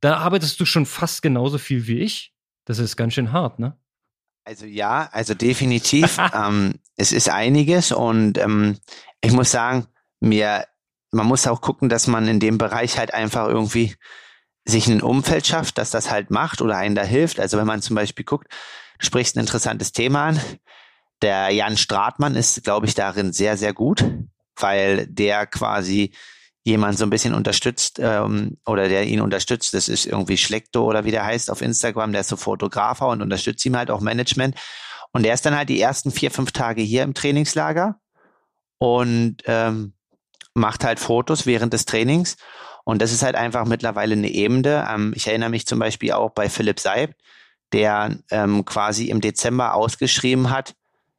da 0.00 0.18
arbeitest 0.18 0.60
du 0.60 0.66
schon 0.66 0.84
fast 0.84 1.22
genauso 1.22 1.58
viel 1.58 1.86
wie 1.86 2.00
ich. 2.00 2.34
Das 2.66 2.78
ist 2.78 2.96
ganz 2.96 3.14
schön 3.14 3.32
hart, 3.32 3.58
ne? 3.58 3.78
Also 4.46 4.64
ja, 4.64 5.08
also 5.10 5.34
definitiv. 5.34 6.18
ähm, 6.34 6.74
es 6.96 7.10
ist 7.12 7.28
einiges 7.28 7.90
und 7.90 8.38
ähm, 8.38 8.78
ich 9.20 9.32
muss 9.32 9.50
sagen, 9.50 9.88
mir, 10.20 10.66
man 11.10 11.26
muss 11.26 11.48
auch 11.48 11.60
gucken, 11.60 11.88
dass 11.88 12.06
man 12.06 12.28
in 12.28 12.38
dem 12.38 12.56
Bereich 12.56 12.96
halt 12.96 13.12
einfach 13.12 13.48
irgendwie 13.48 13.96
sich 14.64 14.86
ein 14.86 15.02
Umfeld 15.02 15.46
schafft, 15.48 15.78
dass 15.78 15.90
das 15.90 16.12
halt 16.12 16.30
macht 16.30 16.62
oder 16.62 16.76
einen 16.76 16.94
da 16.94 17.02
hilft. 17.02 17.40
Also 17.40 17.58
wenn 17.58 17.66
man 17.66 17.82
zum 17.82 17.96
Beispiel 17.96 18.24
guckt, 18.24 18.46
du 19.00 19.06
sprichst 19.06 19.36
ein 19.36 19.40
interessantes 19.40 19.90
Thema 19.90 20.26
an. 20.26 20.40
Der 21.22 21.50
Jan 21.50 21.76
Stratmann 21.76 22.36
ist, 22.36 22.62
glaube 22.62 22.86
ich, 22.86 22.94
darin 22.94 23.32
sehr, 23.32 23.56
sehr 23.56 23.72
gut, 23.72 24.04
weil 24.56 25.08
der 25.08 25.46
quasi 25.46 26.12
jemand 26.66 26.98
so 26.98 27.06
ein 27.06 27.10
bisschen 27.10 27.32
unterstützt 27.32 28.00
ähm, 28.02 28.56
oder 28.66 28.88
der 28.88 29.06
ihn 29.06 29.20
unterstützt, 29.20 29.72
das 29.72 29.88
ist 29.88 30.04
irgendwie 30.04 30.36
Schleckto 30.36 30.84
oder 30.84 31.04
wie 31.04 31.12
der 31.12 31.24
heißt 31.24 31.48
auf 31.48 31.62
Instagram, 31.62 32.10
der 32.10 32.22
ist 32.22 32.28
so 32.28 32.36
Fotografer 32.36 33.06
und 33.06 33.22
unterstützt 33.22 33.64
ihm 33.64 33.76
halt 33.76 33.88
auch 33.88 34.00
Management. 34.00 34.56
Und 35.12 35.22
der 35.22 35.32
ist 35.32 35.46
dann 35.46 35.56
halt 35.56 35.68
die 35.68 35.80
ersten 35.80 36.10
vier, 36.10 36.32
fünf 36.32 36.50
Tage 36.50 36.82
hier 36.82 37.04
im 37.04 37.14
Trainingslager 37.14 38.00
und 38.78 39.36
ähm, 39.46 39.92
macht 40.54 40.82
halt 40.82 40.98
Fotos 40.98 41.46
während 41.46 41.72
des 41.72 41.84
Trainings. 41.84 42.36
Und 42.82 43.00
das 43.00 43.12
ist 43.12 43.22
halt 43.22 43.36
einfach 43.36 43.64
mittlerweile 43.64 44.14
eine 44.14 44.28
Ebene. 44.28 44.88
Ähm, 44.90 45.12
ich 45.14 45.28
erinnere 45.28 45.50
mich 45.50 45.66
zum 45.66 45.78
Beispiel 45.78 46.12
auch 46.12 46.30
bei 46.30 46.48
Philipp 46.48 46.80
Seib, 46.80 47.14
der 47.72 48.18
ähm, 48.30 48.64
quasi 48.64 49.08
im 49.08 49.20
Dezember 49.20 49.74
ausgeschrieben 49.74 50.50
hat, 50.50 50.74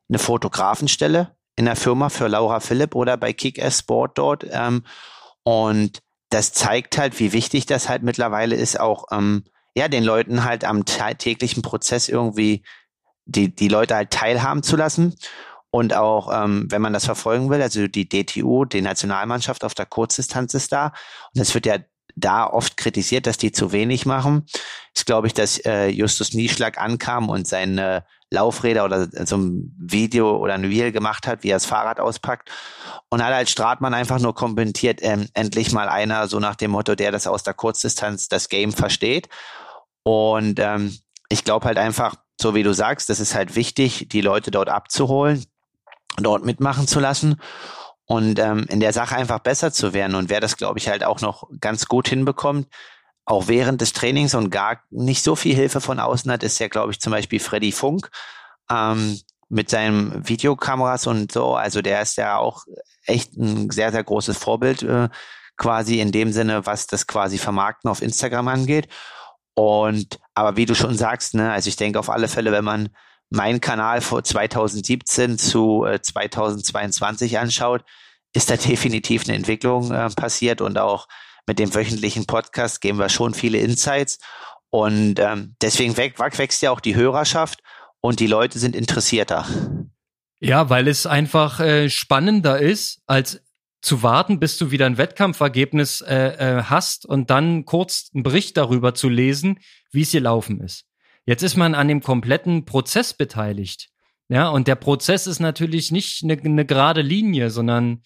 eine 0.09 0.19
Fotografenstelle 0.19 1.37
in 1.55 1.65
der 1.65 1.77
Firma 1.77 2.09
für 2.09 2.27
Laura 2.27 2.59
Philipp 2.59 2.95
oder 2.95 3.15
bei 3.15 3.31
Kick-Ass 3.31 3.79
Sport 3.79 4.17
dort. 4.17 4.45
Ähm, 4.51 4.83
und 5.47 5.99
das 6.29 6.51
zeigt 6.51 6.97
halt, 6.97 7.21
wie 7.21 7.31
wichtig 7.31 7.65
das 7.65 7.87
halt 7.87 8.03
mittlerweile 8.03 8.57
ist, 8.57 8.77
auch 8.77 9.05
ähm, 9.11 9.45
ja 9.77 9.87
den 9.87 10.03
Leuten 10.03 10.43
halt 10.43 10.65
am 10.65 10.83
täglichen 10.83 11.61
Prozess 11.61 12.09
irgendwie 12.09 12.65
die 13.23 13.55
die 13.55 13.69
Leute 13.69 13.95
halt 13.95 14.11
teilhaben 14.11 14.61
zu 14.61 14.75
lassen 14.75 15.15
und 15.69 15.93
auch 15.93 16.27
wenn 16.27 16.81
man 16.81 16.91
das 16.91 17.05
verfolgen 17.05 17.49
will, 17.49 17.61
also 17.61 17.87
die 17.87 18.09
DTU, 18.09 18.65
die 18.65 18.81
Nationalmannschaft 18.81 19.63
auf 19.63 19.73
der 19.73 19.85
Kurzdistanz 19.85 20.53
ist 20.53 20.73
da 20.73 20.91
und 21.33 21.39
es 21.39 21.53
wird 21.53 21.65
ja 21.65 21.77
da 22.17 22.45
oft 22.45 22.75
kritisiert, 22.75 23.25
dass 23.25 23.37
die 23.37 23.53
zu 23.53 23.71
wenig 23.71 24.05
machen. 24.05 24.47
Ist 24.93 25.05
glaube 25.05 25.27
ich, 25.27 25.33
dass 25.33 25.59
äh, 25.59 25.87
Justus 25.87 26.33
Nieschlag 26.33 26.77
ankam 26.77 27.29
und 27.29 27.47
seine 27.47 28.05
Laufräder 28.31 28.85
oder 28.85 29.07
so 29.25 29.37
ein 29.37 29.75
Video 29.79 30.37
oder 30.37 30.55
ein 30.55 30.65
Reel 30.65 30.91
gemacht 30.91 31.27
hat, 31.27 31.43
wie 31.43 31.49
er 31.49 31.55
das 31.55 31.65
Fahrrad 31.65 31.99
auspackt 31.99 32.49
und 33.09 33.23
hat 33.23 33.33
halt 33.33 33.49
Stratmann 33.49 33.93
einfach 33.93 34.19
nur 34.19 34.35
kommentiert, 34.35 34.99
ähm, 35.01 35.27
endlich 35.33 35.71
mal 35.71 35.89
einer, 35.89 36.27
so 36.27 36.39
nach 36.39 36.55
dem 36.55 36.71
Motto, 36.71 36.95
der 36.95 37.11
das 37.11 37.27
aus 37.27 37.43
der 37.43 37.53
Kurzdistanz 37.53 38.27
das 38.27 38.49
Game 38.49 38.73
versteht. 38.73 39.29
Und 40.03 40.59
ähm, 40.59 40.97
ich 41.29 41.43
glaube 41.43 41.65
halt 41.65 41.77
einfach, 41.77 42.15
so 42.39 42.53
wie 42.55 42.63
du 42.63 42.73
sagst, 42.73 43.09
das 43.09 43.19
ist 43.19 43.35
halt 43.35 43.55
wichtig, 43.55 44.09
die 44.09 44.21
Leute 44.21 44.51
dort 44.51 44.69
abzuholen. 44.69 45.45
dort 46.17 46.43
mitmachen 46.45 46.87
zu 46.87 46.99
lassen 46.99 47.39
und 48.05 48.39
ähm, 48.39 48.65
in 48.69 48.79
der 48.79 48.93
Sache 48.93 49.15
einfach 49.15 49.39
besser 49.39 49.71
zu 49.71 49.93
werden. 49.93 50.15
Und 50.15 50.29
wer 50.29 50.39
das, 50.39 50.57
glaube 50.57 50.79
ich, 50.79 50.87
halt 50.87 51.03
auch 51.03 51.21
noch 51.21 51.47
ganz 51.59 51.87
gut 51.87 52.07
hinbekommt, 52.07 52.67
auch 53.27 53.49
während 53.49 53.81
des 53.81 53.91
Trainings 53.91 54.33
und 54.35 54.49
gar 54.49 54.81
nicht 54.89 55.21
so 55.21 55.35
viel 55.35 55.53
Hilfe 55.53 55.81
von 55.81 55.99
außen 55.99 56.31
hat, 56.31 56.43
ist 56.43 56.59
ja, 56.59 56.69
glaube 56.69 56.93
ich, 56.93 57.01
zum 57.01 57.11
Beispiel 57.11 57.41
Freddy 57.41 57.73
Funk 57.73 58.09
ähm, 58.71 59.19
mit 59.49 59.69
seinen 59.69 60.25
Videokameras 60.27 61.07
und 61.07 61.33
so. 61.33 61.55
Also 61.55 61.81
der 61.81 62.01
ist 62.01 62.15
ja 62.15 62.37
auch 62.37 62.63
echt 63.05 63.35
ein 63.35 63.69
sehr, 63.69 63.91
sehr 63.91 64.05
großes 64.05 64.37
Vorbild 64.37 64.81
äh, 64.81 65.09
quasi 65.57 65.99
in 65.99 66.13
dem 66.13 66.31
Sinne, 66.31 66.65
was 66.65 66.87
das 66.87 67.05
quasi 67.05 67.37
Vermarkten 67.37 67.91
auf 67.91 68.01
Instagram 68.01 68.47
angeht. 68.47 68.87
Und 69.55 70.19
aber 70.33 70.55
wie 70.55 70.65
du 70.65 70.73
schon 70.73 70.95
sagst, 70.95 71.33
ne, 71.33 71.51
also 71.51 71.67
ich 71.67 71.75
denke 71.75 71.99
auf 71.99 72.09
alle 72.09 72.29
Fälle, 72.29 72.53
wenn 72.53 72.63
man 72.63 72.89
meinen 73.29 73.59
Kanal 73.59 73.99
vor 73.99 74.23
2017 74.23 75.37
zu 75.37 75.83
äh, 75.83 76.01
2022 76.01 77.37
anschaut, 77.39 77.83
ist 78.33 78.49
da 78.49 78.55
definitiv 78.55 79.25
eine 79.25 79.35
Entwicklung 79.35 79.91
äh, 79.91 80.07
passiert 80.11 80.61
und 80.61 80.77
auch 80.77 81.09
mit 81.47 81.59
dem 81.59 81.73
wöchentlichen 81.73 82.25
Podcast 82.25 82.81
geben 82.81 82.99
wir 82.99 83.09
schon 83.09 83.33
viele 83.33 83.57
Insights 83.57 84.19
und 84.69 85.19
ähm, 85.19 85.55
deswegen 85.61 85.97
wächst 85.97 86.61
ja 86.61 86.71
auch 86.71 86.81
die 86.81 86.95
Hörerschaft 86.95 87.61
und 88.01 88.19
die 88.19 88.27
Leute 88.27 88.59
sind 88.59 88.75
interessierter. 88.75 89.45
Ja, 90.39 90.69
weil 90.69 90.87
es 90.87 91.05
einfach 91.05 91.59
äh, 91.59 91.89
spannender 91.89 92.59
ist, 92.59 93.01
als 93.07 93.41
zu 93.81 94.03
warten, 94.03 94.39
bis 94.39 94.57
du 94.57 94.71
wieder 94.71 94.85
ein 94.85 94.97
Wettkampfergebnis 94.97 96.01
äh, 96.01 96.15
äh, 96.15 96.63
hast 96.63 97.05
und 97.05 97.29
dann 97.29 97.65
kurz 97.65 98.09
einen 98.13 98.23
Bericht 98.23 98.57
darüber 98.57 98.93
zu 98.93 99.07
lesen, 99.07 99.59
wie 99.91 100.01
es 100.01 100.11
hier 100.11 100.21
laufen 100.21 100.61
ist. 100.61 100.85
Jetzt 101.25 101.43
ist 101.43 101.57
man 101.57 101.75
an 101.75 101.87
dem 101.87 102.01
kompletten 102.01 102.65
Prozess 102.65 103.13
beteiligt. 103.13 103.89
Ja, 104.29 104.49
und 104.49 104.67
der 104.67 104.75
Prozess 104.75 105.25
ist 105.25 105.39
natürlich 105.39 105.91
nicht 105.91 106.23
eine, 106.23 106.33
eine 106.33 106.65
gerade 106.65 107.01
Linie, 107.01 107.49
sondern 107.49 108.01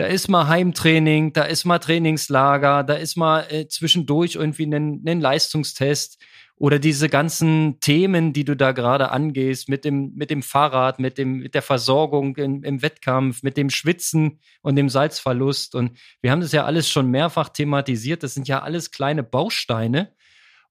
da 0.00 0.06
ist 0.06 0.28
mal 0.28 0.48
Heimtraining, 0.48 1.32
da 1.32 1.42
ist 1.42 1.64
mal 1.64 1.78
Trainingslager, 1.78 2.82
da 2.84 2.94
ist 2.94 3.16
mal 3.16 3.46
äh, 3.50 3.68
zwischendurch 3.68 4.34
irgendwie 4.34 4.64
ein, 4.64 5.02
ein 5.06 5.20
Leistungstest 5.20 6.18
oder 6.56 6.78
diese 6.78 7.08
ganzen 7.08 7.80
Themen, 7.80 8.32
die 8.32 8.44
du 8.44 8.56
da 8.56 8.72
gerade 8.72 9.10
angehst, 9.10 9.68
mit 9.68 9.84
dem, 9.84 10.12
mit 10.14 10.30
dem 10.30 10.42
Fahrrad, 10.42 10.98
mit 10.98 11.18
dem, 11.18 11.38
mit 11.38 11.54
der 11.54 11.62
Versorgung 11.62 12.36
in, 12.36 12.62
im 12.62 12.82
Wettkampf, 12.82 13.42
mit 13.42 13.56
dem 13.56 13.70
Schwitzen 13.70 14.40
und 14.62 14.76
dem 14.76 14.88
Salzverlust. 14.88 15.74
Und 15.74 15.98
wir 16.20 16.30
haben 16.30 16.40
das 16.40 16.52
ja 16.52 16.64
alles 16.64 16.90
schon 16.90 17.10
mehrfach 17.10 17.48
thematisiert. 17.50 18.22
Das 18.22 18.34
sind 18.34 18.48
ja 18.48 18.60
alles 18.62 18.90
kleine 18.90 19.22
Bausteine, 19.22 20.12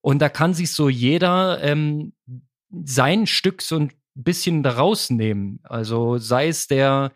und 0.02 0.20
da 0.20 0.30
kann 0.30 0.54
sich 0.54 0.72
so 0.72 0.90
jeder 0.90 1.62
ähm, 1.62 2.14
sein 2.72 3.28
Stück 3.28 3.62
so 3.62 3.78
ein 3.78 3.92
bisschen 4.16 4.66
rausnehmen. 4.66 5.60
Also 5.64 6.18
sei 6.18 6.48
es 6.48 6.68
der, 6.68 7.12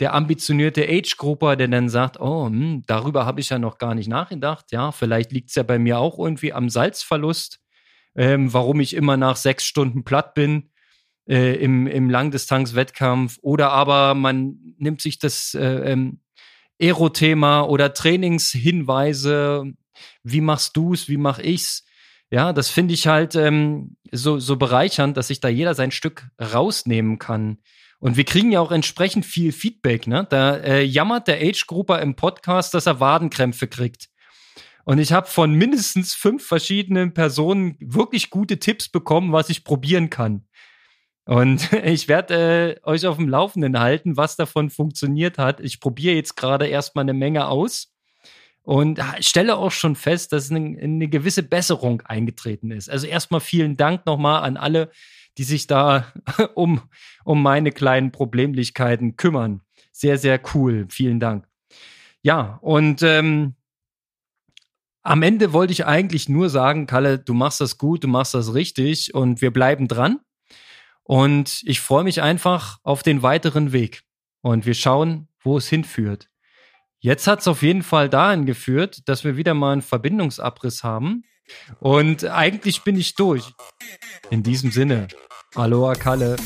der 0.00 0.14
ambitionierte 0.14 0.86
Age-Grupper, 0.88 1.56
der 1.56 1.68
dann 1.68 1.88
sagt, 1.88 2.18
oh, 2.20 2.46
hm, 2.46 2.82
darüber 2.86 3.26
habe 3.26 3.40
ich 3.40 3.50
ja 3.50 3.58
noch 3.58 3.78
gar 3.78 3.94
nicht 3.94 4.08
nachgedacht. 4.08 4.72
Ja, 4.72 4.92
vielleicht 4.92 5.32
liegt 5.32 5.50
es 5.50 5.54
ja 5.54 5.62
bei 5.62 5.78
mir 5.78 5.98
auch 5.98 6.18
irgendwie 6.18 6.52
am 6.52 6.68
Salzverlust, 6.68 7.60
ähm, 8.16 8.52
warum 8.52 8.80
ich 8.80 8.94
immer 8.94 9.16
nach 9.16 9.36
sechs 9.36 9.64
Stunden 9.64 10.04
platt 10.04 10.34
bin 10.34 10.70
äh, 11.28 11.54
im, 11.56 11.86
im 11.86 12.10
Langdistanz-Wettkampf. 12.10 13.38
Oder 13.42 13.70
aber 13.70 14.14
man 14.14 14.56
nimmt 14.78 15.00
sich 15.00 15.18
das 15.18 15.54
äh, 15.54 15.92
ähm, 15.92 16.20
Aero-Thema 16.80 17.62
oder 17.62 17.94
Trainingshinweise. 17.94 19.72
Wie 20.22 20.40
machst 20.40 20.76
du 20.76 20.94
es? 20.94 21.08
Wie 21.08 21.16
mache 21.16 21.42
ich's? 21.42 21.84
Ja, 22.30 22.52
das 22.52 22.68
finde 22.68 22.94
ich 22.94 23.06
halt 23.06 23.36
ähm, 23.36 23.96
so, 24.10 24.40
so 24.40 24.56
bereichernd, 24.56 25.16
dass 25.16 25.28
sich 25.28 25.40
da 25.40 25.48
jeder 25.48 25.74
sein 25.74 25.92
Stück 25.92 26.26
rausnehmen 26.40 27.18
kann. 27.18 27.58
Und 28.04 28.18
wir 28.18 28.24
kriegen 28.24 28.52
ja 28.52 28.60
auch 28.60 28.70
entsprechend 28.70 29.24
viel 29.24 29.50
Feedback. 29.50 30.06
Ne? 30.06 30.26
Da 30.28 30.56
äh, 30.56 30.82
jammert 30.82 31.26
der 31.26 31.38
Age-Grupper 31.40 32.02
im 32.02 32.16
Podcast, 32.16 32.74
dass 32.74 32.84
er 32.84 33.00
Wadenkrämpfe 33.00 33.66
kriegt. 33.66 34.10
Und 34.84 34.98
ich 34.98 35.14
habe 35.14 35.26
von 35.26 35.54
mindestens 35.54 36.12
fünf 36.12 36.46
verschiedenen 36.46 37.14
Personen 37.14 37.78
wirklich 37.80 38.28
gute 38.28 38.58
Tipps 38.58 38.90
bekommen, 38.90 39.32
was 39.32 39.48
ich 39.48 39.64
probieren 39.64 40.10
kann. 40.10 40.46
Und 41.24 41.72
ich 41.84 42.06
werde 42.06 42.76
äh, 42.84 42.86
euch 42.86 43.06
auf 43.06 43.16
dem 43.16 43.30
Laufenden 43.30 43.80
halten, 43.80 44.18
was 44.18 44.36
davon 44.36 44.68
funktioniert 44.68 45.38
hat. 45.38 45.60
Ich 45.60 45.80
probiere 45.80 46.14
jetzt 46.14 46.36
gerade 46.36 46.66
erstmal 46.66 47.04
eine 47.04 47.14
Menge 47.14 47.48
aus 47.48 47.94
und 48.64 49.00
stelle 49.20 49.56
auch 49.56 49.72
schon 49.72 49.96
fest, 49.96 50.34
dass 50.34 50.50
eine, 50.50 50.78
eine 50.78 51.08
gewisse 51.08 51.42
Besserung 51.42 52.02
eingetreten 52.02 52.70
ist. 52.70 52.90
Also 52.90 53.06
erstmal 53.06 53.40
vielen 53.40 53.78
Dank 53.78 54.04
nochmal 54.04 54.42
an 54.42 54.58
alle, 54.58 54.90
die 55.38 55.44
sich 55.44 55.66
da 55.66 56.12
um, 56.54 56.82
um 57.24 57.42
meine 57.42 57.72
kleinen 57.72 58.12
Problemlichkeiten 58.12 59.16
kümmern. 59.16 59.60
Sehr, 59.92 60.18
sehr 60.18 60.40
cool. 60.54 60.86
Vielen 60.88 61.20
Dank. 61.20 61.46
Ja, 62.22 62.58
und 62.62 63.02
ähm, 63.02 63.54
am 65.02 65.22
Ende 65.22 65.52
wollte 65.52 65.72
ich 65.72 65.84
eigentlich 65.84 66.28
nur 66.28 66.48
sagen, 66.48 66.86
Kalle, 66.86 67.18
du 67.18 67.34
machst 67.34 67.60
das 67.60 67.76
gut, 67.76 68.04
du 68.04 68.08
machst 68.08 68.32
das 68.32 68.54
richtig 68.54 69.14
und 69.14 69.42
wir 69.42 69.52
bleiben 69.52 69.86
dran. 69.86 70.20
Und 71.02 71.60
ich 71.64 71.80
freue 71.80 72.04
mich 72.04 72.22
einfach 72.22 72.78
auf 72.82 73.02
den 73.02 73.22
weiteren 73.22 73.72
Weg. 73.72 74.02
Und 74.40 74.64
wir 74.64 74.74
schauen, 74.74 75.28
wo 75.40 75.58
es 75.58 75.68
hinführt. 75.68 76.30
Jetzt 76.98 77.26
hat 77.26 77.40
es 77.40 77.48
auf 77.48 77.60
jeden 77.60 77.82
Fall 77.82 78.08
dahin 78.08 78.46
geführt, 78.46 79.06
dass 79.06 79.24
wir 79.24 79.36
wieder 79.36 79.52
mal 79.52 79.72
einen 79.72 79.82
Verbindungsabriss 79.82 80.82
haben. 80.82 81.24
Und 81.80 82.24
eigentlich 82.24 82.82
bin 82.82 82.96
ich 82.96 83.14
durch. 83.14 83.52
In 84.30 84.42
diesem 84.42 84.70
Sinne, 84.70 85.08
Aloha 85.54 85.94
Kalle. 85.94 86.36